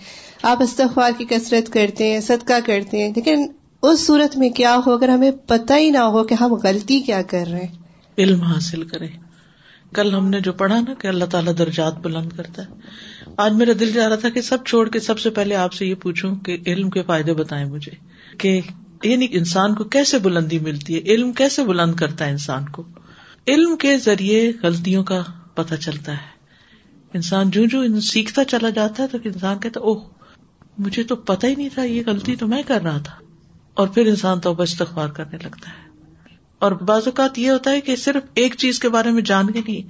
آپ 0.42 0.62
استغفار 0.62 1.12
کی 1.18 1.26
کثرت 1.30 1.74
کرتے 1.74 2.14
ہیں 2.14 2.20
صدقہ 2.20 2.54
کرتے 2.66 3.04
ہیں 3.04 3.14
لیکن 3.16 3.48
اس 3.82 4.06
صورت 4.06 4.38
میں 4.38 4.50
کیا 4.50 4.80
ہو؟ 4.86 4.92
اگر 4.92 5.10
ہمیں 5.10 5.32
پتہ 5.48 5.74
ہی 5.74 5.90
نہ 5.90 5.98
ہو 5.98 6.24
کہ 6.24 6.34
ہم 6.34 6.54
غلطی 6.54 7.00
کیا 7.00 7.22
کر 7.22 7.44
رہے 7.52 7.60
ہیں۔ 7.60 7.83
علم 8.18 8.42
حاصل 8.42 8.84
کریں 8.84 9.08
کل 9.94 10.14
ہم 10.16 10.30
نے 10.30 10.40
جو 10.40 10.54
پڑھا 10.54 10.80
نا 10.80 10.94
کہ 10.94 11.08
اللہ 11.08 11.26
تعالیٰ 11.26 11.54
درجات 11.58 11.98
بلند 11.98 12.30
کرتا 12.38 12.62
ہے۔ 12.62 12.68
آج 13.38 13.54
میرا 13.54 13.72
دل 13.80 13.92
جا 13.92 14.10
رہا 14.10 14.16
تھا 14.16 14.30
کہ 14.30 14.42
سب 14.42 14.58
چھوڑ 14.66 14.90
کے 14.90 15.00
سب 15.00 15.20
سے 15.20 15.30
پہلے 15.30 15.56
آپ 15.56 15.74
سے 15.74 15.86
یہ 15.86 15.96
پوچھوں 15.96 16.36
کہ 16.36 16.58
علم 16.68 16.90
کے 16.90 17.04
فائدے 17.04 17.34
بتائیں 17.34 17.66
مجھے 17.66 17.92
کہ 18.38 18.62
یعنی 19.04 19.28
انسان 19.32 19.76
کو 19.76 19.84
کیسے 19.84 20.20
بلندی 20.20 20.60
ملتی 20.60 20.96
ہے؟ 20.96 21.00
علم 21.00 21.32
کیسے 21.32 21.64
بلند 21.64 21.96
کرتا 21.96 22.26
ہے 22.26 22.30
انسان 22.30 22.70
کو؟ 22.70 22.84
علم 23.48 23.78
کے 23.78 23.98
ذریعے 23.98 24.52
غلطیوں 24.64 25.04
کا 25.04 25.24
پتہ 25.54 25.76
چلتا 25.76 26.12
ہے۔ 26.12 26.34
انسان 27.14 27.50
جو 27.50 27.66
جو 27.66 28.00
سیکھتا 28.00 28.46
چلا 28.46 28.70
جاتا 28.70 29.04
ہے 29.04 29.08
تو 29.08 29.18
انسان 29.24 29.60
کہتا 29.60 29.80
اوہ، 29.80 30.02
مجھے 30.78 31.04
تو 31.04 31.16
پتا 31.16 31.48
ہی 31.48 31.56
نہیں 31.56 31.70
تھا، 31.74 31.84
یہ 31.84 32.04
غلطی 32.06 32.36
تو 32.36 32.48
میں 32.48 32.64
کر 32.68 32.82
رہا 32.82 32.98
تھا۔ 32.98 33.14
اور 33.74 33.88
پھر 33.88 34.08
انسان 34.08 34.40
تو 34.40 34.62
استغفار 34.62 35.08
کرنے 35.08 35.38
لگتا 35.44 35.70
ہے۔ 35.70 35.93
اور 36.64 36.72
بعض 36.72 37.02
اوقات 37.06 37.40
یہ 37.40 37.52
ہوتا 37.52 37.72
ہے 37.72 37.82
کہ 37.82 37.96
صرف 37.96 38.24
ایک 38.34 38.56
چیز 38.58 38.80
کے 38.80 38.90
بارے 38.90 39.12
میں 39.12 39.22
جان 39.22 39.52
کے 39.52 39.62
نہیں 39.68 39.82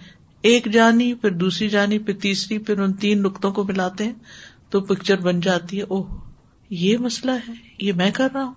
ایک 0.42 0.72
جانی 0.72 1.14
پھر 1.14 1.30
دوسری 1.30 1.70
جانی 1.70 2.00
پھر 2.00 2.14
تیسری 2.14 2.58
پھر 2.58 2.80
ان 2.80 2.94
تین 2.94 3.22
نقطوں 3.22 3.52
کو 3.52 3.64
ملاتے 3.64 4.04
ہیں 4.04 4.14
تو 4.70 4.82
پکچر 4.82 5.18
بن 5.18 5.40
جاتی 5.40 5.78
ہے 5.78 5.84
اوہ 5.84 6.18
یہ 6.70 6.98
مسئلہ 6.98 7.32
ہے 7.32 7.54
یہ 7.80 7.94
میں 7.94 8.12
کر 8.12 8.28
رہا 8.34 8.44
ہوں۔ 8.44 8.54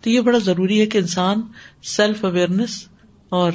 تو 0.00 0.10
یہ 0.10 0.20
بڑا 0.20 0.38
ضروری 0.38 0.80
ہے 0.80 0.86
کہ 0.86 0.98
انسان 0.98 1.42
سیلف 1.82 2.24
اویئرنیس 2.24 2.88
اور 3.28 3.52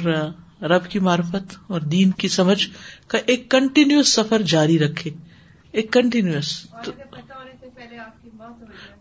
رب 0.62 0.90
کی 0.90 0.98
معرفت 0.98 1.56
اور 1.66 1.80
دین 1.80 2.10
کی 2.10 2.28
سمجھ 2.28 2.68
کا 3.06 3.18
ایک 3.26 3.50
کنٹینیوس 3.50 4.08
سفر 4.08 4.42
جاری 4.42 4.78
رکھے۔ 4.78 5.10
ایک 5.72 5.92
کنٹینیوس 5.92 6.66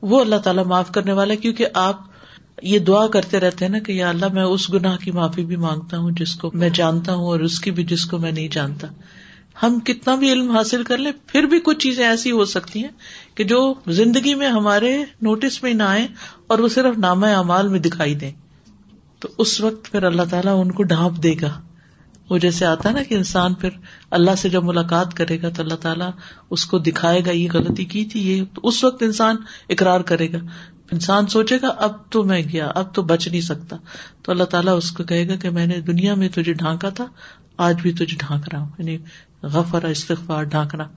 وہ 0.01 0.21
اللہ 0.21 0.35
تعالیٰ 0.35 0.65
معاف 0.65 0.91
کرنے 0.91 1.13
والا 1.13 1.35
کیونکہ 1.35 1.65
آپ 1.73 2.18
یہ 2.61 2.79
دعا 2.79 3.07
کرتے 3.07 3.39
رہتے 3.39 3.65
ہیں 3.65 3.71
نا 3.71 3.79
کہ 3.79 3.91
یا 3.91 4.09
اللہ 4.09 4.25
میں 4.33 4.43
اس 4.43 4.73
گناہ 4.73 4.97
کی 4.97 5.11
معافی 5.11 5.45
بھی 5.45 5.55
مانگتا 5.55 5.97
ہوں 5.97 6.11
جس 6.11 6.35
کو 6.35 6.51
میں 6.53 6.69
جانتا 6.69 7.13
ہوں 7.13 7.25
اور 7.25 7.39
اس 7.39 7.59
کی 7.59 7.71
بھی 7.71 7.83
جس 7.83 8.05
کو 8.05 8.17
میں 8.17 8.31
نہیں 8.31 8.47
جانتا۔ 8.51 8.87
ہم 9.63 9.79
کتنا 9.79 10.15
بھی 10.15 10.31
علم 10.31 10.51
حاصل 10.51 10.83
کر 10.83 10.97
لیں، 10.97 11.11
پھر 11.27 11.43
بھی 11.43 11.59
کچھ 11.63 11.79
چیزیں 11.79 12.07
ایسی 12.07 12.31
ہو 12.31 12.45
سکتی 12.45 12.79
ہیں 12.79 12.89
کہ 13.35 13.43
جو 13.43 13.73
زندگی 13.87 14.35
میں 14.35 14.47
ہمارے 14.47 15.03
نوٹس 15.21 15.63
میں 15.63 15.73
نہ 15.73 15.83
آئے 15.83 16.07
اور 16.47 16.59
وہ 16.59 16.67
صرف 16.67 16.97
نامہ 16.97 17.25
اعمال 17.25 17.67
میں 17.67 17.79
دکھائی 17.79 18.15
دیں۔ 18.15 18.31
تو 19.19 19.27
اس 19.37 19.61
وقت 19.61 19.91
پھر 19.91 20.03
اللہ 20.03 20.21
تعالیٰ 20.29 20.61
ان 20.61 20.71
کو 20.71 20.83
ڈھانپ 20.83 21.23
دے 21.23 21.33
گا۔ 21.41 21.61
وہ 22.29 22.37
جیسے 22.37 22.65
آتا 22.65 22.89
ہے 22.89 22.93
نا 22.93 23.03
کہ 23.03 23.15
انسان 23.15 23.53
پھر 23.53 23.69
اللہ 24.11 24.31
سے 24.37 24.49
جب 24.49 24.63
ملاقات 24.63 25.13
کرے 25.13 25.41
گا 25.41 25.49
تو 25.49 25.61
اللہ 25.61 25.75
تعالیٰ 25.75 26.11
اس 26.49 26.65
کو 26.65 26.77
دکھائے 26.79 27.21
گا، 27.25 27.31
یہ 27.31 27.47
غلطی 27.53 27.85
کی 27.85 28.05
تھی، 28.05 28.31
یہ 28.31 28.43
تو 28.53 28.61
اس 28.63 28.83
وقت 28.83 29.03
انسان 29.03 29.35
اقرار 29.69 30.01
کرے 30.01 30.31
گا۔ 30.31 30.37
انسان 30.91 31.27
سوچے 31.27 31.57
گا، 31.61 31.67
اب 31.67 32.09
تو 32.09 32.23
میں 32.23 32.43
گیا، 32.53 32.71
اب 32.75 32.95
تو 32.95 33.01
بچ 33.01 33.27
نہیں 33.27 33.41
سکتا۔ 33.41 33.77
تو 34.21 34.31
اللہ 34.31 34.43
تعالیٰ 34.43 34.77
اس 34.77 34.91
کو 34.91 35.03
کہے 35.03 35.27
گا 35.27 35.35
کہ 35.35 35.49
میں 35.49 35.65
نے 35.65 35.81
دنیا 35.81 36.15
میں 36.15 36.29
تجھے 36.29 36.53
ڈھانکا 36.53 36.89
تھا، 36.89 37.05
آج 37.57 37.81
بھی 37.81 37.91
تجھے 37.91 38.17
ڈھانک 38.19 38.49
رہا 38.53 38.59
ہوں۔ 38.59 38.69
یعنی 38.79 38.97
غفر، 39.43 39.83
استغفار، 39.83 40.43
ڈھانکنا۔ 40.43 40.87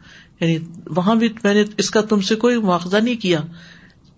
یعنی 0.40 0.58
وہاں 0.86 1.14
بھی 1.14 1.28
میں 1.44 1.54
نے 1.54 1.64
اس 1.78 1.90
کا 1.90 2.00
تم 2.00 2.20
سے 2.20 2.34
کوئی 2.34 2.56
مواخذہ 2.56 2.96
نہیں 2.96 3.14
کیا۔ 3.14 3.40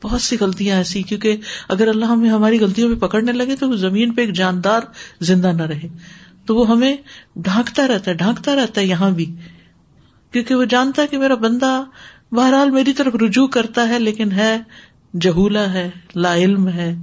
بہت 0.03 0.21
سی 0.21 0.37
غلطیاں 0.41 0.77
ایسی، 0.77 1.03
کیونکہ 1.03 1.37
اگر 1.69 1.89
اللہ 1.89 2.05
ہمیں 2.05 2.31
ہماری 2.31 2.61
غلطیوں 2.61 2.97
پہ 2.97 3.07
پکڑنے 3.07 3.33
لگے 3.33 3.57
تو 3.57 3.77
زمین 3.77 4.15
پہ 4.15 4.21
ایک 4.21 4.33
جاندار 4.33 4.81
زندہ 5.21 5.47
نہ 5.47 5.63
رہے۔ 5.63 5.89
تو 6.47 6.57
وہ 6.57 6.69
ہمیں 6.69 6.97
ڈھانکتا 7.37 7.89
رہتا 7.89 8.11
ہے، 8.11 8.17
ڈھانکتا 8.17 8.57
رہتا 8.57 8.81
ہے 8.81 8.87
یہاں 8.87 9.11
بھی۔ 9.11 9.35
کیونکہ 10.33 10.55
وہ 10.55 10.65
جانتا 10.65 11.03
ہے 11.03 11.07
کہ 11.07 11.19
میرا 11.19 11.35
بندہ 11.35 11.85
بہرحال 12.33 12.71
میری 12.71 12.93
طرف 12.93 13.15
رجوع 13.15 13.47
کرتا 13.47 13.89
ہے، 13.89 13.99
لیکن 13.99 14.33
ہے 14.33 14.59
جہولا 15.21 15.73
ہے، 15.73 15.91
لا 16.17 16.35
علم 16.35 16.69
ہے، 16.69 16.95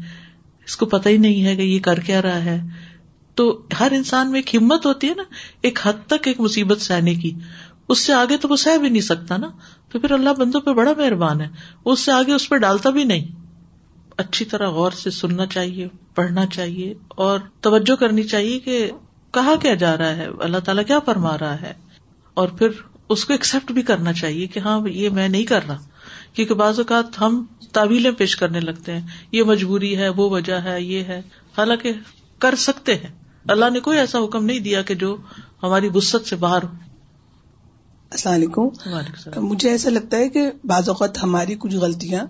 اس 0.66 0.78
کو 0.78 0.86
پتہ 0.86 1.10
ہی 1.10 1.18
نہیں 1.18 1.46
ہے 1.46 1.56
کہ 1.56 1.62
یہ 1.62 1.80
کر 1.80 2.00
کیا 2.00 2.22
رہا 2.22 2.46
ہے۔ 2.46 2.62
تو 3.36 3.62
ہر 3.80 3.92
انسان 3.92 4.32
میں 4.32 4.40
ایک 4.40 4.56
ہمت 4.56 4.86
ہوتی 4.86 5.10
ہے 5.10 5.14
نا، 5.14 5.24
ایک 5.62 5.80
حد 5.84 6.08
تک 6.08 6.28
ایک 6.28 6.40
مصیبت 6.40 6.82
سہنے 6.82 7.16
کی۔ 7.16 7.32
اس 7.90 8.00
سے 8.00 8.14
آگے 8.14 8.38
تو 8.38 8.48
وہ 8.48 8.56
سہ 8.56 8.78
بھی 8.78 8.90
نہیں 8.90 9.02
سکتا 9.02 9.38
نا۔ 9.38 9.48
تو 9.90 10.00
پھر 10.00 10.12
اللہ 10.12 10.30
بندوں 10.30 10.62
پہ 10.62 10.74
بڑا 10.74 10.94
مہربان 10.98 11.42
ہے۔ 11.42 11.48
اس 11.86 12.00
سے 12.00 12.12
آگے 12.12 12.34
اس 12.34 12.50
پہ 12.50 12.56
ڈالتا 12.56 12.90
بھی 12.90 13.04
نہیں۔ 13.04 13.28
اچھی 14.18 14.46
طرح 14.46 14.70
غور 14.70 14.92
سے 14.92 15.10
سننا 15.10 15.46
چاہیے، 15.46 15.88
پڑھنا 16.16 16.46
چاہیے 16.46 16.94
اور 17.08 17.40
توجہ 17.62 17.96
کرنی 17.96 18.24
چاہیے 18.24 18.60
کہ 18.60 18.92
کہا 19.32 19.56
کیا 19.62 19.74
جا 19.74 19.98
رہا 19.98 20.16
ہے، 20.16 20.28
اللہ 20.40 20.58
تعالیٰ 20.58 20.86
کیا 20.86 21.00
فرما 21.00 21.38
رہا 21.38 21.62
ہے۔ 21.62 21.74
اور 22.34 22.48
پھر 22.48 22.68
اس 23.10 23.26
کو 23.26 23.34
ایکسپٹ 23.34 23.72
بھی 23.72 23.82
کرنا 23.82 24.14
چاہیے 24.14 24.48
کہ 24.48 24.60
ہاں 24.60 24.88
یہ 24.88 25.10
میں 25.10 25.30
نہیں 25.30 25.44
کر 25.44 25.60
رہا۔ 25.68 25.78
کیونکہ 26.34 26.54
بعض 26.54 26.80
اوقات 26.80 27.22
ہم 27.22 27.46
تعویلیں 27.72 28.12
پیش 28.12 28.36
کرنے 28.36 28.60
لگتے 28.60 28.94
ہیں 28.94 29.02
یہ 29.32 29.44
مجبوری 29.44 29.98
ہے 29.98 30.10
وہ 30.10 30.30
وجہ 30.30 30.54
ہے 30.54 30.82
یہ 30.82 31.04
ہے۔ 31.04 31.22
حالانکہ 31.58 31.94
کر 32.40 32.56
سکتے 32.56 32.96
ہیں۔ 32.96 33.16
اللہ 33.48 33.70
نے 33.74 33.80
کوئی 33.80 34.00
ایسا 34.00 34.20
حکم 34.24 34.46
نہیں 34.46 34.60
دیا 34.60 34.82
کہ 34.82 34.96
جو 34.96 35.18
ہماری 35.64 35.90
وسط 35.94 36.28
سے 36.28 36.36
باہر 36.36 36.64
ہو۔ 36.64 36.68
السلام 38.12 38.36
علیکم۔ 38.36 38.64
مجھے 39.38 39.70
ایسا 39.70 39.90
لگتا 39.90 40.18
ہے 40.18 40.30
کہ 40.30 40.52
بعض 40.64 40.90
اوقات 40.90 41.24
ہماری 41.24 41.56
کچھ 41.60 41.76
غلطیاں 41.76 42.26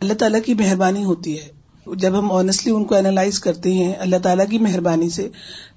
اللہ 0.00 0.12
تعالیٰ 0.12 0.40
کی 0.44 0.54
مہربانی 0.54 1.04
ہوتی 1.04 1.38
ہے۔ 1.38 1.62
جب 1.96 2.18
ہم 2.18 2.32
آنےسٹلی 2.32 2.72
ان 2.72 2.84
کو 2.84 2.94
اینالائز 2.94 3.40
کرتے 3.40 3.72
ہیں 3.72 3.94
اللہ 3.98 4.16
تعالیٰ 4.22 4.48
کی 4.50 4.58
مہربانی 4.58 5.10
سے 5.10 5.28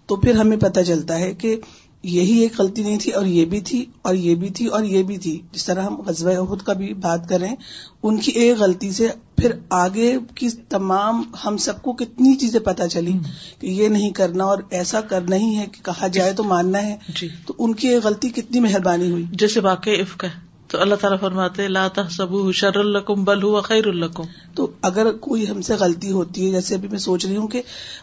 تو 0.05 0.15
پھر 0.15 0.35
ہمیں 0.35 0.57
پتہ 0.57 0.79
چلتا 0.87 1.19
ہے 1.19 1.33
کہ 1.33 1.59
یہی 2.07 2.39
ایک 2.39 2.59
غلطی 2.59 2.83
نہیں 2.83 2.97
تھی 3.01 3.11
اور 3.11 3.25
یہ 3.25 3.45
بھی 3.45 3.61
تھی 3.61 3.85
اور 4.01 4.15
یہ 4.15 4.35
بھی 4.35 4.49
تھی 4.49 4.65
اور 4.65 4.83
یہ 4.83 5.03
بھی 5.03 5.17
تھی۔ 5.17 5.41
جس 5.51 5.65
طرح 5.65 5.81
ہم 5.81 6.01
غزب 6.01 6.27
عہد 6.27 6.61
کا 6.61 6.73
بھی 6.73 6.93
بات 6.93 7.29
کریں 7.29 7.55
ان 8.03 8.17
کی 8.17 8.31
ایک 8.31 8.57
غلطی 8.57 8.91
سے 8.91 9.07
پھر 9.35 9.51
آگے 9.69 10.17
کی 10.35 10.49
تمام 10.49 11.23
ہم 11.45 11.57
سب 11.57 11.81
کو 11.81 11.93
کتنی 11.93 12.35
چیزیں 12.35 12.59
پتہ 12.59 12.83
چلی 12.91 13.13
کہ 13.59 13.67
یہ 13.67 13.87
نہیں 13.87 14.09
کرنا 14.09 14.43
اور 14.43 14.57
ایسا 14.69 15.01
کرنا 15.01 15.35
ہی 15.35 15.55
ہے 15.55 15.65
کہ 15.71 15.85
کہا 15.85 16.07
جائے 16.07 16.33
تو 16.33 16.43
ماننا 16.43 16.81
ہے۔ 16.81 16.95
جی۔ 17.15 17.27
تو 17.47 17.53
ان 17.59 17.75
کی 17.75 17.87
یہ 17.87 17.97
غلطی 18.03 18.29
کتنی 18.29 18.59
مہربانی 18.59 19.11
ہوئی۔ 19.11 19.23
جیسے 19.31 19.59
واقع 19.59 19.89
عفق 19.89 20.23
ہے۔ 20.23 20.54
تو 20.69 20.81
اللہ 20.81 20.95
تعالیٰ 20.95 21.19
فرماتے 21.19 21.67
لا 21.67 21.87
تحسبوه 21.87 22.51
شر 22.51 22.77
الکم 22.79 23.23
بل 23.23 23.43
هو 23.43 23.61
خیر 23.61 23.87
الکم 23.87 24.23
تو 24.55 24.71
اگر 24.81 25.11
کوئی 25.11 25.49
ہم 25.49 25.61
سے 25.61 25.73
غلطی 25.73 26.11
ہوتی 26.11 26.45
ہے 26.45 26.51
جیسے 26.51 26.75
ابھی 26.75 26.87
میں 26.87 26.99
سوچ 26.99 27.25
رہی 27.25 27.35
ہوں 27.35 27.47
کہ 27.47 27.61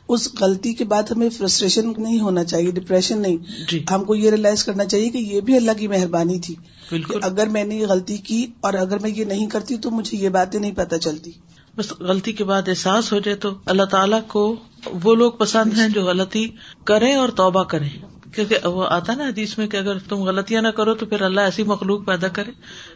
اس 0.09 0.29
غلطی 0.41 0.75
کے 0.75 0.85
بعد 0.85 1.11
ہمیں 1.11 1.29
فرسٹریشن 1.29 1.93
نہیں 1.99 2.21
ہونا 2.21 2.45
چاہیے 2.45 2.71
ڈپریشن 2.71 3.21
نہیں. 3.23 3.37
جی. 3.69 3.85
ہم 3.91 4.05
کو 4.05 4.15
یہ 4.15 4.31
ریئلائز 4.31 4.65
کرنا 4.65 4.85
چاہیے 4.85 5.09
کہ 5.09 5.19
یہ 5.19 5.41
بھی 5.41 5.57
اللہ 5.57 5.79
کی 5.79 5.89
مہربانی 5.89 6.39
تھی. 6.39 6.55
بالکل. 6.91 7.19
اگر 7.23 7.47
میں 7.47 7.65
نے 7.65 7.77
یہ 7.77 7.87
غلطی 7.87 8.17
کی 8.17 8.47
اور 8.61 8.75
اگر 8.75 8.99
میں 8.99 9.11
یہ 9.11 9.25
نہیں 9.25 9.47
کرتی 9.47 9.77
تو 9.77 9.91
مجھے 9.91 10.19
یہ 10.19 10.29
باتیں 10.29 10.61
نہیں 10.61 10.73
پتہ 10.73 10.97
چلتی. 10.97 11.33
بس 11.77 11.93
غلطی 12.01 12.33
کے 12.33 12.45
بعد 12.45 12.69
احساس 12.69 13.13
ہو 13.13 13.19
جائے 13.19 13.37
تو 13.37 13.51
اللہ 13.67 13.83
تعالیٰ 13.83 14.21
کو 14.27 14.57
وہ 15.03 15.15
لوگ 15.15 15.33
پسند 15.33 15.79
ہیں 15.79 15.89
جو 15.89 16.03
غلطی 16.03 16.49
کریں 16.85 17.15
اور 17.15 17.29
توبہ 17.29 17.63
کریں. 17.65 17.89
کیونکہ 18.35 18.69
وہ 18.69 18.85
آتا 18.91 19.15
نا 19.15 19.25
حدیث 19.25 19.59
میں 19.59 19.67
کہ 19.67 19.77
اگر 19.77 19.99
تم 19.99 20.17
غلطیاں 20.17 20.63
نہ 20.63 20.69
کرو 20.69 20.95
تو 20.95 21.07
پھر 21.07 21.23
اللہ 21.23 21.41
ایسی 21.41 21.63
مخلوق 21.63 22.07
پیدا 22.07 22.29
کرے۔ 22.29 22.51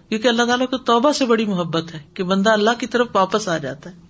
کیونکہ 0.09 0.29
اللہ 0.29 0.43
تعالیٰ 0.43 0.67
کو 0.67 0.77
توبہ 0.77 1.13
سے 1.13 1.25
بڑی 1.25 1.45
محبت 1.45 1.95
ہے 1.95 1.99
کہ 2.15 2.23
بندہ 2.23 2.51
اللہ 2.51 2.71
کی 2.79 2.87
طرف 2.87 3.07
واپس 3.15 3.49
آ 3.49 3.59
جاتا 3.59 3.91
ہے۔ 3.91 4.07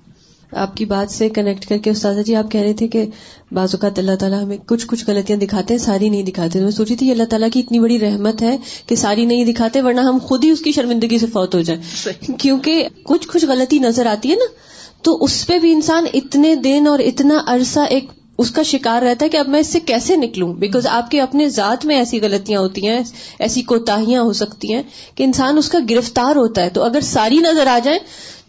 آپ 0.53 0.77
کی 0.77 0.85
بات 0.85 1.11
سے 1.11 1.29
کنیکٹ 1.29 1.67
کر 1.67 1.79
کے 1.79 1.91
استاذہ 1.91 2.21
جی 2.21 2.35
آپ 2.37 2.51
کہہ 2.51 2.61
رہے 2.61 2.73
تھے 2.73 2.89
کہ 2.89 3.07
بعض 3.53 3.75
اوقات 3.75 3.99
اللہ 3.99 4.17
تعالیٰ 4.21 4.43
ہمیں 4.43 4.57
کچھ 4.67 4.87
کچھ 4.87 5.05
غلطیاں 5.07 5.39
دکھاتے 5.39 5.75
ہیں 5.75 5.79
ساری 5.79 6.09
نہیں 6.09 6.23
دکھاتے۔ 6.23 6.61
میں 6.61 6.71
سوچی 6.71 6.97
تھی 6.97 7.11
اللہ 7.11 7.23
تعالیٰ 7.31 7.49
کی 7.53 7.61
اتنی 7.61 7.79
بڑی 7.79 8.01
رحمت 8.01 8.43
ہے 8.43 8.57
کہ 8.87 8.97
ساری 8.97 9.25
نہیں 9.25 9.45
دکھاتے 9.45 9.83
ورنہ 9.83 10.01
ہم 10.01 10.19
خود 10.23 10.45
ہی 10.45 10.51
اس 10.51 10.61
کی 10.61 10.73
شرمندگی 10.73 11.19
سے 11.19 11.27
فوت 11.27 11.55
ہو 11.55 11.61
جائیں۔ 11.61 11.83
کیونکہ 12.39 12.89
کچھ 13.03 13.29
کچھ 13.29 13.45
غلطی 13.45 13.79
نظر 13.79 14.07
آتی 14.07 14.31
ہے 14.31 14.35
نا 14.35 14.53
تو 15.03 15.25
اس 15.25 15.47
پہ 15.47 15.59
بھی 15.59 15.73
انسان 15.73 16.05
اتنے 16.15 16.55
دن 16.55 16.85
اور 16.89 16.99
اتنا 16.99 17.35
عرصہ 17.47 17.81
ایک 17.81 18.05
اس 18.39 18.51
کا 18.51 18.63
شکار 18.63 19.03
رہتا 19.03 19.25
ہے 19.25 19.31
کہ 19.31 19.37
اب 19.37 19.49
میں 19.49 19.61
اس 19.61 19.67
سے 19.67 19.81
کیسے 19.81 20.17
نکلوں؟ 20.17 20.55
بیکاز 20.55 20.87
آپ 20.87 21.11
کے 21.11 21.21
اپنے 21.21 21.49
ذات 21.49 21.87
میں 21.87 21.97
ایسی 21.97 22.21
غلطیاں 22.21 22.61
ہوتی 22.61 22.89
ہیں، 22.89 23.01
ایسی 23.39 23.63
کوتاہیاں 23.63 24.23
ہو 24.23 24.33
سکتی 24.33 24.75
ہیں 24.75 24.83
کہ 25.15 25.25
انسان 25.25 25.59
اس 25.59 25.69
کا 25.69 25.79
گرفتار 25.91 26.37
ہوتا 26.37 26.63
ہے۔ 26.63 26.71
تو 26.71 26.83
اگر 26.83 27.01
ساری 27.01 27.37
نظر 27.37 27.67
آ 27.67 27.79
جائیں 27.85 27.99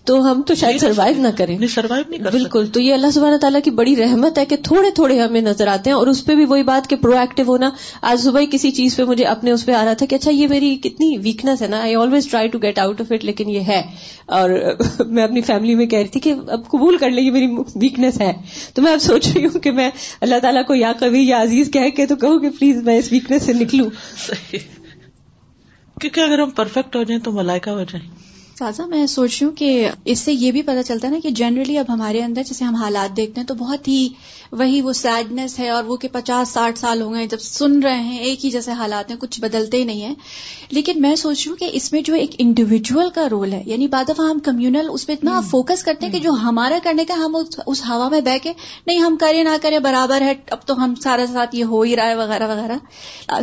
تو 0.07 0.31
ہم 0.31 0.41
تو 0.41 0.55
شاید 0.55 0.77
سروائو 0.77 1.21
نہ 1.21 1.27
کریں۔ 1.37 1.57
نہیں 1.57 1.69
سروائو 1.69 2.03
نہیں 2.09 2.23
کر 2.23 2.31
بالکل۔ 2.31 2.67
تو 2.67 2.81
یہ 2.81 2.93
اللہ 2.93 3.07
سبحانہ 3.13 3.37
تعالیٰ 3.37 3.59
کی 3.63 3.71
بڑی 3.71 3.95
رحمت 3.95 4.37
ہے 4.37 4.45
کہ 4.45 4.55
تھوڑے 4.63 4.91
تھوڑے 4.91 5.19
ہمیں 5.19 5.41
نظر 5.41 5.67
آتے 5.67 5.89
ہیں 5.89 5.97
اور 5.97 6.07
اس 6.07 6.25
پہ 6.25 6.35
بھی 6.35 6.45
وہی 6.45 6.63
بات 6.63 6.89
کہ 6.89 6.95
پرو 6.95 7.17
ایکٹیو 7.17 7.45
ہونا۔ 7.47 7.69
آج 8.01 8.19
صبح 8.19 8.41
کسی 8.51 8.71
چیز 8.71 8.95
پہ 8.95 9.03
مجھے 9.03 9.23
اپنے 9.23 9.51
اس 9.51 9.65
پہ 9.65 9.71
آ 9.71 9.85
رہا 9.85 9.93
تھا 9.93 10.05
کہ 10.05 10.15
اچھا 10.15 10.31
یہ 10.31 10.47
میری 10.47 10.75
کتنی 10.75 11.17
ویکنیس 11.17 11.61
ہے 11.61 11.67
نا۔ 11.67 11.81
I 11.81 11.95
always 11.95 12.27
try 12.27 12.47
to 12.47 12.59
get 12.59 12.79
out 12.79 13.01
of 13.01 13.11
it 13.11 13.25
لیکن 13.25 13.49
یہ 13.49 13.59
ہے۔ 13.59 13.81
اور 14.25 14.49
میں 15.05 15.23
اپنی 15.23 15.41
فیملی 15.41 15.75
میں 15.75 15.85
کہہ 15.85 15.99
رہی 15.99 16.07
تھی 16.07 16.19
کہ 16.19 16.33
اب 16.47 16.67
قبول 16.67 16.97
کر 16.97 17.09
لیں 17.09 17.23
یہ 17.23 17.31
میری 17.31 17.47
ویکنیس 17.75 18.21
ہے۔ 18.21 18.33
تو 18.73 18.81
میں 18.81 18.93
اب 18.93 18.99
سوچ 18.99 19.27
رہی 19.35 19.45
ہوں 19.45 19.59
کہ 19.59 19.71
میں 19.71 19.89
اللہ 20.21 20.35
تعالیٰ 20.41 20.65
کو 20.65 20.75
یا 20.75 20.91
کبھی 20.99 21.27
یا 21.27 21.41
عزیز 21.41 21.71
کہہ 21.73 21.89
کے 21.95 22.05
تو 22.05 22.15
کہوں 22.15 22.39
کہ 22.39 22.49
پلیز 22.49 22.83
میں 22.83 22.97
اس 22.97 23.11
ویکنیس 23.11 23.43
سے 23.43 23.53
نکلوں۔ 23.53 23.89
کیونکہ 26.01 26.19
اگر 26.19 26.39
ہم 26.39 26.49
پرفیکٹ 26.49 26.95
ہو 26.95 27.03
جائیں 27.03 27.21
تو 27.21 27.31
ملائکہ 27.31 27.69
ہو 27.69 27.83
جائیں۔ 27.83 28.36
سازا 28.59 28.85
میں 28.85 29.05
سوچ 29.05 29.37
رہی 29.41 29.47
ہوں 29.47 29.55
کہ 29.55 29.89
اس 30.05 30.19
سے 30.19 30.33
یہ 30.33 30.51
بھی 30.51 30.61
پتا 30.61 30.83
چلتا 30.83 31.07
ہے 31.07 31.13
نا 31.13 31.19
کہ 31.23 31.29
جنرلی 31.29 31.77
اب 31.77 31.85
ہمارے 31.89 32.23
اندر 32.23 32.43
جیسے 32.43 32.65
ہم 32.65 32.75
حالات 32.75 33.17
دیکھتے 33.17 33.41
ہیں 33.41 33.47
تو 33.47 33.53
بہت 33.53 33.87
ہی 33.87 34.09
وہی 34.51 34.81
وہ 34.81 34.93
سیڈنس 34.93 35.59
ہے 35.59 35.69
اور 35.69 35.83
وہ 35.83 35.97
کہ 35.97 36.07
پچاس 36.11 36.49
ساٹھ 36.49 36.79
سال 36.79 37.01
ہو 37.01 37.13
گئے 37.13 37.27
جب 37.27 37.39
سن 37.39 37.79
رہے 37.79 37.99
ہیں 37.99 38.17
ایک 38.19 38.45
ہی 38.45 38.49
جیسے 38.49 38.71
حالات 38.71 39.11
ہیں 39.11 39.17
کچھ 39.17 39.41
بدلتے 39.41 39.77
ہی 39.77 39.83
نہیں 39.83 40.01
ہیں۔ 40.01 40.15
لیکن 40.69 41.01
میں 41.01 41.15
سوچ 41.15 41.47
رہی 41.47 41.49
ہوں 41.49 41.57
کہ 41.57 41.69
اس 41.73 41.91
میں 41.93 42.01
جو 42.01 42.13
ایک 42.13 42.31
انڈیویجل 42.37 43.09
کا 43.15 43.29
رول 43.31 43.53
ہے 43.53 43.63
یعنی 43.65 43.87
بعد 43.87 44.09
دفعہ 44.09 44.29
ہم 44.29 44.39
کمیونل 44.39 44.87
اس 44.91 45.07
پہ 45.07 45.13
اتنا 45.13 45.41
فوکس 45.41 45.83
کرتے 45.83 46.05
ہیں 46.05 46.13
کہ 46.13 46.19
جو 46.19 46.31
ہمارا 46.31 46.77
کرنے 46.83 47.05
کا 47.05 47.13
ہم 47.13 47.37
اس 47.67 47.85
ہوا 47.89 48.09
میں 48.09 48.21
بہ 48.21 48.37
کے 48.43 48.53
نہیں 48.87 48.99
ہم 48.99 49.17
کریں 49.19 49.43
نہ 49.43 49.55
کریں 49.61 49.79
برابر 49.79 50.21
ہے 50.21 50.33
اب 50.51 50.57
تو 50.65 50.83
ہم 50.83 50.95
سارا 50.95 51.25
ساتھ 51.33 51.55
یہ 51.55 51.63
ہو 51.63 51.81
ہی 51.81 51.95
رہا 51.95 52.07
ہے 52.07 52.15
وغیرہ 52.15 52.47
وغیرہ۔ 52.47 52.77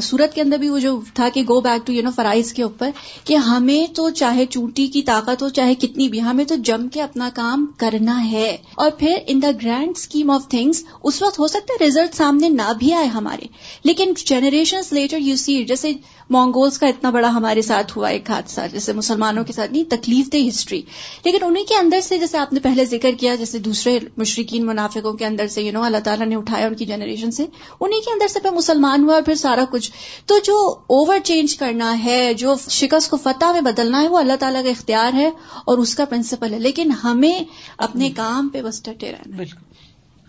سورت 0.00 0.34
کے 0.34 0.40
اندر 0.40 0.58
بھی 0.58 0.68
وہ 0.68 0.78
جو 0.78 1.00
تھا 1.14 1.28
کہ 1.34 1.42
go 1.48 1.60
back 1.60 1.86
to 1.86 1.92
you 1.92 2.02
know 2.02 2.10
fries 2.14 2.52
کے 2.52 2.62
اوپر 2.62 2.90
کہ 3.24 3.36
ہمیں 3.36 3.94
تو 3.94 4.10
چاہے 4.10 4.46
چونٹی 4.46 4.86
کی 4.86 5.02
طاقت 5.06 5.42
ہو، 5.42 5.48
چاہے 5.48 5.74
کتنی 5.74 6.08
بھی، 6.08 6.22
ہمیں 6.22 6.44
تو 6.44 6.54
جم 6.54 6.88
کے 6.88 7.02
اپنا 7.02 7.30
کام 7.34 7.66
کرنا 7.78 8.30
ہے۔ 8.30 8.56
اور 8.74 8.90
پھر 8.90 9.12
in 9.26 9.42
the 9.42 9.50
grand 9.62 9.92
scheme 9.96 10.30
of 10.30 10.48
things 10.48 10.84
اس 11.02 11.22
وقت 11.22 11.38
ہو 11.38 11.46
سکتا 11.46 11.74
ہے 11.80 11.84
ریزلٹ 11.84 12.14
سامنے 12.14 12.48
نہ 12.48 12.72
بھی 12.78 12.94
آئے 12.94 13.06
ہمارے۔ 13.06 13.46
لیکن 13.84 14.12
جنریشن 14.26 14.80
لیٹر 14.90 15.16
یو 15.16 15.36
سی 15.36 15.64
جیسے 15.64 15.92
مونگولس 16.30 16.78
کا 16.78 16.86
اتنا 16.86 17.10
بڑا 17.10 17.28
ہمارے 17.28 17.62
ساتھ 17.62 17.98
ہوا 17.98 18.08
ایک 18.08 18.30
حادثہ، 18.30 18.60
جیسے 18.72 18.92
مسلمانوں 18.92 19.44
کے 19.44 19.52
ساتھ 19.52 19.72
نہیں، 19.72 19.84
تکلیف 19.84 20.32
دہ 20.32 20.48
ہسٹری 20.48 20.82
لیکن 21.24 21.38
انہیں 21.42 21.64
کے 21.64 21.76
اندر 21.76 22.00
سے، 22.00 22.18
جیسے 22.18 22.38
آپ 22.38 22.52
نے 22.52 22.60
پہلے 22.60 22.84
ذکر 22.84 23.10
کیا، 23.20 23.34
جیسے 23.34 23.58
دوسرے 23.58 23.98
مشرقین 24.16 24.66
منافقوں 24.66 25.12
کے 25.12 25.26
اندر 25.26 25.46
سے 25.46 25.62
یو 25.62 25.72
نو 25.72 25.82
اللہ 25.82 25.98
تعالیٰ 26.04 26.26
نے 26.26 26.36
اٹھایا 26.36 26.66
ان 26.66 26.74
کی 26.74 26.84
جنریشن 26.84 27.30
سے 27.30 27.44
انہیں 27.80 28.00
کے 28.00 28.12
اندر 28.12 28.28
سے 28.28 28.40
پھر 28.40 28.50
مسلمان 28.50 29.04
ہوا 29.04 29.14
اور 29.14 29.22
پھر 29.22 29.34
سارا 29.34 29.64
کچھ۔ 29.70 29.92
تو 30.26 30.38
جو 30.44 30.76
اوور 30.86 31.18
چینج 31.24 31.56
کرنا 31.56 32.04
ہے، 32.04 32.34
جو 32.34 32.54
شکست 32.70 33.10
کو 33.10 33.16
فتح 33.16 33.52
میں 33.52 33.60
بدلنا 33.60 34.02
ہے، 34.02 34.08
وہ 34.08 34.18
اللہ 34.18 34.32
تعالیٰ 34.40 34.64
کا 34.64 34.70
اختیار 34.70 34.93
ہے 35.14 35.30
اور 35.64 35.78
اس 35.78 35.94
کا 35.94 36.04
پرنسپل 36.04 36.54
ہے۔ 36.54 36.58
لیکن 36.58 36.90
ہمیں 37.04 37.44
اپنے 37.78 38.10
کام 38.10 38.48
پہ 38.48 38.62
بس 38.62 38.82
ڈٹے 38.82 39.12
رہنا 39.12 39.36
بالکل۔ 39.36 39.74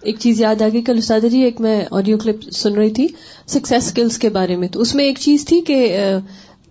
ایک 0.02 0.20
چیز 0.20 0.42
یاد 0.42 0.62
آ 0.62 0.68
گئی 0.74 0.82
کل 0.82 0.98
استاد 0.98 1.22
جی 1.32 1.40
ایک 1.40 1.62
میں 1.62 1.86
آڈیو 1.92 2.18
کلپ 2.18 2.52
سن 2.52 2.74
رہی 2.74 2.90
تھی 2.90 3.08
سکسیس 3.48 3.86
اسکلس 3.86 4.18
کے 4.18 4.30
بارے 4.30 4.56
میں۔ 4.56 4.68
تو 4.68 4.82
اس 4.82 4.96
میں 4.96 5.06
ایک 5.06 5.18
چیز 5.20 5.46
تھی 5.46 5.62
کہ 5.62 5.98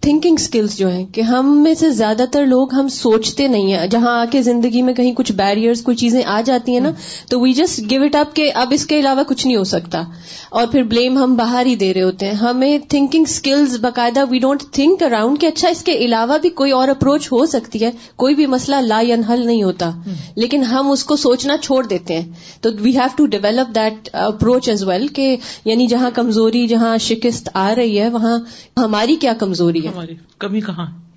تھنکنگ 0.00 0.34
اسکلس 0.38 0.78
جو 0.78 0.88
ہیں 0.90 1.06
کہ 1.06 1.20
ہم 1.20 1.62
میں 1.62 1.74
سے 1.74 1.90
زیادہ 1.90 2.24
تر 2.32 2.46
لوگ 2.46 2.74
ہم 2.74 2.88
سوچتے 2.88 3.48
نہیں 3.48 3.72
ہیں۔ 3.72 3.86
جہاں 3.86 4.20
آ 4.20 4.24
کے 4.30 4.42
زندگی 4.42 4.82
میں 4.82 4.94
کہیں 4.94 5.12
کچھ 5.12 5.32
بیریئرز 5.32 5.82
کوئی 5.82 5.96
چیزیں 5.96 6.22
آ 6.26 6.40
جاتی 6.40 6.72
ہیں 6.72 6.80
نا 6.80 6.90
تو 7.30 7.40
we 7.40 7.52
just 7.52 7.90
give 7.90 8.02
it 8.02 8.16
up 8.16 8.36
کہ 8.36 8.50
اب 8.54 8.68
اس 8.70 8.86
کے 8.86 9.00
علاوہ 9.00 9.22
کچھ 9.22 9.46
نہیں 9.46 9.56
ہو 9.56 9.64
سکتا۔ 9.64 10.02
اور 10.50 10.66
پھر 10.66 10.82
بلیم 10.82 11.18
ہم 11.18 11.34
باہر 11.34 11.66
ہی 11.66 11.76
دے 11.76 11.94
رہے 11.94 12.02
ہوتے 12.02 12.26
ہیں۔ 12.26 12.34
ہمیں 12.34 12.78
تھنکنگ 12.88 13.24
اسکلز 13.28 13.76
باقاعدہ 13.80 14.24
وی 14.30 14.38
ڈونٹ 14.38 14.62
تھنک 14.72 15.02
اراؤنڈ 15.02 15.40
کہ 15.40 15.46
اچھا 15.46 15.68
اس 15.68 15.82
کے 15.82 15.92
علاوہ 15.92 16.38
بھی 16.38 16.48
کوئی 16.50 16.72
اور 16.72 16.88
اپروچ 16.88 17.32
ہو 17.32 17.46
سکتی 17.46 17.84
ہے۔ 17.84 17.90
کوئی 18.16 18.34
بھی 18.34 18.46
مسئلہ 18.46 18.76
لا 18.76 19.02
حل 19.28 19.46
نہیں 19.46 19.62
ہوتا۔ 19.62 19.90
لیکن 20.36 20.62
ہم 20.62 20.90
اس 20.90 21.04
کو 21.04 21.16
سوچنا 21.16 21.56
چھوڑ 21.56 21.86
دیتے 21.86 22.20
ہیں۔ 22.20 22.32
تو 22.60 22.70
we 22.80 22.90
have 22.90 23.08
to 23.16 23.26
develop 23.26 23.74
that 23.74 24.08
approach 24.12 24.68
as 24.68 24.82
well 24.82 25.08
کہ 25.08 25.36
یعنی 25.64 25.86
جہاں 25.86 26.10
کمزوری 26.14 26.66
جہاں 26.66 26.98
شکست 26.98 27.48
آ 27.54 27.74
رہی 27.76 28.00
ہے 28.00 28.08
وہاں 28.08 28.38
ہماری 28.76 29.16
کیا 29.16 29.32
کمزوری 29.32 29.86
ہے؟ 29.86 29.93
ہماری۔ 29.94 30.14
کمی 30.38 30.60
کہاں 30.60 30.86
ہے؟ 30.86 31.13